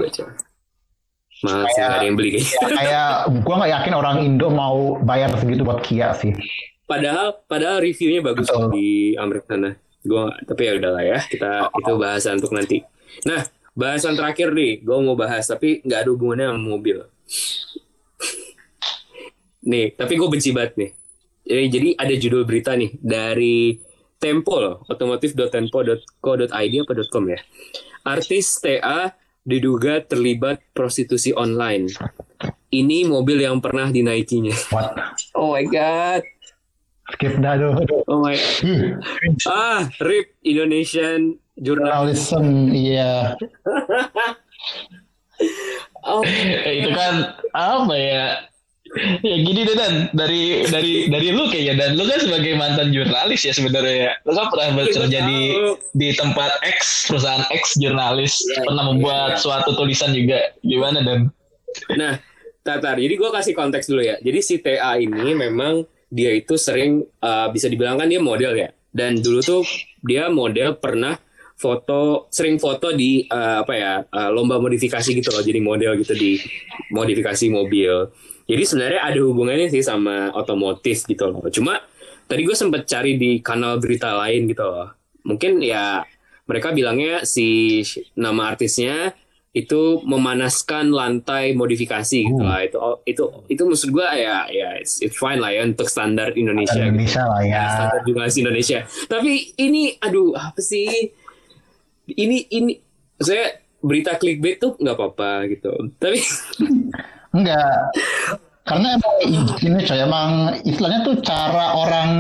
Mahal 1.41 1.65
sih 1.73 1.81
nggak 1.81 1.97
ada 1.97 2.07
yang 2.07 2.17
beli 2.17 2.31
kayaknya. 2.37 2.53
Ya, 2.53 2.69
kayak 2.77 3.11
gue 3.33 3.55
nggak 3.57 3.73
yakin 3.73 3.95
orang 3.97 4.17
Indo 4.21 4.49
mau 4.53 5.01
bayar 5.01 5.33
segitu 5.41 5.65
buat 5.65 5.81
Kia 5.81 6.13
sih. 6.13 6.37
Padahal 6.85 7.41
padahal 7.49 7.81
reviewnya 7.81 8.21
bagus 8.21 8.51
Betul. 8.51 8.75
di 8.75 9.15
Amerika 9.17 9.57
sana. 9.57 9.71
Gua 10.01 10.33
tapi 10.49 10.63
ya 10.65 10.73
udahlah 10.81 11.05
ya 11.05 11.19
kita 11.29 11.71
itu 11.71 11.93
bahasan 11.97 12.41
untuk 12.41 12.53
nanti. 12.57 12.85
Nah 13.25 13.41
bahasan 13.73 14.19
terakhir 14.19 14.53
nih, 14.53 14.83
gue 14.85 14.97
mau 15.01 15.17
bahas 15.17 15.47
tapi 15.47 15.81
nggak 15.85 16.01
ada 16.05 16.11
hubungannya 16.13 16.47
sama 16.53 16.61
mobil. 16.61 16.99
nih 19.61 19.93
tapi 19.93 20.13
gue 20.17 20.29
benci 20.29 20.51
banget 20.57 20.73
nih. 20.77 20.91
Jadi, 21.51 21.67
jadi 21.73 21.89
ada 21.99 22.15
judul 22.15 22.43
berita 22.47 22.73
nih 22.77 22.95
dari 23.01 23.81
Tempo 24.21 24.61
loh, 24.61 24.85
otomotif.tempo.co.id 24.85 26.75
apa 26.85 26.93
.com 27.09 27.25
ya. 27.25 27.41
Artis 28.05 28.61
TA 28.61 29.17
diduga 29.43 30.05
terlibat 30.05 30.61
prostitusi 30.73 31.33
online. 31.33 31.89
Ini 32.71 33.09
mobil 33.09 33.43
yang 33.43 33.59
pernah 33.59 33.91
dinaikinya. 33.91 34.55
What? 34.71 34.95
Oh 35.35 35.53
my 35.59 35.67
god. 35.67 36.23
Skip 37.11 37.43
dah 37.43 37.59
tuh. 37.59 37.75
Oh 38.07 38.23
my 38.23 38.39
Ih, 38.39 38.95
Ah, 39.51 39.91
RIP 39.99 40.39
Indonesian 40.47 41.35
Journal. 41.59 42.07
Journalism, 42.07 42.71
iya. 42.71 43.35
Oh, 46.01 46.25
Eh, 46.25 46.81
itu 46.85 46.91
kan 46.93 47.37
apa 47.53 47.95
ya? 47.97 48.25
Ya 49.23 49.37
gini 49.39 49.63
deh 49.63 49.77
Dan 49.79 50.11
dari 50.11 50.67
dari 50.67 51.07
dari 51.07 51.29
lu 51.31 51.47
kayaknya 51.47 51.75
dan 51.79 51.91
lu 51.95 52.11
kan 52.11 52.19
sebagai 52.27 52.59
mantan 52.59 52.91
jurnalis 52.91 53.47
ya 53.47 53.55
sebenarnya 53.55 53.97
ya. 54.11 54.13
Lu 54.27 54.35
kan 54.35 54.51
pernah 54.51 54.83
bekerja 54.83 55.19
di 55.31 55.41
di 55.95 56.09
tempat 56.19 56.59
X 56.67 57.07
perusahaan 57.07 57.47
X 57.55 57.79
jurnalis 57.79 58.43
Iya, 58.51 58.67
pernah 58.67 58.85
iya, 58.85 58.91
membuat 58.91 59.31
iya. 59.39 59.39
suatu 59.39 59.71
tulisan 59.79 60.11
juga 60.11 60.43
gimana 60.67 61.07
dan 61.07 61.31
nah, 61.95 62.19
Tatar. 62.67 62.99
Jadi 62.99 63.15
gue 63.15 63.31
kasih 63.31 63.55
konteks 63.55 63.87
dulu 63.89 64.03
ya. 64.05 64.19
Jadi 64.21 64.39
si 64.43 64.59
TA 64.61 64.99
ini 64.99 65.33
memang 65.33 65.87
dia 66.11 66.35
itu 66.35 66.59
sering 66.59 67.07
uh, 67.23 67.49
bisa 67.55 67.71
dibilang 67.71 67.97
kan 67.97 68.11
dia 68.11 68.21
model 68.21 68.53
ya. 68.59 68.75
Dan 68.91 69.23
dulu 69.23 69.41
tuh 69.41 69.63
dia 70.03 70.27
model 70.29 70.77
pernah 70.77 71.15
foto 71.61 72.27
sering 72.33 72.57
foto 72.57 72.91
di 72.97 73.23
uh, 73.29 73.63
apa 73.63 73.73
ya 73.77 73.93
uh, 74.03 74.31
lomba 74.35 74.59
modifikasi 74.59 75.09
gitu 75.15 75.31
loh. 75.31 75.41
Jadi 75.41 75.61
model 75.63 75.95
gitu 76.03 76.13
di 76.19 76.37
modifikasi 76.91 77.47
mobil. 77.49 78.11
Jadi 78.51 78.63
sebenarnya 78.67 79.01
ada 79.07 79.21
hubungannya 79.23 79.71
sih 79.71 79.83
sama 79.87 80.35
otomotif 80.35 81.07
gitu 81.07 81.31
loh. 81.31 81.47
Cuma 81.55 81.79
tadi 82.27 82.43
gue 82.43 82.57
sempet 82.59 82.83
cari 82.91 83.15
di 83.15 83.39
kanal 83.39 83.79
berita 83.79 84.19
lain 84.19 84.51
gitu 84.51 84.67
loh. 84.67 84.91
Mungkin 85.23 85.63
ya 85.63 86.03
mereka 86.51 86.75
bilangnya 86.75 87.23
si 87.23 87.79
nama 88.19 88.51
artisnya 88.51 89.15
itu 89.51 89.99
memanaskan 90.07 90.95
lantai 90.95 91.55
modifikasi 91.55 92.27
gitu 92.27 92.43
lah. 92.43 92.67
Itu 92.67 92.79
oh, 92.83 92.99
itu 93.07 93.23
itu 93.47 93.63
maksud 93.63 93.95
gue 93.95 94.07
ya 94.19 94.51
ya 94.51 94.79
it's, 94.79 94.99
it's 94.99 95.15
fine 95.15 95.39
lah 95.39 95.55
ya 95.55 95.63
untuk 95.63 95.87
standar 95.87 96.35
Indonesia. 96.35 96.75
gitu. 96.75 96.91
Indonesia 96.91 97.23
lah 97.31 97.43
ya. 97.47 97.65
Standar 97.71 98.01
jurnalis 98.03 98.37
Indonesia. 98.39 98.79
Tapi 99.07 99.55
ini 99.63 99.95
aduh 100.03 100.35
apa 100.35 100.59
sih? 100.59 101.15
Ini 102.11 102.51
ini 102.51 102.75
saya 103.15 103.63
berita 103.79 104.19
clickbait 104.19 104.59
tuh 104.59 104.75
nggak 104.75 104.97
apa-apa 104.99 105.47
gitu. 105.51 105.71
Tapi 106.03 106.19
Enggak. 107.31 107.95
Karena 108.67 108.95
emang 108.95 109.15
gini 109.59 109.79
coy, 109.83 109.99
emang 109.99 110.31
istilahnya 110.63 111.01
tuh 111.03 111.17
cara 111.27 111.75
orang 111.75 112.11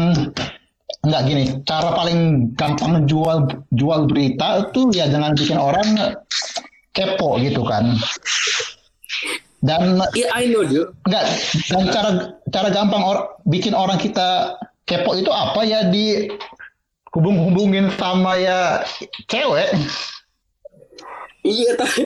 enggak 1.07 1.23
gini, 1.31 1.45
cara 1.63 1.95
paling 1.95 2.51
gampang 2.59 3.07
jual 3.07 3.47
jual 3.75 4.01
berita 4.11 4.67
itu 4.67 4.91
ya 4.91 5.07
jangan 5.07 5.33
bikin 5.39 5.59
orang 5.59 5.89
kepo 6.91 7.39
gitu 7.39 7.63
kan. 7.63 7.95
Dan 9.61 10.01
ya 10.17 10.27
I 10.33 10.49
know 10.49 10.65
dude. 10.65 10.91
enggak 11.07 11.25
dan 11.69 11.85
cara 11.93 12.11
cara 12.51 12.69
gampang 12.73 13.03
or, 13.05 13.19
bikin 13.47 13.77
orang 13.77 14.01
kita 14.01 14.57
kepo 14.89 15.15
itu 15.15 15.31
apa 15.31 15.61
ya 15.63 15.87
di 15.87 16.27
hubung-hubungin 17.15 17.91
sama 17.95 18.39
ya 18.39 18.83
cewek. 19.31 19.71
Iya 21.41 21.73
tapi, 21.81 22.05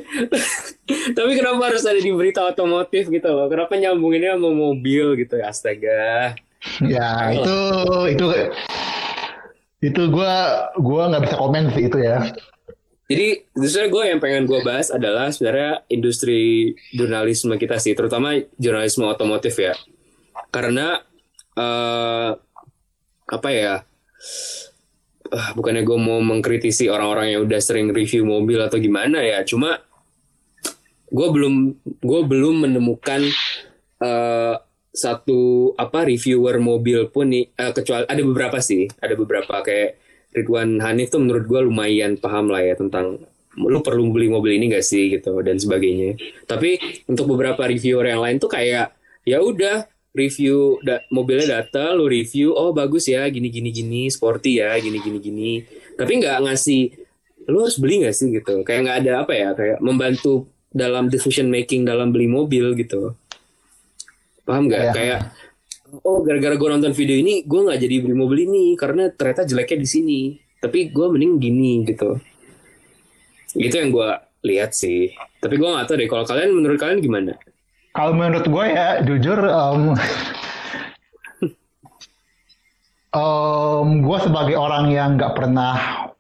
tapi 1.11 1.31
kenapa 1.35 1.75
harus 1.75 1.83
ada 1.83 1.99
di 1.99 2.11
berita 2.15 2.47
otomotif 2.47 3.11
gitu 3.11 3.29
loh? 3.31 3.51
Kenapa 3.51 3.75
nyambunginnya 3.75 4.39
sama 4.39 4.51
mobil 4.55 5.19
gitu 5.19 5.43
ya? 5.43 5.51
Astaga. 5.51 6.39
Ya 6.81 7.35
itu 7.35 7.59
itu 8.09 8.27
itu 9.85 10.03
gua 10.09 10.71
gua 10.81 11.13
nggak 11.13 11.23
bisa 11.29 11.37
komen 11.37 11.65
sih 11.75 11.85
itu 11.91 11.99
ya. 12.01 12.33
Jadi 13.05 13.53
justru 13.53 13.93
gue 13.93 14.05
yang 14.09 14.17
pengen 14.17 14.49
gue 14.49 14.65
bahas 14.65 14.89
adalah 14.89 15.29
sebenarnya 15.29 15.85
industri 15.93 16.73
jurnalisme 16.97 17.53
kita 17.61 17.77
sih, 17.77 17.93
terutama 17.93 18.33
jurnalisme 18.57 19.05
otomotif 19.05 19.61
ya. 19.61 19.77
Karena 20.49 21.05
eh 21.53 22.31
apa 23.29 23.49
ya? 23.53 23.85
Eh, 25.31 25.51
bukannya 25.57 25.87
gue 25.87 25.99
mau 26.01 26.21
mengkritisi 26.21 26.89
orang-orang 26.93 27.37
yang 27.37 27.41
udah 27.47 27.61
sering 27.63 27.93
review 27.93 28.27
mobil 28.27 28.61
atau 28.61 28.77
gimana 28.77 29.23
ya, 29.23 29.45
cuma 29.47 29.81
gue 31.09 31.29
belum 31.31 31.55
gue 32.03 32.21
belum 32.27 32.69
menemukan 32.69 33.23
eh 34.03 34.57
satu 34.95 35.75
apa 35.75 36.07
reviewer 36.07 36.63
mobil 36.63 37.11
pun 37.11 37.27
nih 37.27 37.51
eh, 37.51 37.73
kecuali 37.75 38.07
ada 38.07 38.23
beberapa 38.23 38.59
sih, 38.63 38.87
ada 39.03 39.19
beberapa 39.19 39.59
kayak 39.59 39.99
Ridwan 40.35 40.79
Hanif 40.79 41.11
tuh 41.15 41.23
menurut 41.23 41.45
gue 41.51 41.61
lumayan 41.67 42.15
paham 42.19 42.51
lah 42.51 42.63
ya 42.63 42.79
tentang 42.79 43.19
lu 43.55 43.79
perlu 43.83 44.11
beli 44.11 44.27
mobil 44.31 44.59
ini 44.59 44.67
gak 44.71 44.83
sih 44.87 45.15
gitu 45.15 45.39
dan 45.43 45.59
sebagainya. 45.59 46.19
Tapi 46.47 46.79
untuk 47.07 47.31
beberapa 47.35 47.67
reviewer 47.67 48.07
yang 48.07 48.23
lain 48.23 48.43
tuh 48.43 48.51
kayak 48.51 48.95
ya 49.23 49.39
udah 49.39 49.87
review 50.15 50.79
da- 50.81 51.03
mobilnya 51.11 51.59
data 51.61 51.91
lu 51.93 52.07
review 52.07 52.55
oh 52.55 52.71
bagus 52.71 53.11
ya 53.11 53.27
gini 53.27 53.51
gini 53.51 53.75
gini 53.75 54.03
sporty 54.07 54.63
ya 54.63 54.79
gini 54.79 55.03
gini 55.03 55.19
gini. 55.19 55.53
Tapi 55.99 56.23
nggak 56.23 56.47
ngasih 56.47 56.83
lu 57.51 57.67
harus 57.67 57.77
beli 57.77 58.07
gak 58.07 58.15
sih? 58.15 58.31
Gitu. 58.31 58.63
Kayak 58.63 58.81
nggak 58.87 58.99
ada 59.05 59.13
apa 59.27 59.33
ya 59.35 59.51
kayak 59.53 59.79
membantu 59.83 60.47
dalam 60.71 61.11
decision 61.11 61.51
making 61.51 61.83
dalam 61.83 62.15
beli 62.15 62.31
mobil 62.31 62.79
gitu. 62.79 63.19
Paham 64.47 64.71
nggak? 64.71 64.83
Iya. 64.89 64.93
kayak 64.95 65.21
oh 66.07 66.23
gara-gara 66.23 66.55
gue 66.59 66.69
nonton 66.71 66.95
video 66.95 67.15
ini 67.19 67.43
gue 67.47 67.61
nggak 67.67 67.79
jadi 67.79 67.97
beli 68.03 68.17
mobil 68.17 68.39
ini 68.47 68.65
karena 68.79 69.11
ternyata 69.11 69.43
jeleknya 69.43 69.79
di 69.83 69.89
sini. 69.91 70.21
Tapi 70.63 70.95
gue 70.95 71.07
mending 71.11 71.43
gini 71.43 71.73
gitu. 71.91 72.17
Itu 73.59 73.75
yang 73.77 73.91
gue 73.91 74.11
lihat 74.47 74.79
sih. 74.79 75.11
Tapi 75.43 75.59
gue 75.59 75.69
nggak 75.69 75.91
tahu 75.91 75.99
deh 75.99 76.09
kalau 76.09 76.25
kalian 76.25 76.55
menurut 76.55 76.79
kalian 76.79 77.03
gimana 77.03 77.35
Kalau 77.95 78.11
menurut 78.11 78.43
gue 78.51 78.65
ya 78.75 79.07
jujur 79.07 79.39
um, 79.39 79.95
um, 83.15 83.89
gue 84.03 84.19
sebagai 84.19 84.59
orang 84.59 84.91
yang 84.91 85.15
nggak 85.15 85.39
pernah 85.39 86.11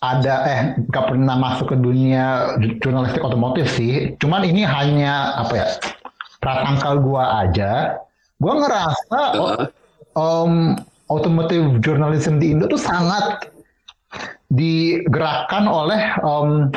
ada 0.00 0.34
eh 0.48 0.60
nggak 0.88 1.04
pernah 1.12 1.36
masuk 1.36 1.72
ke 1.72 1.76
dunia 1.76 2.56
jurnalistik 2.80 3.20
otomotif 3.20 3.68
sih. 3.76 4.16
Cuman 4.16 4.40
ini 4.48 4.64
hanya 4.64 5.36
apa 5.44 5.52
ya 5.52 5.68
prasangka 6.40 6.96
gue 6.96 7.22
aja. 7.22 7.72
Gue 8.40 8.54
ngerasa 8.56 9.20
Uh, 9.36 9.68
um, 10.16 10.80
automotive 11.12 11.84
journalism 11.84 12.40
di 12.40 12.56
Indo 12.56 12.66
tuh 12.72 12.80
sangat 12.80 13.52
digerakkan 14.48 15.68
oleh 15.68 16.00
um, 16.24 16.72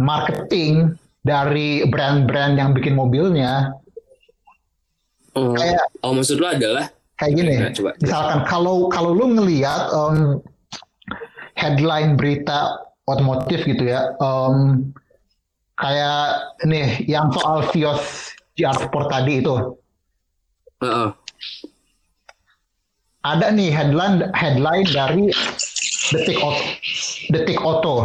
marketing 0.00 0.96
dari 1.28 1.84
brand-brand 1.84 2.56
yang 2.56 2.72
bikin 2.72 2.96
mobilnya. 2.96 3.76
oh, 5.36 5.52
Kayak 5.52 5.84
oh 6.00 6.16
maksud 6.16 6.40
lo 6.40 6.48
adalah 6.48 6.88
kayak 7.20 7.32
gini. 7.36 7.54
Nah, 7.60 7.70
coba. 7.76 7.90
Misalkan 8.00 8.38
kalau 8.48 8.88
kalau 8.88 9.12
lu 9.12 9.36
ngelihat 9.36 9.92
um, 9.92 10.40
headline 11.60 12.16
berita 12.16 12.80
otomotif 13.04 13.68
gitu 13.68 13.84
ya, 13.84 14.16
um, 14.24 14.88
kayak 15.76 16.48
nih 16.64 17.04
yang 17.04 17.28
soal 17.36 17.68
Vios 17.68 18.32
GR 18.56 18.74
Sport 18.74 19.12
tadi 19.12 19.44
itu, 19.44 19.54
uh, 20.80 20.86
uh, 20.86 21.08
ada 23.22 23.52
nih 23.52 23.68
headline 23.68 24.32
headline 24.32 24.88
dari 24.88 25.28
Detik 26.08 26.40
Auto, 26.40 26.64
Detik 27.28 27.58
Auto. 27.60 27.96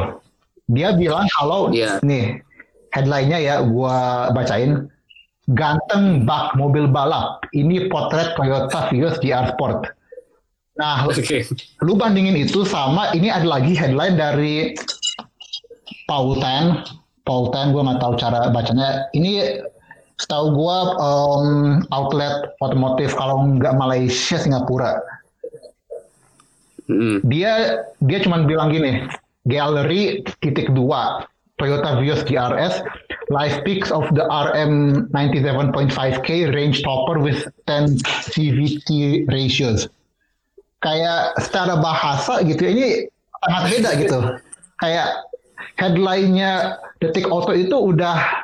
Dia 0.68 0.96
bilang 0.96 1.28
kalau 1.36 1.72
Iya. 1.72 2.00
nih 2.04 2.40
headline-nya 2.94 3.39
ya 3.41 3.56
gua 3.66 4.30
bacain. 4.32 4.88
Ganteng 5.52 6.24
bak 6.24 6.56
mobil 6.56 6.88
balap. 6.88 7.44
Ini 7.52 7.91
potret 7.91 8.32
Toyota 8.39 8.88
Vios 8.88 9.20
GR 9.20 9.52
Sport. 9.52 9.91
Nah, 10.80 11.06
oke. 11.06 11.38
lu 11.86 11.94
bandingin 11.94 12.34
itu 12.34 12.66
sama 12.66 13.14
ini 13.14 13.30
ada 13.30 13.46
lagi 13.46 13.76
headline 13.76 14.16
dari 14.16 14.72
Paul 16.08 16.39
Tan. 16.39 16.88
Paul 17.28 17.52
Tan 17.52 17.76
gue 17.76 17.82
nggak 17.84 18.00
tahu 18.00 18.14
cara 18.16 18.50
bacanya. 18.50 19.12
Ini 19.12 19.62
setahu 20.18 20.56
gue 20.56 20.78
um, 20.98 21.48
outlet 21.91 22.56
otomotif 22.64 23.12
kalau 23.20 23.44
nggak 23.60 23.76
Malaysia 23.76 24.39
Singapura. 24.39 24.98
Mm, 26.88 27.24
dia 27.28 27.84
dia 28.04 28.20
cuma 28.20 28.44
bilang 28.44 28.68
gini 28.68 29.08
gallery 29.48 30.20
titik 30.44 30.68
dua 30.76 31.24
Toyota 31.64 32.03
Vios 32.03 32.28
GRS 32.28 32.84
live 33.32 33.64
pics 33.64 33.88
of 33.88 34.03
the 34.11 34.28
RM 34.28 35.07
97.5K 35.16 36.51
range 36.51 36.84
topper 36.84 37.24
with 37.24 37.47
10 37.72 38.03
CVT 38.03 39.24
ratios. 39.32 39.88
Kayak 40.84 41.39
secara 41.39 41.80
bahasa 41.80 42.43
gitu 42.43 42.68
ini 42.68 43.07
sangat 43.47 43.64
beda 43.72 43.89
gitu. 43.95 44.20
Kayak 44.84 45.07
headline-nya 45.80 46.84
Detik 46.99 47.32
Auto 47.32 47.55
itu 47.55 47.72
udah 47.72 48.43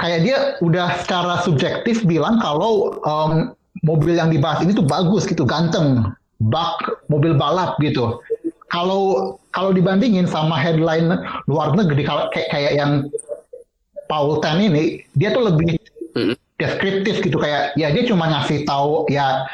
kayak 0.00 0.18
dia 0.24 0.38
udah 0.64 0.96
secara 1.04 1.44
subjektif 1.44 2.00
bilang 2.08 2.40
kalau 2.40 2.96
um, 3.04 3.52
mobil 3.84 4.16
yang 4.16 4.32
dibahas 4.32 4.64
ini 4.64 4.72
tuh 4.72 4.88
bagus 4.88 5.28
gitu 5.28 5.44
ganteng 5.44 6.08
bak 6.48 6.80
mobil 7.06 7.36
balap 7.38 7.78
gitu 7.78 8.18
kalau 8.72 9.36
kalau 9.52 9.70
dibandingin 9.70 10.24
sama 10.24 10.56
headline 10.56 11.12
luar 11.44 11.76
negeri 11.76 12.02
kalau 12.02 12.32
kayak 12.32 12.48
kayak 12.48 12.72
yang 12.74 13.06
Paul 14.08 14.40
Tan 14.40 14.58
ini 14.58 15.04
dia 15.14 15.30
tuh 15.30 15.46
lebih 15.46 15.76
Mm. 16.12 16.36
deskriptif 16.60 17.24
gitu 17.24 17.40
kayak 17.40 17.72
ya 17.72 17.88
dia 17.88 18.04
cuma 18.04 18.28
ngasih 18.28 18.68
tahu 18.68 19.08
ya 19.08 19.48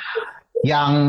yang 0.67 1.07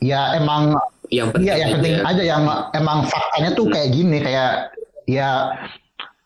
ya 0.00 0.32
emang 0.40 0.72
yang 1.12 1.28
penting, 1.30 1.44
Iya, 1.46 1.54
yang 1.60 1.70
penting 1.76 1.94
aja. 2.00 2.08
aja 2.08 2.22
yang 2.24 2.42
emang 2.72 3.04
faktanya 3.04 3.52
tuh 3.52 3.68
kayak 3.68 3.92
gini 3.92 4.18
kayak 4.18 4.72
ya 5.04 5.54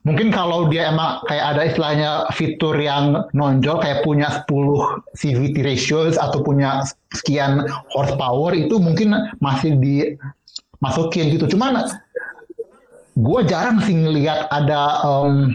mungkin 0.00 0.32
kalau 0.32 0.72
dia 0.72 0.88
emang 0.88 1.20
kayak 1.28 1.44
ada 1.56 1.62
istilahnya 1.68 2.10
fitur 2.32 2.72
yang 2.80 3.28
nonjol 3.36 3.84
kayak 3.84 4.00
punya 4.00 4.44
10 4.48 5.04
CVT 5.12 5.56
ratios 5.60 6.16
atau 6.16 6.40
punya 6.40 6.88
sekian 7.12 7.68
horsepower 7.92 8.56
itu 8.56 8.80
mungkin 8.80 9.12
masih 9.44 9.76
dimasukin 9.76 11.36
gitu. 11.36 11.52
Cuman 11.52 11.84
gue 13.20 13.40
jarang 13.44 13.84
sih 13.84 13.92
ngelihat 13.92 14.48
ada 14.48 15.04
um, 15.04 15.52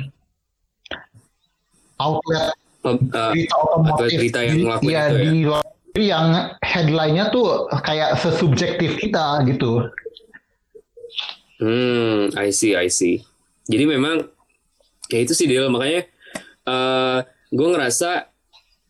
outlet 1.97 2.53
uh, 2.85 3.33
berita 3.33 3.55
otomotif 3.57 4.17
berita 4.21 4.39
yang 4.45 4.57
di, 4.77 4.93
ya, 4.93 5.03
itu 5.09 5.49
ya? 5.49 5.61
di 5.95 6.03
yang 6.11 6.27
headline-nya 6.59 7.31
tuh 7.31 7.71
kayak 7.81 8.19
sesubjektif 8.19 8.99
kita 8.99 9.41
gitu. 9.47 9.89
Hmm, 11.55 12.35
I 12.35 12.51
see, 12.51 12.75
I 12.75 12.91
see. 12.91 13.23
Jadi 13.71 13.87
memang 13.87 14.34
ya 15.11 15.19
itu 15.21 15.33
sih 15.37 15.45
Dil, 15.45 15.69
makanya 15.69 16.07
eh 16.65 17.19
gue 17.53 17.67
ngerasa 17.71 18.09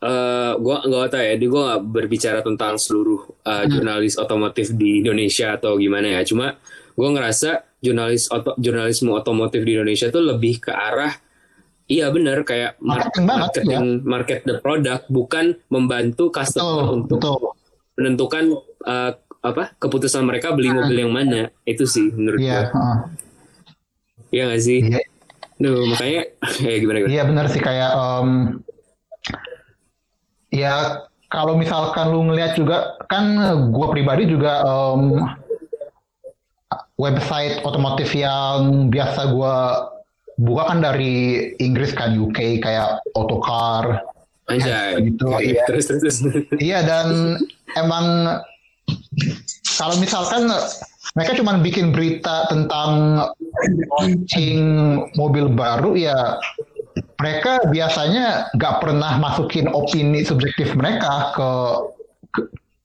eh 0.05 0.53
gue 0.59 0.75
nggak 0.85 1.09
tahu 1.11 1.23
ya, 1.23 1.35
di 1.35 1.45
gue 1.49 1.61
nggak 1.61 1.81
berbicara 1.91 2.39
tentang 2.45 2.75
seluruh 2.79 3.21
eh, 3.43 3.65
jurnalis 3.71 4.15
otomotif 4.19 4.71
di 4.75 5.01
Indonesia 5.03 5.55
atau 5.55 5.75
gimana 5.79 6.19
ya. 6.19 6.21
Cuma 6.23 6.55
gue 6.95 7.09
ngerasa 7.11 7.63
jurnalis 7.83 8.31
oto, 8.31 8.55
jurnalisme 8.57 9.11
otomotif 9.13 9.61
di 9.61 9.75
Indonesia 9.77 10.07
tuh 10.09 10.23
lebih 10.25 10.57
ke 10.63 10.73
arah 10.73 11.13
Iya 11.85 12.09
benar 12.09 12.41
kayak 12.41 12.81
mar- 12.81 13.05
Marketing 13.13 13.25
banget, 13.29 13.41
marketing 13.45 13.85
market 14.09 14.39
the 14.49 14.55
product 14.57 15.03
bukan 15.05 15.45
membantu 15.69 16.33
customer 16.33 16.81
Betul, 16.81 16.95
untuk 16.97 17.19
betul. 17.21 17.37
menentukan 17.93 18.43
eh, 18.89 19.11
apa 19.45 19.63
keputusan 19.77 20.25
mereka 20.25 20.57
beli 20.57 20.73
mobil 20.73 21.05
yang 21.05 21.13
mana 21.13 21.53
itu 21.61 21.85
sih 21.85 22.09
menurut 22.09 22.41
Iya, 22.41 22.49
gue 22.49 22.63
heeh. 22.73 22.97
Iya 24.33 24.43
gak 24.49 24.61
sih? 24.65 24.79
Iya. 24.81 25.01
Duh, 25.55 25.87
makanya 25.87 26.21
ya 26.65 26.75
gimana 26.79 26.97
gimana? 27.03 27.13
Iya 27.13 27.23
benar 27.27 27.45
sih 27.47 27.61
kayak 27.63 27.91
em, 27.95 28.29
ya 30.51 31.03
kalau 31.31 31.55
misalkan 31.59 32.11
lu 32.11 32.27
ngelihat 32.27 32.55
juga 32.59 32.99
kan 33.07 33.39
gue 33.71 33.87
pribadi 33.91 34.27
juga 34.27 34.63
em, 34.63 35.23
website 36.95 37.63
otomotif 37.63 38.11
yang 38.15 38.87
biasa 38.87 39.31
gue 39.31 39.55
buka 40.35 40.63
kan 40.67 40.79
dari 40.83 41.51
Inggris 41.63 41.95
kan 41.95 42.15
UK 42.15 42.59
kayak 42.59 42.99
Autocar 43.15 44.03
Anjay. 44.45 45.01
Gitu. 45.01 45.25
Terus 45.65 45.85
terus 45.89 46.01
terus. 46.21 46.45
Iya 46.61 46.85
dan 46.85 47.39
emang 47.73 48.37
kalau 49.75 49.95
misalkan 49.97 50.45
mereka 51.15 51.31
cuma 51.39 51.55
bikin 51.63 51.95
berita 51.95 52.45
tentang 52.51 53.23
launching 53.95 54.59
mobil 55.15 55.47
baru 55.47 55.95
ya 55.95 56.37
mereka 57.15 57.63
biasanya 57.71 58.51
nggak 58.51 58.75
pernah 58.83 59.15
masukin 59.17 59.71
opini 59.71 60.27
subjektif 60.27 60.75
mereka 60.75 61.31
ke 61.31 61.49
ke, 62.35 62.41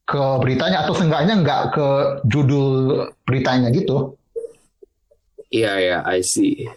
ke 0.07 0.23
beritanya 0.39 0.87
atau 0.87 0.95
seenggaknya 0.95 1.43
nggak 1.43 1.63
ke 1.75 1.89
judul 2.31 2.67
beritanya 3.27 3.75
gitu. 3.75 4.15
Iya 5.51 5.75
ya, 5.83 5.99
I 6.07 6.23
see. 6.23 6.71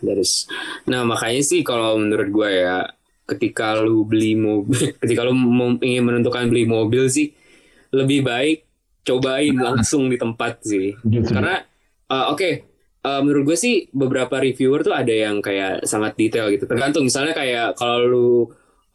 That 0.00 0.16
is- 0.16 0.48
Nah 0.88 1.04
makanya 1.04 1.44
sih 1.44 1.60
kalau 1.60 2.00
menurut 2.00 2.32
gue 2.32 2.48
ya, 2.64 2.88
ketika 3.28 3.76
lu 3.76 4.08
beli 4.08 4.32
mobil, 4.36 4.92
ketika 5.04 5.28
lu 5.28 5.36
ingin 5.84 6.00
menentukan 6.08 6.48
beli 6.48 6.64
mobil 6.64 7.12
sih, 7.12 7.36
lebih 7.92 8.24
baik 8.24 8.64
cobain 9.04 9.54
langsung 9.54 10.08
di 10.08 10.16
tempat 10.16 10.64
sih. 10.64 10.96
Gitu. 10.96 11.28
Karena 11.28 11.60
uh, 12.08 12.32
oke, 12.32 12.50
uh, 13.04 13.20
menurut 13.20 13.54
gue 13.54 13.58
sih 13.60 13.86
beberapa 13.92 14.40
reviewer 14.40 14.80
tuh 14.80 14.96
ada 14.96 15.12
yang 15.12 15.44
kayak 15.44 15.84
sangat 15.84 16.16
detail 16.16 16.48
gitu. 16.50 16.64
Tergantung 16.64 17.04
misalnya 17.04 17.36
kayak 17.36 17.76
kalau 17.76 17.98
lu 18.02 18.30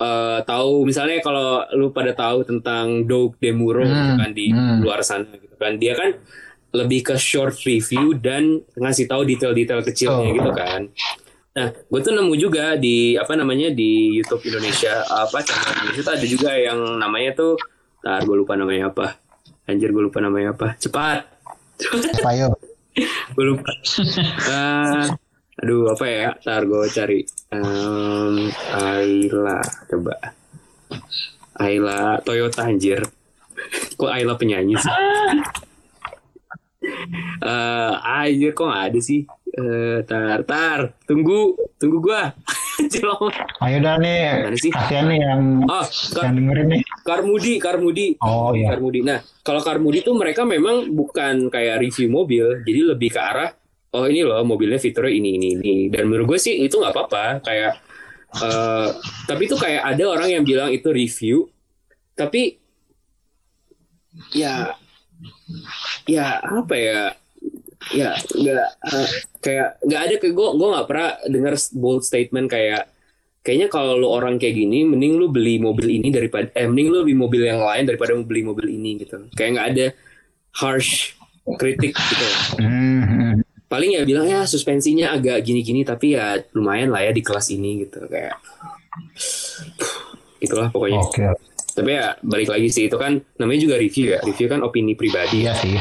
uh, 0.01 0.41
tahu 0.43 0.84
misalnya 0.84 1.22
kalau 1.22 1.64
lu 1.78 1.93
pada 1.93 2.12
tahu 2.18 2.43
tentang 2.43 3.05
Doug 3.05 3.38
Demuro 3.38 3.86
Hmm, 3.86 3.93
gitu 3.93 4.14
kan 4.18 4.32
di 4.34 4.45
hmm. 4.49 4.78
luar 4.82 5.05
sana 5.05 5.30
gitu 5.38 5.55
kan. 5.55 5.78
Dia 5.78 5.93
kan 5.93 6.18
lebih 6.70 7.01
ke 7.01 7.16
short 7.18 7.57
review 7.66 8.14
dan 8.18 8.62
ngasih 8.78 9.10
tahu 9.10 9.26
detail-detail 9.26 9.82
kecilnya 9.82 10.30
Oh. 10.30 10.36
gitu 10.38 10.51
kan. 10.53 10.82
Nah, 11.49 11.74
gue 11.74 11.99
tuh 12.05 12.14
nemu 12.14 12.34
juga 12.38 12.78
di 12.78 13.18
apa 13.18 13.34
namanya 13.34 13.74
di 13.74 14.14
YouTube 14.14 14.45
Indonesia 14.47 15.01
apa 15.10 15.41
channel 15.41 15.82
Indonesia 15.82 16.01
tuh 16.05 16.14
ada 16.14 16.26
juga 16.30 16.51
yang 16.53 16.80
namanya 17.01 17.34
tuh, 17.34 17.57
tar 18.05 18.22
gue 18.22 18.36
lupa 18.38 18.53
namanya 18.53 18.93
apa. 18.93 19.18
Anjir 19.70 19.94
gue 19.94 20.02
lupa 20.02 20.18
namanya 20.18 20.58
apa. 20.58 20.74
Cepat. 20.82 21.30
Ayo. 22.26 22.58
gue 23.38 23.46
lupa. 23.46 23.70
Ah, 24.50 25.06
aduh 25.62 25.94
apa 25.94 26.06
ya? 26.10 26.34
Tar 26.42 26.66
gue 26.66 26.90
cari. 26.90 27.22
Um, 27.54 28.50
Ayla 28.74 29.62
coba. 29.86 30.18
Ayla 31.62 32.18
Toyota 32.26 32.66
anjir. 32.66 33.06
Kok 33.94 34.10
Ayla 34.10 34.34
penyanyi 34.34 34.74
sih? 34.82 34.90
Eh, 37.40 37.94
anjir 38.04 38.56
kok 38.56 38.68
nggak 38.68 38.86
ada 38.92 39.00
sih? 39.04 39.28
Eh, 39.60 39.99
tar, 40.07 40.39
tar, 40.47 40.80
tunggu, 41.03 41.60
tunggu 41.76 41.99
gua. 41.99 42.32
Jelong. 42.93 43.28
Ayo 43.60 43.78
dah 43.84 43.99
nih, 43.99 44.55
kasihan 44.72 45.12
nih 45.12 45.20
yang 45.20 45.41
Oh, 45.68 45.84
yang 46.24 46.32
dengerin 46.39 46.68
nih. 46.80 46.82
Karmudi, 47.03 47.53
Karmudi. 47.60 48.07
Oh 48.24 48.55
iya. 48.55 48.72
Karmudi. 48.72 49.03
Nah, 49.03 49.20
kalau 49.43 49.60
Karmudi 49.60 49.99
tuh 49.99 50.16
mereka 50.16 50.47
memang 50.47 50.88
bukan 50.95 51.51
kayak 51.51 51.84
review 51.84 52.07
mobil, 52.07 52.64
jadi 52.64 52.95
lebih 52.95 53.12
ke 53.12 53.20
arah 53.20 53.51
oh 53.89 54.05
ini 54.05 54.22
loh 54.22 54.45
mobilnya 54.45 54.80
fiturnya 54.80 55.12
ini 55.12 55.36
ini 55.36 55.47
ini. 55.60 55.74
Dan 55.91 56.07
menurut 56.07 56.38
gue 56.38 56.39
sih 56.39 56.55
itu 56.64 56.80
nggak 56.80 56.93
apa-apa. 56.95 57.26
Kayak 57.43 57.74
eh 58.30 58.88
tapi 59.28 59.41
itu 59.49 59.57
kayak 59.57 59.82
ada 59.84 60.03
orang 60.05 60.30
yang 60.39 60.43
bilang 60.45 60.70
itu 60.72 60.88
review, 60.93 61.49
tapi 62.16 62.62
ya 64.32 64.72
ya 66.05 66.39
apa 66.39 66.76
ya 66.78 66.99
ya 67.90 68.14
nggak 68.18 68.70
eh, 68.94 69.10
kayak 69.42 69.70
nggak 69.82 70.02
ada 70.06 70.16
kayak 70.22 70.34
gue 70.36 70.48
gue 70.54 70.68
nggak 70.74 70.88
pernah 70.88 71.10
dengar 71.26 71.54
bold 71.74 72.04
statement 72.06 72.48
kayak 72.50 72.90
kayaknya 73.42 73.68
kalau 73.72 73.96
lu 73.96 74.08
orang 74.12 74.36
kayak 74.36 74.56
gini 74.56 74.84
mending 74.84 75.16
lu 75.16 75.32
beli 75.32 75.58
mobil 75.58 75.90
ini 75.90 76.12
daripada 76.12 76.52
eh 76.54 76.68
mending 76.68 76.88
lu 76.92 76.98
beli 77.02 77.16
mobil 77.18 77.42
yang 77.48 77.64
lain 77.64 77.88
daripada 77.88 78.14
lu 78.14 78.28
beli 78.28 78.44
mobil 78.44 78.68
ini 78.70 79.00
gitu. 79.00 79.26
Kayak 79.34 79.50
nggak 79.56 79.68
ada 79.74 79.86
harsh 80.60 81.16
kritik 81.58 81.96
gitu. 81.96 82.26
Hmm, 82.62 83.02
hmm. 83.02 83.34
paling 83.70 83.98
ya 83.98 84.02
bilang 84.06 84.26
ya 84.30 84.46
suspensinya 84.46 85.14
agak 85.14 85.46
gini-gini 85.46 85.86
tapi 85.86 86.18
ya 86.18 86.42
lumayan 86.58 86.94
lah 86.94 87.06
ya 87.06 87.12
di 87.16 87.24
kelas 87.24 87.50
ini 87.50 87.88
gitu. 87.88 88.06
Kayak 88.06 88.38
itulah 90.44 90.70
pokoknya. 90.70 91.00
Oke, 91.00 91.26
tapi 91.74 91.90
ya 91.96 92.20
balik 92.22 92.52
lagi 92.52 92.70
sih 92.70 92.92
itu 92.92 92.98
kan 93.00 93.24
namanya 93.40 93.60
juga 93.66 93.76
review 93.80 94.14
ya. 94.14 94.20
Review 94.22 94.48
kan 94.52 94.60
opini 94.62 94.94
pribadi. 95.00 95.48
Iya 95.48 95.56
sih. 95.56 95.74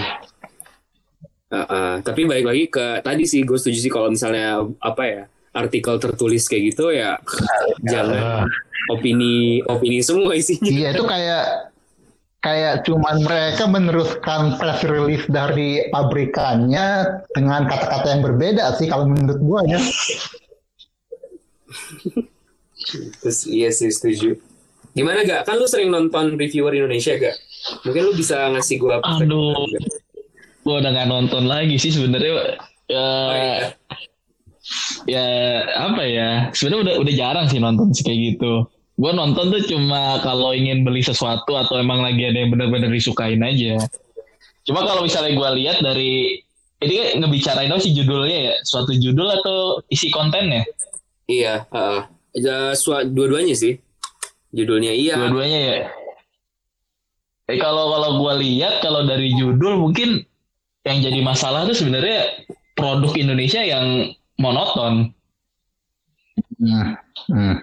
Uh, 1.49 1.65
uh, 1.65 1.93
tapi 2.05 2.29
balik 2.29 2.45
lagi 2.45 2.65
ke 2.69 3.01
tadi 3.01 3.25
sih 3.25 3.41
gue 3.41 3.57
setuju 3.57 3.79
sih 3.81 3.89
kalau 3.89 4.13
misalnya 4.13 4.69
apa 4.85 5.03
ya 5.09 5.23
artikel 5.57 5.97
tertulis 5.97 6.45
kayak 6.45 6.77
gitu 6.77 6.93
ya 6.93 7.17
jangan 7.91 8.45
opini 8.93 9.65
opini 9.65 10.05
semua 10.05 10.37
isinya. 10.37 10.69
Iya 10.69 10.89
itu 10.93 11.05
kayak 11.09 11.45
kayak 12.45 12.75
cuman 12.85 13.17
mereka 13.25 13.65
meneruskan 13.65 14.61
press 14.61 14.85
release 14.85 15.25
dari 15.33 15.89
pabrikannya 15.89 17.21
dengan 17.33 17.65
kata-kata 17.65 18.07
yang 18.13 18.23
berbeda 18.23 18.65
sih 18.77 18.87
kalau 18.93 19.09
menurut 19.09 19.41
gua 19.41 19.61
ya. 19.65 19.81
terus 23.21 23.49
iya 23.49 23.73
sih 23.73 23.89
setuju. 23.89 24.37
Gimana 24.93 25.25
gak 25.25 25.49
kan 25.49 25.57
lu 25.57 25.69
sering 25.69 25.93
nonton 25.93 26.37
reviewer 26.37 26.77
Indonesia 26.77 27.17
gak 27.17 27.37
mungkin 27.85 28.03
lu 28.09 28.13
bisa 28.17 28.49
ngasih 28.51 28.77
gue 28.81 28.95
Aduh. 28.99 29.55
Gue 30.69 30.77
udah 30.85 30.91
nggak 30.93 31.09
nonton 31.09 31.49
lagi 31.49 31.81
sih 31.81 31.89
sebenarnya 31.89 32.61
ya 32.93 33.01
Oh, 33.01 33.33
iya. 33.37 33.57
ya 35.09 35.27
apa 35.77 36.03
ya 36.05 36.29
sebenarnya 36.53 36.81
udah 36.85 36.95
udah 37.05 37.15
jarang 37.17 37.47
sih 37.49 37.61
nonton 37.61 37.93
sih 37.97 38.05
kayak 38.05 38.37
gitu. 38.37 38.69
Gue 39.01 39.13
nonton 39.17 39.49
tuh 39.49 39.65
cuma 39.65 40.21
kalau 40.21 40.53
ingin 40.53 40.85
beli 40.85 41.01
sesuatu 41.01 41.57
atau 41.57 41.81
emang 41.81 42.05
lagi 42.05 42.29
ada 42.29 42.37
yang 42.37 42.53
benar-benar 42.53 42.93
disukain 42.93 43.41
aja. 43.41 43.81
Cuma 44.69 44.85
kalau 44.85 45.05
misalnya 45.05 45.37
gue 45.37 45.49
lihat 45.65 45.81
dari 45.81 46.41
ini 46.85 46.95
kan 46.97 47.09
ngebicarain 47.25 47.73
apa 47.73 47.81
sih 47.81 47.97
judulnya 47.97 48.39
ya? 48.53 48.55
Suatu 48.65 48.93
judul 48.93 49.29
atau 49.41 49.81
isi 49.89 50.13
kontennya? 50.13 50.65
Iya 51.29 51.69
uh, 51.73 52.05
uh, 52.37 53.05
dua-duanya 53.09 53.57
sih. 53.57 53.81
Judulnya 54.53 54.93
iya. 54.93 55.17
Dua-duanya 55.17 55.59
ya? 55.61 55.77
Eh 57.49 57.57
kalau 57.57 57.89
kalau 57.93 58.21
gue 58.21 58.35
lihat 58.45 58.85
kalau 58.85 59.09
dari 59.09 59.33
judul 59.33 59.81
mungkin 59.81 60.28
yang 60.87 60.99
jadi 61.03 61.21
masalah 61.21 61.67
tuh 61.67 61.75
sebenarnya 61.75 62.47
produk 62.79 63.13
Indonesia 63.19 63.61
yang 63.65 64.15
monoton. 64.39 65.11
Hmm, 66.59 66.95
hmm. 67.31 67.57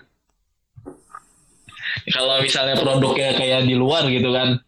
kalau 2.12 2.44
misalnya 2.44 2.76
produknya 2.76 3.32
kayak 3.40 3.64
di 3.64 3.76
luar 3.76 4.04
gitu 4.12 4.30
kan. 4.36 4.60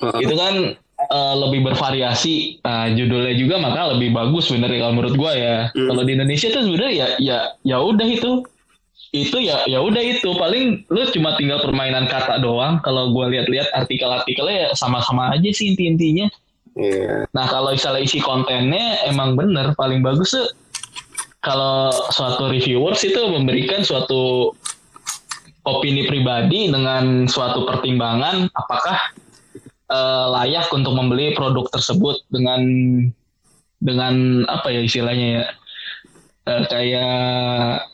Uh, 0.00 0.16
itu 0.22 0.32
kan 0.32 0.54
eh, 1.12 1.34
lebih 1.36 1.66
bervariasi. 1.66 2.62
Nah, 2.64 2.88
judulnya 2.94 3.34
juga 3.36 3.60
maka 3.60 3.92
lebih 3.92 4.14
bagus 4.14 4.48
sebenarnya 4.48 4.86
kalau 4.86 4.94
menurut 4.96 5.14
gua 5.18 5.32
ya. 5.34 5.56
Hmm. 5.74 5.92
kalau 5.92 6.02
di 6.06 6.12
Indonesia 6.14 6.48
tuh 6.54 6.62
sebenarnya 6.62 6.94
ya 6.94 7.06
ya 7.18 7.38
ya 7.66 7.76
udah 7.82 8.06
itu. 8.06 8.46
Itu 9.10 9.42
ya 9.42 9.66
ya 9.66 9.82
udah 9.82 10.02
itu. 10.02 10.30
Paling 10.38 10.86
lu 10.86 11.02
cuma 11.10 11.34
tinggal 11.34 11.58
permainan 11.66 12.06
kata 12.06 12.38
doang. 12.38 12.78
Kalau 12.86 13.10
gua 13.10 13.26
lihat-lihat 13.28 13.74
artikel-artikelnya 13.74 14.56
ya 14.56 14.68
sama-sama 14.78 15.34
aja 15.34 15.50
sih 15.50 15.74
inti-intinya 15.74 16.30
iya. 16.78 17.26
Nah 17.34 17.46
kalau 17.48 17.74
misalnya 17.74 18.02
isi 18.04 18.22
kontennya 18.22 19.02
emang 19.08 19.34
bener 19.34 19.74
paling 19.74 20.04
bagus 20.04 20.34
tuh 20.34 20.48
kalau 21.40 21.88
suatu 22.12 22.52
reviewers 22.52 23.00
itu 23.00 23.20
memberikan 23.32 23.80
suatu 23.80 24.52
opini 25.64 26.08
pribadi 26.08 26.68
dengan 26.68 27.24
suatu 27.28 27.64
pertimbangan 27.64 28.48
apakah 28.52 28.98
eh, 29.88 30.26
layak 30.36 30.68
untuk 30.72 30.92
membeli 30.92 31.32
produk 31.32 31.64
tersebut 31.72 32.20
dengan 32.28 32.60
dengan 33.80 34.44
apa 34.46 34.68
ya 34.68 34.80
istilahnya 34.84 35.28
ya? 35.40 35.44
Eh, 36.48 36.62
kayak 36.68 37.88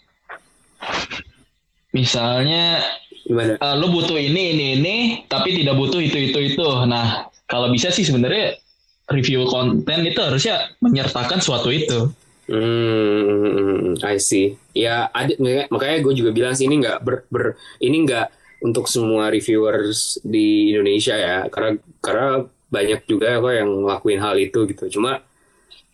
misalnya 1.95 2.83
gimana? 3.27 3.59
eh, 3.59 3.75
lu 3.79 3.95
butuh 3.95 4.19
ini 4.19 4.55
ini 4.55 4.67
ini 4.79 4.97
tapi 5.31 5.55
tidak 5.55 5.79
butuh 5.79 6.03
itu 6.03 6.31
itu 6.31 6.39
itu. 6.55 6.67
Nah 6.87 7.31
kalau 7.47 7.71
bisa 7.71 7.95
sih 7.95 8.03
sebenarnya 8.03 8.59
review 9.07 9.47
konten 9.47 9.99
itu 10.03 10.19
harusnya 10.19 10.75
menyertakan 10.81 11.39
suatu 11.39 11.71
itu 11.71 12.11
Hmm, 12.47 13.99
I 14.07 14.23
see. 14.23 14.55
Ya, 14.71 15.11
ada 15.11 15.35
makanya- 15.35 15.67
makanya 15.67 15.99
gue 15.99 16.15
juga 16.15 16.31
bilang 16.31 16.55
sih 16.55 16.71
ini 16.71 16.79
nggak 16.79 17.03
ber, 17.03 17.27
ber- 17.27 17.59
ini 17.83 18.07
nggak 18.07 18.31
untuk 18.63 18.87
semua 18.87 19.35
reviewers 19.35 20.23
di 20.23 20.71
Indonesia 20.71 21.19
ya, 21.19 21.51
karena 21.51 21.75
karena 21.99 22.27
banyak 22.71 23.03
juga 23.05 23.43
kok 23.43 23.51
yang 23.51 23.71
ngelakuin 23.83 24.21
hal 24.23 24.39
itu 24.39 24.63
gitu. 24.71 24.85
Cuma 24.95 25.27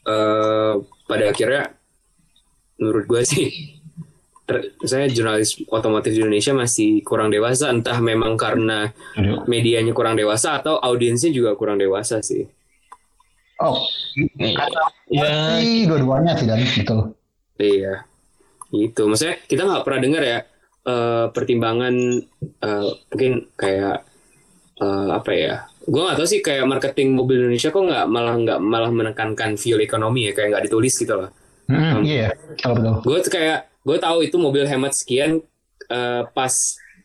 eh 0.05 0.73
pada 1.09 1.25
akhirnya 1.33 1.73
menurut 2.77 3.05
gue 3.09 3.23
sih, 3.25 3.49
ter- 4.45 4.77
saya 4.85 5.09
jurnalis 5.09 5.57
otomotif 5.73 6.13
di 6.13 6.21
Indonesia 6.21 6.53
masih 6.53 7.01
kurang 7.01 7.33
dewasa. 7.33 7.73
Entah 7.73 7.97
memang 7.97 8.37
karena 8.37 8.93
medianya 9.49 9.97
kurang 9.97 10.21
dewasa 10.21 10.61
atau 10.61 10.77
audiensnya 10.77 11.33
juga 11.33 11.57
kurang 11.57 11.81
dewasa 11.81 12.21
sih. 12.21 12.45
Oh, 13.63 13.79
ya 14.35 14.67
pasti 15.23 15.87
dua-duanya 15.87 16.35
sih 16.35 16.47
dan 16.51 16.59
gitu. 16.67 17.15
Iya, 17.63 18.03
itu. 18.75 19.03
Maksudnya 19.07 19.39
kita 19.47 19.63
nggak 19.63 19.85
pernah 19.87 20.01
dengar 20.03 20.23
ya 20.27 20.39
eh, 20.83 21.27
pertimbangan 21.31 21.95
eh, 22.43 22.91
mungkin 23.15 23.33
kayak 23.55 24.03
eh, 24.83 25.09
apa 25.15 25.31
ya? 25.31 25.55
Gue 25.83 26.03
nggak 26.03 26.19
tahu 26.19 26.27
sih 26.27 26.41
kayak 26.43 26.67
marketing 26.67 27.15
mobil 27.15 27.39
Indonesia 27.39 27.71
kok 27.71 27.87
nggak 27.87 28.07
malah 28.11 28.35
nggak 28.35 28.59
malah 28.59 28.91
menekankan 28.91 29.55
fuel 29.55 29.79
ekonomi 29.79 30.27
ya 30.27 30.33
kayak 30.35 30.59
nggak 30.59 30.65
ditulis 30.67 30.95
gitu 30.99 31.15
loh. 31.15 31.31
Hmm, 31.71 32.03
iya, 32.03 32.35
kalau 32.59 32.75
betul. 32.83 32.95
Gue 33.07 33.19
kayak 33.31 33.71
gue 33.87 33.97
tahu 34.03 34.19
itu 34.27 34.37
mobil 34.43 34.67
hemat 34.67 34.91
sekian 34.99 35.39
eh, 35.87 36.23
pas 36.35 36.55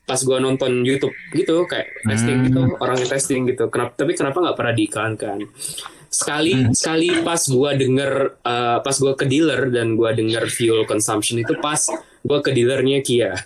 pas 0.07 0.19
gue 0.23 0.37
nonton 0.39 0.87
YouTube 0.87 1.11
gitu 1.35 1.67
kayak 1.67 1.91
testing 2.07 2.47
gitu 2.47 2.79
orang 2.79 2.97
yang 2.97 3.11
testing 3.11 3.41
gitu. 3.45 3.67
Kenapa? 3.67 3.91
Tapi 3.93 4.15
kenapa 4.15 4.37
nggak 4.39 4.57
pernah 4.57 4.73
diiklankan? 4.73 5.39
Sekali 6.17 6.73
sekali 6.73 7.21
pas 7.21 7.37
gue 7.37 7.71
denger 7.77 8.11
eh, 8.41 8.77
pas 8.81 8.95
gue 8.97 9.13
ke 9.13 9.25
dealer 9.29 9.69
dan 9.69 9.93
gue 9.93 10.09
denger 10.17 10.49
fuel 10.49 10.81
consumption 10.89 11.37
itu 11.37 11.53
pas 11.61 11.77
gue 12.25 12.39
ke 12.41 12.49
dealernya 12.57 13.05
Kia 13.05 13.37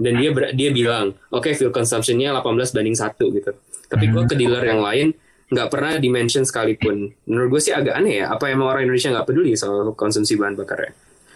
dan 0.00 0.12
dia 0.16 0.30
ber- 0.32 0.52
dia 0.56 0.72
bilang 0.72 1.12
oke 1.28 1.52
fuel 1.52 1.68
consumptionnya 1.68 2.32
18 2.32 2.72
banding 2.72 2.96
satu 2.96 3.28
gitu. 3.36 3.52
Tapi 3.92 4.08
gue 4.08 4.22
ke 4.24 4.32
dealer 4.32 4.64
yang 4.64 4.80
lain 4.80 5.12
nggak 5.46 5.68
pernah 5.68 6.00
dimention 6.00 6.42
sekalipun. 6.42 7.12
Menurut 7.28 7.48
gue 7.58 7.60
sih 7.68 7.74
agak 7.76 8.00
aneh 8.00 8.24
ya. 8.24 8.32
Apa 8.32 8.48
emang 8.48 8.72
orang 8.72 8.88
Indonesia 8.88 9.12
nggak 9.12 9.26
peduli 9.28 9.52
soal 9.52 9.92
konsumsi 9.92 10.40
bahan 10.40 10.56
bakar 10.56 10.88
ya? 10.88 10.92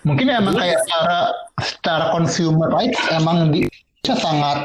Mungkin 0.08 0.32
emang 0.32 0.56
kayak 0.56 0.80
secara 0.88 1.18
secara 1.60 2.04
consumer 2.16 2.72
rights 2.72 3.00
emang 3.12 3.52
di 3.52 3.68
Indonesia 3.68 4.16
sangat 4.16 4.58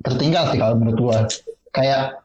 tertinggal 0.00 0.44
sih 0.50 0.58
kalau 0.58 0.74
menurut 0.80 0.98
gua. 0.98 1.18
Kayak 1.70 2.19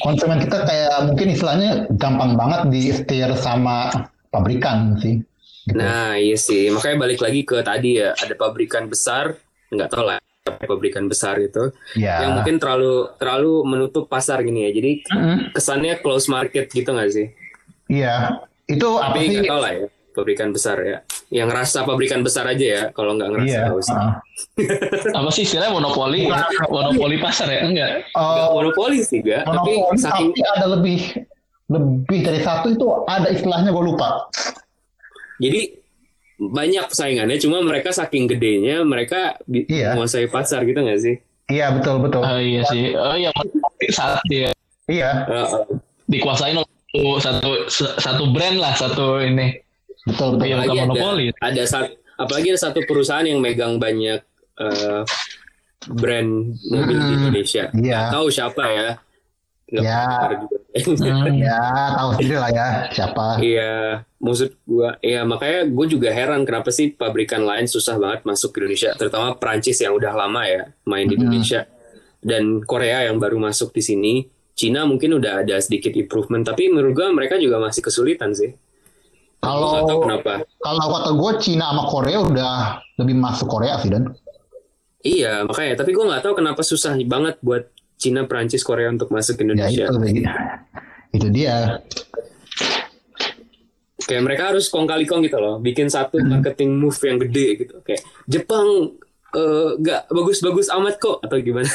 konsumen 0.00 0.40
kita 0.40 0.64
kayak 0.64 0.96
mungkin 1.08 1.28
istilahnya 1.32 1.70
gampang 2.00 2.36
banget 2.36 2.60
di 2.72 2.82
setir 2.92 3.28
sama 3.36 3.92
pabrikan 4.32 4.96
sih. 5.00 5.20
Gitu. 5.64 5.76
Nah 5.76 6.16
iya 6.16 6.36
sih. 6.36 6.68
Makanya 6.72 6.96
balik 7.00 7.20
lagi 7.24 7.40
ke 7.44 7.60
tadi 7.64 8.00
ya. 8.00 8.12
Ada 8.16 8.34
pabrikan 8.36 8.88
besar, 8.88 9.36
nggak 9.72 9.88
tahu 9.92 10.04
lah 10.04 10.18
pabrikan 10.44 11.08
besar 11.08 11.40
itu 11.40 11.72
ya. 11.96 12.20
yang 12.20 12.36
mungkin 12.36 12.60
terlalu 12.60 13.08
terlalu 13.16 13.64
menutup 13.64 14.04
pasar 14.08 14.44
gini 14.44 14.68
ya. 14.68 14.70
Jadi 14.76 14.90
Mm-mm. 15.08 15.36
kesannya 15.56 16.00
close 16.04 16.28
market 16.28 16.68
gitu 16.68 16.92
nggak 16.92 17.10
sih? 17.12 17.26
Iya. 17.88 18.44
Itu 18.68 19.00
apa 19.00 19.16
Tapi 19.16 19.20
sih? 19.24 19.30
nggak 19.40 19.48
tahu 19.48 19.60
lah 19.60 19.72
ya. 19.72 19.86
Pabrikan 20.14 20.54
besar 20.54 20.78
ya. 20.80 20.96
Yang 21.28 21.46
ngerasa 21.50 21.78
pabrikan 21.82 22.22
besar 22.22 22.46
aja 22.46 22.62
ya, 22.64 22.82
kalau 22.94 23.18
nggak 23.18 23.28
ngerasa 23.34 23.50
Iya. 23.50 23.62
nggak 23.66 23.78
usah. 23.82 23.98
uh, 23.98 24.12
Apa 25.18 25.28
sih 25.28 25.42
istilahnya 25.42 25.74
monopoli? 25.74 26.24
Bukan. 26.24 26.70
monopoli 26.70 27.16
pasar 27.18 27.50
ya? 27.50 27.60
Enggak. 27.66 27.90
Nggak 28.14 28.48
uh, 28.48 28.54
monopoli 28.54 28.98
sih 29.02 29.18
gak, 29.20 29.42
tapi 29.42 29.72
monopoli, 29.74 29.98
saking 29.98 30.28
tapi 30.30 30.40
ada 30.54 30.66
lebih 30.70 30.98
lebih 31.64 32.18
dari 32.22 32.40
satu 32.40 32.66
itu 32.70 32.86
ada 33.04 33.28
istilahnya 33.28 33.74
gue 33.74 33.84
lupa. 33.84 34.30
jadi 35.36 35.74
banyak 36.36 36.86
persaingannya, 36.86 37.38
cuma 37.38 37.62
mereka 37.62 37.90
saking 37.90 38.26
gedenya 38.26 38.82
mereka 38.82 39.38
Iya. 39.46 39.94
menguasai 39.94 40.26
pasar 40.26 40.62
gitu 40.62 40.78
nggak 40.78 41.00
sih? 41.00 41.16
Iya 41.46 41.74
betul 41.74 41.98
betul. 42.00 42.22
Oh 42.22 42.38
iya 42.38 42.62
sih. 42.66 42.92
Oh 42.92 43.14
iya 43.14 43.30
saat 43.90 44.20
dia 44.26 44.50
Iya 44.84 45.24
Heeh. 45.24 45.64
dikuasain 46.06 46.56
oleh 46.56 46.68
satu 47.18 47.50
satu 47.96 48.24
brand 48.30 48.60
lah 48.60 48.76
satu 48.76 49.18
ini. 49.18 49.63
Betul 50.04 50.36
betul. 50.36 50.52
Apalagi 50.52 50.68
ada, 50.70 50.86
monopoli. 50.86 51.26
ada 51.34 51.62
sat- 51.64 51.94
apalagi 52.14 52.46
ada 52.48 52.60
satu 52.60 52.80
perusahaan 52.84 53.24
yang 53.24 53.38
megang 53.38 53.76
banyak 53.76 54.20
eh, 54.54 55.02
brand 55.86 56.30
mobil 56.64 56.96
di 56.96 57.04
Hmm. 57.04 57.18
Indonesia. 57.20 57.64
Iya. 57.70 58.00
Tahu 58.10 58.26
siapa 58.28 58.64
ya? 58.64 58.88
Nggak 59.66 59.82
Ya. 59.82 60.00
juga. 60.78 61.06
Hmm. 61.10 61.34
Ya 61.44 61.60
tahu 61.92 62.08
sendiri 62.14 62.36
lah 62.36 62.50
ya 62.50 62.66
siapa. 62.88 63.26
Iya, 63.38 63.72
maksud 64.16 64.54
gua, 64.64 64.94
iya 65.00 65.22
makanya 65.22 65.66
gue 65.66 65.86
juga 65.88 66.08
heran 66.08 66.42
kenapa 66.42 66.68
sih 66.68 66.90
pabrikan 66.90 67.42
lain 67.42 67.64
susah 67.64 67.94
banget 67.94 68.22
masuk 68.22 68.50
ke 68.50 68.60
Indonesia, 68.60 68.90
terutama 68.92 69.34
Prancis 69.34 69.78
yang 69.78 69.92
udah 69.92 70.12
lama 70.12 70.42
ya 70.44 70.62
main 70.84 71.04
di 71.04 71.14
Hmm. 71.14 71.26
Indonesia 71.26 71.66
dan 72.20 72.62
Korea 72.62 73.04
yang 73.04 73.18
baru 73.18 73.36
masuk 73.38 73.70
di 73.70 73.82
sini. 73.82 74.14
Cina 74.52 74.82
mungkin 74.82 75.10
udah 75.12 75.42
ada 75.42 75.58
sedikit 75.58 75.90
improvement, 75.92 76.42
tapi 76.44 76.70
menurut 76.70 76.94
gua 76.94 77.10
mereka 77.10 77.34
juga 77.36 77.58
masih 77.58 77.82
kesulitan 77.82 78.30
sih. 78.30 78.54
Kalau 79.44 79.84
tahu 79.84 80.00
kalau 80.58 80.84
kata 80.90 81.10
gue 81.12 81.30
Cina 81.38 81.70
sama 81.70 81.84
Korea 81.86 82.18
udah 82.20 82.54
lebih 82.96 83.14
masuk 83.14 83.46
Korea 83.46 83.78
sih 83.78 83.92
dan. 83.92 84.10
Iya, 85.04 85.44
makanya. 85.44 85.78
Tapi 85.78 85.92
gue 85.92 86.00
nggak 86.00 86.22
tahu 86.24 86.34
kenapa 86.34 86.64
susah 86.64 86.96
banget 87.04 87.36
buat 87.38 87.68
Cina, 87.94 88.24
Prancis, 88.24 88.64
Korea 88.64 88.88
untuk 88.88 89.08
masuk 89.08 89.36
ke 89.36 89.42
Ya 89.44 89.68
Indonesia. 89.68 89.84
itu 89.86 89.96
itu 91.14 91.26
dia. 91.30 91.78
Kayak 94.04 94.22
mereka 94.22 94.42
harus 94.52 94.68
kong 94.68 94.84
kali 94.84 95.04
kong 95.04 95.24
gitu 95.24 95.38
loh, 95.38 95.56
bikin 95.56 95.88
satu 95.88 96.20
Hmm. 96.20 96.28
marketing 96.28 96.76
move 96.76 96.96
yang 97.00 97.16
gede 97.20 97.46
gitu. 97.56 97.74
Kayak 97.80 98.02
Jepang 98.26 98.98
eh, 99.34 99.70
nggak 99.82 100.14
bagus-bagus 100.14 100.70
amat 100.70 100.94
kok 100.96 101.18
atau 101.18 101.36
gimana? 101.42 101.66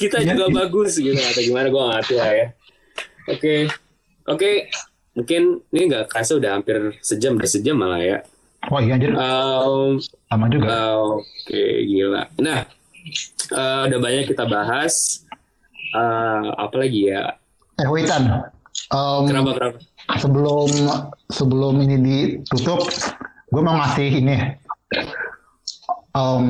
Kita 0.00 0.18
Iya 0.18 0.32
juga 0.32 0.44
sih. 0.48 0.54
bagus 0.54 0.92
gitu 0.96 1.18
atau 1.18 1.42
gimana? 1.44 1.66
Gue 1.68 1.82
nggak 1.82 2.02
lah 2.14 2.30
ya. 2.32 2.46
Oke, 3.28 3.54
oke. 4.24 4.50
Mungkin 5.18 5.66
ini 5.74 5.82
nggak 5.90 6.14
kerasa 6.14 6.38
udah 6.38 6.54
hampir 6.54 6.94
sejam, 7.02 7.34
udah 7.34 7.50
sejam 7.50 7.74
malah 7.74 7.98
ya. 7.98 8.18
Wah 8.70 8.78
iya 8.78 8.94
anjir 8.94 9.10
Um, 9.18 9.98
sama 10.30 10.46
juga. 10.46 10.94
Oke, 10.94 11.62
gila. 11.90 12.30
Nah, 12.38 12.62
eh, 13.50 13.80
udah 13.90 13.98
banyak 13.98 14.30
kita 14.30 14.46
bahas. 14.46 15.26
Eh, 15.74 16.46
apa 16.54 16.74
lagi 16.78 17.10
ya? 17.10 17.34
Eh 17.82 17.88
Witan, 17.90 18.46
em, 18.94 19.22
Kenapa 19.26 19.50
kenapa? 19.58 19.78
sebelum 20.22 20.70
sebelum 21.30 21.74
ini 21.82 21.96
ditutup, 21.98 22.86
gue 23.50 23.62
mau 23.62 23.74
ngasih 23.78 24.22
ini. 24.22 24.36
Em, 26.14 26.44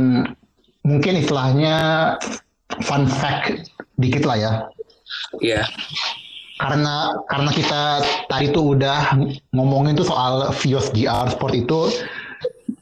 mungkin 0.84 1.12
istilahnya 1.20 1.76
fun 2.84 3.08
fact 3.08 3.72
dikit 3.96 4.28
lah 4.28 4.36
ya. 4.36 4.52
Iya. 5.40 5.62
Karena 6.58 7.14
karena 7.30 7.50
kita 7.54 7.82
tadi 8.26 8.50
tuh 8.50 8.74
udah 8.74 9.14
ngomongin 9.54 9.94
tuh 9.94 10.10
soal 10.10 10.50
Vios 10.58 10.90
GR 10.90 11.26
Sport 11.30 11.54
itu 11.54 11.80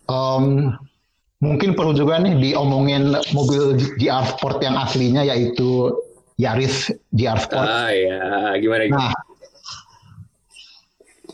em, 0.08 0.72
mungkin 1.44 1.76
perlu 1.76 1.92
juga 1.92 2.16
nih 2.24 2.40
diomongin 2.40 3.12
mobil 3.36 3.76
GR 4.00 4.24
Sport 4.36 4.64
yang 4.64 4.80
aslinya 4.80 5.22
yaitu 5.28 5.92
Yaris 6.40 6.88
GR 7.12 7.36
Sport. 7.36 7.68
Ah 7.68 7.92
ya, 7.92 8.56
gimana? 8.60 8.88
gimana? 8.88 9.08
Nah, 9.08 9.12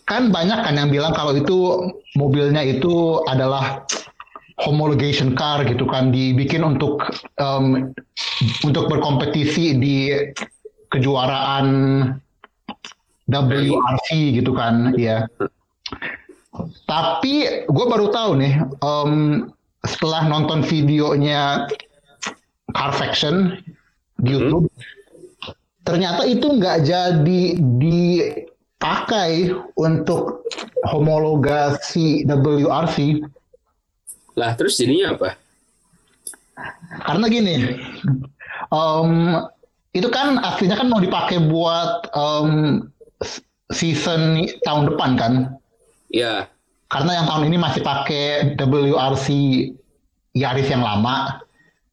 kan 0.07 0.35
banyak 0.35 0.59
kan 0.67 0.75
yang 0.75 0.91
bilang 0.91 1.15
kalau 1.15 1.39
itu 1.39 1.91
mobilnya 2.19 2.63
itu 2.67 3.23
adalah 3.31 3.87
homologation 4.63 5.35
car 5.39 5.63
gitu 5.67 5.87
kan 5.87 6.11
dibikin 6.11 6.67
untuk 6.67 7.03
em, 7.39 7.95
untuk 8.67 8.91
berkompetisi 8.91 9.79
di 9.79 10.11
kejuaraan 10.91 11.67
WRC 13.33 14.37
gitu 14.37 14.53
kan 14.53 14.93
ya. 15.01 15.25
Tapi 16.85 17.65
gue 17.65 17.87
baru 17.89 18.13
tahu 18.13 18.37
nih 18.37 18.61
em, 18.85 19.13
setelah 19.83 20.29
nonton 20.29 20.61
videonya 20.63 21.67
Carfaction 22.73 23.57
di 24.21 24.37
YouTube 24.37 24.69
ternyata 25.83 26.23
itu 26.23 26.47
nggak 26.47 26.87
jadi 26.87 27.43
dipakai 27.59 29.51
untuk 29.75 30.47
homologasi 30.87 32.23
WRC 32.27 33.27
Lah, 34.33 34.57
terus 34.57 34.81
jadinya 34.81 35.13
apa? 35.13 35.37
karena 37.03 37.27
gini 37.27 37.55
em, 38.71 39.11
itu 39.93 40.09
kan 40.09 40.39
aslinya 40.41 40.77
kan 40.79 40.89
mau 40.89 41.03
dipakai 41.03 41.43
buat 41.51 42.09
em, 42.15 42.87
season 43.73 44.45
tahun 44.63 44.93
depan 44.93 45.11
kan 45.17 45.33
Ya, 46.13 46.45
karena 46.93 47.25
yang 47.25 47.27
tahun 47.27 47.45
ini 47.49 47.57
masih 47.57 47.81
pakai 47.81 48.53
WRC 48.61 49.27
Yaris 50.37 50.69
yang 50.69 50.85
lama 50.85 51.41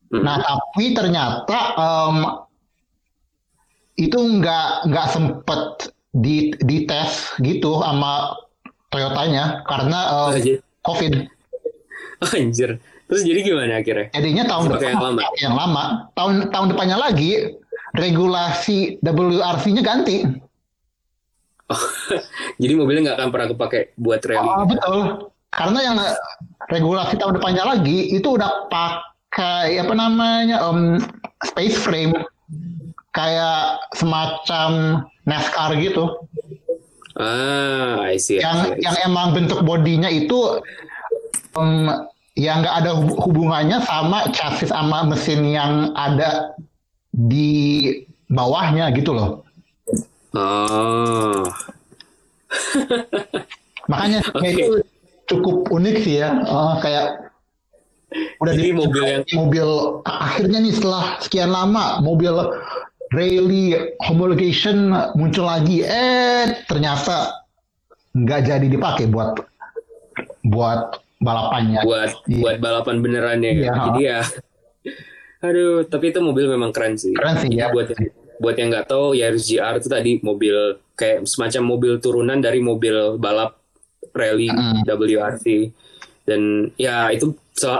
Hmm. 0.10 0.26
Nah, 0.26 0.42
tapi 0.42 0.98
ternyata 0.98 1.58
em, 1.78 2.18
itu 3.94 4.18
nggak 4.18 4.90
nggak 4.90 5.08
sempet 5.14 5.94
di 6.10 6.50
dites 6.66 7.30
gitu 7.38 7.86
sama 7.86 8.34
Toyotanya 8.90 9.62
karena 9.70 10.00
em, 10.34 10.42
Anjir. 10.42 10.58
COVID. 10.82 11.14
anjir. 12.42 12.70
Terus 13.06 13.22
jadi 13.22 13.40
gimana 13.46 13.86
akhirnya? 13.86 14.10
Jadinya 14.18 14.44
tahun 14.50 14.64
Seperti 14.66 14.82
depan 14.82 14.94
yang 14.98 15.02
lama. 15.06 15.22
yang 15.38 15.56
lama. 15.56 15.84
Tahun 16.18 16.34
tahun 16.50 16.68
depannya 16.74 16.98
lagi 16.98 17.32
regulasi 17.94 18.98
WRC-nya 19.06 19.82
ganti. 19.86 20.26
Jadi 22.62 22.74
mobilnya 22.76 23.02
nggak 23.12 23.18
akan 23.22 23.30
pernah 23.30 23.48
kepake 23.54 23.80
buat 23.96 24.22
rally. 24.26 24.50
Oh, 24.50 24.66
betul. 24.66 24.98
Karena 25.50 25.80
yang 25.82 25.98
regulasi 26.70 27.18
tahun 27.18 27.42
depannya 27.42 27.64
lagi 27.66 28.14
itu 28.14 28.38
udah 28.38 28.70
pakai 28.70 29.82
apa 29.82 29.94
namanya 29.94 30.62
em, 30.70 31.02
space 31.46 31.78
frame 31.78 32.14
kayak 33.14 33.82
semacam 33.98 35.02
NASCAR 35.26 35.78
gitu. 35.82 36.10
Ah, 37.18 38.06
I 38.06 38.18
see. 38.22 38.38
Yang 38.40 38.58
I 38.58 38.66
see. 38.78 38.82
yang 38.86 38.96
emang 39.10 39.28
bentuk 39.34 39.60
bodinya 39.66 40.10
itu 40.10 40.62
em, 41.58 41.90
yang 42.38 42.62
nggak 42.64 42.76
ada 42.86 42.92
hub- 42.96 43.20
hubungannya 43.20 43.82
sama 43.84 44.30
chassis 44.32 44.70
sama 44.72 45.04
mesin 45.10 45.44
yang 45.50 45.92
ada 45.98 46.54
di 47.12 47.90
bawahnya 48.30 48.94
gitu 48.94 49.12
loh. 49.18 49.44
Oh, 50.32 51.42
Makanya 53.86 54.20
Oke. 54.36 54.48
itu 54.48 54.66
cukup 55.26 55.70
unik 55.70 55.96
sih 56.00 56.22
ya. 56.22 56.30
Eh, 56.38 56.74
kayak 56.80 57.08
udah 58.42 58.54
Jadi 58.54 58.64
di 58.64 58.74
mobil 58.74 59.04
yang- 59.06 59.26
mobil 59.32 59.68
akhirnya 60.04 60.60
nih 60.60 60.74
setelah 60.74 61.18
sekian 61.20 61.50
lama 61.50 61.98
mobil 62.00 62.34
rally 63.10 63.78
homologation 64.02 64.90
muncul 65.14 65.46
lagi 65.46 65.82
eh 65.82 66.58
ternyata 66.66 67.46
nggak 68.12 68.42
jadi 68.44 68.66
dipakai 68.68 69.06
buat 69.08 69.38
buat 70.44 70.98
balapannya. 71.20 71.86
buat 71.86 72.12
Iya. 72.26 72.42
buat 72.42 72.58
balapan 72.58 72.96
beneran 73.00 73.38
ya. 73.40 73.52
Iya. 73.52 73.72
Jadi 73.76 74.02
ya, 74.02 74.20
aduh, 75.46 75.86
tapi 75.86 76.10
itu 76.10 76.20
mobil 76.20 76.46
memang 76.48 76.70
keren 76.70 76.96
sih. 76.96 77.14
Keren 77.14 77.36
sih 77.40 77.52
ya. 77.52 77.70
Buat 77.70 77.94
yang, 77.94 78.10
buat 78.40 78.56
yang 78.56 78.72
nggak 78.72 78.88
tahu, 78.88 79.14
Yaris 79.14 79.46
GR 79.46 79.76
itu 79.76 79.88
tadi 79.88 80.12
mobil 80.20 80.56
kayak 80.96 81.24
semacam 81.24 81.62
mobil 81.68 81.94
turunan 82.00 82.40
dari 82.40 82.60
mobil 82.60 83.16
balap 83.16 83.60
rally 84.12 84.48
Mm. 84.48 84.84
WRC. 84.84 85.46
Dan 86.24 86.42
ya 86.76 87.10
itu 87.10 87.36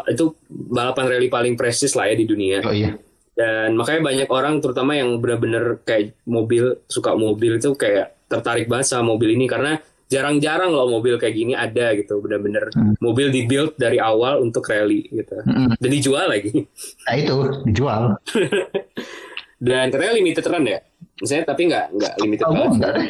itu 0.05 0.26
balapan 0.49 1.05
rally 1.07 1.28
paling 1.28 1.53
prestis 1.53 1.93
lah 1.93 2.05
ya 2.05 2.16
di 2.16 2.26
dunia. 2.26 2.60
Oh 2.62 2.72
iya. 2.72 2.97
Dan 3.32 3.74
makanya 3.74 4.03
banyak 4.03 4.30
orang 4.30 4.60
terutama 4.60 4.93
yang 4.93 5.16
benar-benar 5.18 5.80
kayak 5.82 6.20
mobil 6.24 6.76
suka 6.86 7.16
mobil 7.16 7.55
itu 7.55 7.72
kayak 7.72 8.28
tertarik 8.28 8.68
banget 8.68 8.89
sama 8.89 9.10
mobil 9.10 9.32
ini 9.32 9.47
karena 9.47 9.80
jarang-jarang 10.05 10.70
loh 10.70 10.89
mobil 10.89 11.16
kayak 11.16 11.36
gini 11.36 11.53
ada 11.53 11.93
gitu 11.93 12.18
benar-benar 12.18 12.74
Hmm. 12.74 12.97
mobil 12.97 13.30
dibuild 13.30 13.78
dari 13.78 13.95
awal 13.95 14.41
untuk 14.41 14.66
rally 14.66 15.05
gitu 15.07 15.38
Mm-mm. 15.39 15.78
dan 15.78 15.89
dijual 15.89 16.26
lagi 16.28 16.66
Nah 17.05 17.14
itu 17.14 17.36
dijual. 17.64 18.18
dan 19.60 19.91
katanya 19.91 20.14
limited 20.16 20.45
run 20.47 20.64
ya 20.66 20.80
misalnya 21.20 21.45
tapi 21.45 21.62
nggak 21.68 21.86
nggak 21.93 22.14
limited 22.20 22.45
Oh, 22.47 22.51
banget 22.55 22.72
enggak 22.76 22.91
deh. 22.95 23.07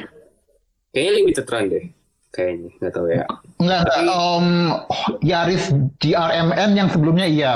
kayaknya 0.89 1.13
limited 1.15 1.45
run 1.45 1.65
deh 1.69 1.85
kayaknya 2.29 2.69
nggak 2.77 2.93
tahu 2.93 3.05
ya. 3.09 3.25
Enggak, 3.57 3.81
enggak. 3.89 4.05
Um, 4.13 4.47
Yaris 5.19 5.63
GRMN 5.97 6.69
yang 6.73 6.89
sebelumnya 6.89 7.25
iya. 7.25 7.55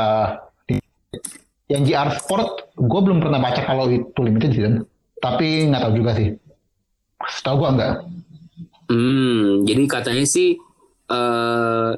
Yang 1.70 1.82
GR 1.88 2.10
Sport, 2.18 2.50
gue 2.76 3.00
belum 3.02 3.22
pernah 3.22 3.38
baca 3.38 3.62
kalau 3.62 3.86
itu 3.88 4.18
limited 4.18 4.50
sih, 4.50 4.66
tapi 5.18 5.70
nggak 5.70 5.78
tahu 5.80 5.94
juga 5.96 6.12
sih. 6.14 6.34
Tahu 7.42 7.56
gue 7.56 7.70
enggak. 7.70 7.94
Hmm, 8.90 9.64
jadi 9.64 9.84
katanya 9.86 10.26
sih 10.26 10.58
eh 11.08 11.92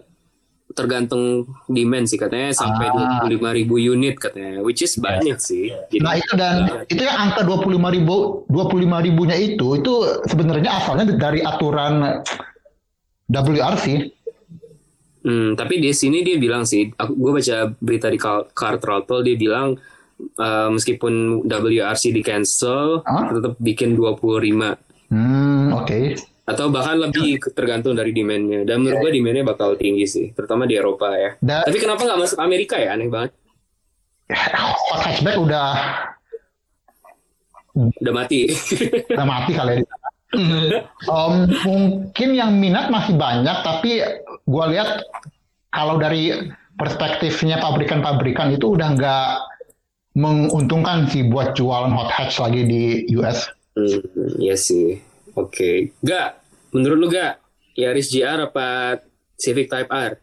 tergantung 0.76 1.48
demand 1.66 2.04
sih 2.04 2.20
katanya 2.20 2.52
sampai 2.52 2.92
Ah. 2.92 3.24
25.000 3.24 3.56
ribu 3.56 3.80
unit 3.80 4.20
katanya, 4.20 4.60
which 4.60 4.84
is 4.84 5.00
banyak 5.00 5.40
sih. 5.40 5.72
Jadi, 5.90 6.04
Nah 6.04 6.14
itu 6.14 6.34
dan 6.36 6.56
itu 6.86 7.00
yang 7.00 7.32
angka 7.32 7.48
25 7.48 7.88
ribu, 7.90 8.44
25 8.52 9.00
ribunya 9.00 9.40
itu, 9.40 9.80
itu 9.80 9.94
sebenarnya 10.28 10.70
asalnya 10.76 11.16
dari 11.16 11.40
aturan 11.40 12.20
WRC. 13.26 14.12
Hmm, 15.26 15.58
tapi 15.58 15.82
di 15.82 15.90
sini 15.90 16.22
dia 16.22 16.38
bilang 16.38 16.68
sih, 16.68 16.92
gue 16.92 17.32
baca 17.34 17.58
berita 17.82 18.14
di 18.14 18.20
Car 18.52 18.76
Throttle 18.78 19.26
dia 19.26 19.34
bilang 19.34 19.74
eh, 20.38 20.70
meskipun 20.70 21.44
WRC 21.44 22.14
di 22.14 22.22
cancel, 22.22 23.02
Hah? 23.04 23.34
tetap 23.34 23.58
bikin 23.58 23.96
25 23.96 24.78
Hmm, 25.06 25.70
oke. 25.72 26.18
Atau 26.46 26.70
bahkan 26.70 27.02
lebih 27.02 27.42
ke- 27.42 27.52
tergantung 27.52 27.98
dari 27.98 28.14
demandnya. 28.14 28.62
Dan 28.64 28.86
menurut 28.86 29.02
gue 29.02 29.12
demandnya 29.18 29.44
bakal 29.44 29.74
tinggi 29.76 30.06
sih, 30.06 30.26
terutama 30.32 30.70
di 30.70 30.78
Eropa 30.78 31.10
ya. 31.18 31.32
Dan 31.42 31.66
Tapi 31.66 31.78
kenapa 31.82 32.06
nggak 32.06 32.20
masuk 32.22 32.38
Amerika 32.38 32.78
ya? 32.78 32.94
Aneh 32.94 33.10
banget. 33.10 33.34
hot 34.58 35.02
hatchback 35.06 35.38
udah 35.38 35.70
Udah 37.76 38.14
mati. 38.16 38.48
udah 39.14 39.28
mati 39.28 39.52
kali 39.52 39.84
ya. 39.84 39.86
Um, 41.08 41.48
mungkin 41.64 42.30
yang 42.36 42.56
minat 42.56 42.88
masih 42.92 43.16
banyak, 43.16 43.58
tapi 43.64 44.00
gua 44.48 44.72
lihat 44.72 45.04
kalau 45.72 46.00
dari 46.00 46.52
perspektifnya 46.76 47.60
pabrikan-pabrikan 47.60 48.52
itu 48.52 48.76
udah 48.76 48.96
nggak 48.96 49.28
menguntungkan 50.16 51.08
sih 51.12 51.28
buat 51.28 51.56
jualan 51.56 51.92
hot 51.92 52.12
hatch 52.12 52.40
lagi 52.40 52.64
di 52.64 52.84
US. 53.20 53.52
Hmm, 53.76 54.40
iya 54.40 54.56
sih. 54.56 55.00
Oke. 55.36 55.92
Gak, 56.00 56.40
menurut 56.72 56.98
lu 56.98 57.08
gak? 57.12 57.44
Yaris 57.76 58.08
GR 58.08 58.40
apa 58.40 59.00
Civic 59.36 59.68
Type 59.68 59.92
R? 59.92 60.16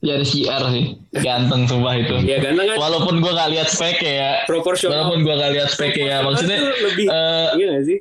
Yaris 0.00 0.30
GR 0.32 0.62
sih. 0.72 0.84
Ganteng 1.12 1.68
sumpah 1.68 1.98
itu. 1.98 2.14
Ya 2.24 2.40
ganteng 2.40 2.72
kan? 2.72 2.76
Walaupun 2.80 3.20
gua 3.20 3.36
gak 3.36 3.50
lihat 3.52 3.68
speknya 3.68 4.12
ya. 4.12 4.32
Proporsional. 4.48 4.94
Walaupun 4.94 5.28
gua 5.28 5.34
gak 5.36 5.52
lihat 5.58 5.68
speknya 5.68 6.06
ya. 6.08 6.18
Maksudnya 6.24 6.58
lebih. 6.88 7.06
eh, 7.10 7.48
iya 7.60 7.66
gak 7.76 7.84
sih? 7.84 7.98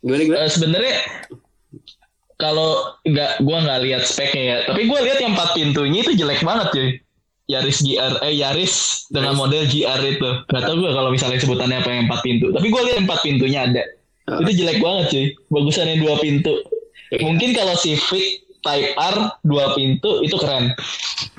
Gimana 0.00 0.22
gimana? 0.24 0.38
eh, 0.46 0.50
sebenarnya 0.52 0.94
kalau 2.40 2.96
nggak 3.04 3.44
gua 3.44 3.58
nggak 3.66 3.80
lihat 3.84 4.02
speknya 4.06 4.42
ya. 4.44 4.56
Tapi 4.64 4.88
gua 4.88 5.00
lihat 5.04 5.18
yang 5.20 5.32
empat 5.36 5.50
pintunya 5.58 6.00
itu 6.00 6.12
jelek 6.16 6.40
banget 6.40 6.68
cuy. 6.72 6.90
Yaris 7.50 7.78
GR 7.82 8.14
eh 8.22 8.34
Yaris 8.38 8.74
dengan 9.10 9.34
Yaris. 9.34 9.40
model 9.42 9.62
GR 9.66 10.00
itu. 10.06 10.30
Gak 10.46 10.62
tau 10.62 10.74
gue 10.78 10.90
kalau 10.94 11.10
misalnya 11.10 11.38
sebutannya 11.42 11.76
apa 11.82 11.88
yang 11.90 12.02
empat 12.06 12.20
pintu. 12.22 12.46
Tapi 12.54 12.66
gue 12.70 12.82
lihat 12.86 12.98
empat 13.02 13.18
pintunya 13.26 13.60
ada. 13.66 13.82
Ah. 14.30 14.38
Itu 14.38 14.50
jelek 14.54 14.78
banget 14.78 15.04
cuy. 15.10 15.26
Bagusan 15.50 15.90
yang 15.90 16.00
dua 16.06 16.14
pintu. 16.22 16.54
Iya. 17.10 17.26
Mungkin 17.26 17.50
kalau 17.58 17.74
Civic 17.74 18.46
Type 18.60 18.92
R 18.94 19.16
dua 19.42 19.72
pintu 19.74 20.20
itu 20.22 20.36
keren. 20.36 20.76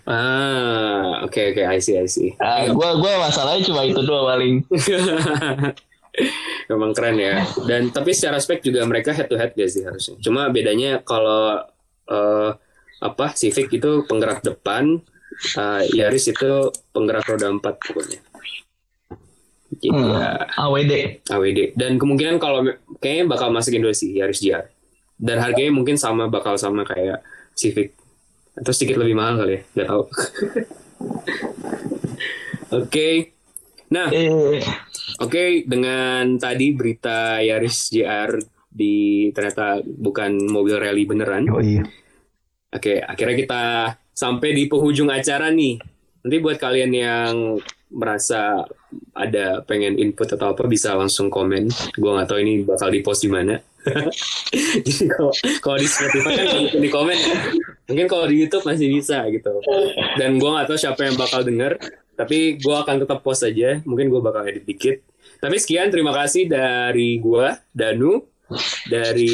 Ah, 0.09 1.22
oke 1.22 1.53
oke, 1.53 1.62
I 1.62 1.78
see 1.78 1.93
I 1.93 2.09
see. 2.09 2.34
Nah, 2.41 2.74
gua 2.74 2.97
gua 2.97 3.30
masalahnya 3.30 3.62
cuma 3.70 3.86
itu 3.86 4.01
doang 4.01 4.26
paling. 4.26 4.66
Memang 6.74 6.91
keren 6.97 7.22
ya. 7.22 7.45
Dan 7.70 7.93
tapi 7.93 8.12
secara 8.12 8.41
spek 8.41 8.66
juga 8.66 8.82
mereka 8.89 9.14
head 9.14 9.30
to 9.30 9.38
head 9.38 9.53
gak 9.53 9.70
sih 9.70 9.86
harusnya. 9.86 10.18
Cuma 10.20 10.49
bedanya 10.49 10.99
kalau 11.05 11.62
eh, 12.09 12.49
apa 13.01 13.26
Civic 13.38 13.70
itu 13.70 14.03
penggerak 14.09 14.41
depan, 14.41 14.99
eh, 15.41 15.81
Yaris 15.91 16.27
itu 16.27 16.51
penggerak 16.91 17.25
roda 17.25 17.47
empat 17.47 17.79
pokoknya. 17.79 18.19
Jadi 19.71 19.87
Hmm. 19.87 20.11
ya 20.11 20.27
AWD. 20.59 20.93
AWD. 21.25 21.59
Dan 21.73 21.95
kemungkinan 21.95 22.37
kalau 22.37 22.67
kayaknya 22.99 23.25
bakal 23.25 23.49
masuk 23.49 23.71
Indo 23.71 23.89
sih 23.91 24.13
Yaris 24.13 24.39
GR. 24.39 24.67
Dan 25.15 25.39
harganya 25.39 25.71
mungkin 25.71 25.95
sama 25.95 26.27
bakal 26.27 26.57
sama 26.57 26.83
kayak 26.83 27.23
Civic. 27.55 27.95
Atau 28.51 28.75
sedikit 28.75 28.99
lebih 28.99 29.15
mahal 29.15 29.39
kali 29.39 29.51
ya, 29.55 29.61
nggak 29.73 29.87
tahu. 29.87 30.03
Oke. 32.83 33.31
Nah, 33.91 34.07
Eh, 34.11 34.59
Oke, 35.19 35.67
dengan 35.67 36.39
tadi 36.39 36.71
berita 36.71 37.39
Yaris 37.39 37.91
JR 37.91 38.39
di 38.67 39.27
ternyata 39.31 39.83
bukan 39.83 40.47
mobil 40.47 40.79
rally 40.79 41.03
beneran. 41.03 41.43
Yoi. 41.43 41.83
Oke, 42.71 43.03
akhirnya 43.03 43.35
kita 43.35 43.63
sampai 44.22 44.53
di 44.53 44.69
penghujung 44.69 45.09
acara 45.09 45.49
nih. 45.49 45.82
Nanti 46.22 46.38
buat 46.38 46.61
kalian 46.61 46.91
yang 46.93 47.34
merasa 47.89 48.61
ada 49.11 49.65
pengen 49.65 49.97
input 49.97 50.30
atau 50.30 50.53
apa 50.53 50.69
bisa 50.69 50.93
langsung 50.93 51.34
komen. 51.34 51.67
Gua 51.97 52.22
nggak 52.22 52.30
tahu 52.30 52.39
ini 52.39 52.53
bakal 52.61 52.93
di 52.93 53.01
post 53.01 53.26
di 53.26 53.34
mana. 53.34 53.57
Jadi 54.86 55.09
kalau 55.09 55.34
kalau 55.57 55.78
di 55.82 55.89
Spotify 55.89 56.32
kan 56.38 56.47
di 56.78 56.89
komen. 56.93 57.17
Mungkin 57.89 58.05
kalau 58.05 58.30
di 58.30 58.45
YouTube 58.45 58.61
masih 58.63 58.88
bisa 58.93 59.26
gitu. 59.34 59.49
Dan 60.15 60.38
gua 60.38 60.61
nggak 60.61 60.67
tahu 60.69 60.78
siapa 60.78 61.01
yang 61.01 61.17
bakal 61.17 61.41
denger. 61.41 61.82
Tapi 62.13 62.61
gua 62.61 62.86
akan 62.86 63.01
tetap 63.01 63.26
post 63.26 63.41
aja. 63.41 63.82
Mungkin 63.82 64.13
gua 64.13 64.22
bakal 64.22 64.45
edit 64.45 64.69
dikit. 64.69 65.01
Tapi 65.41 65.57
sekian 65.57 65.89
terima 65.89 66.13
kasih 66.13 66.45
dari 66.45 67.17
gua 67.17 67.57
Danu, 67.74 68.22
dari 68.86 69.34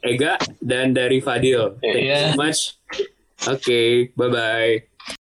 Ega 0.00 0.40
dan 0.58 0.96
dari 0.96 1.20
Fadil. 1.20 1.76
Thank 1.78 2.00
you 2.00 2.08
Iya. 2.08 2.32
so 2.32 2.40
much. 2.40 2.60
Oke, 3.44 4.12
bye 4.16 4.28
bye. 4.28 4.95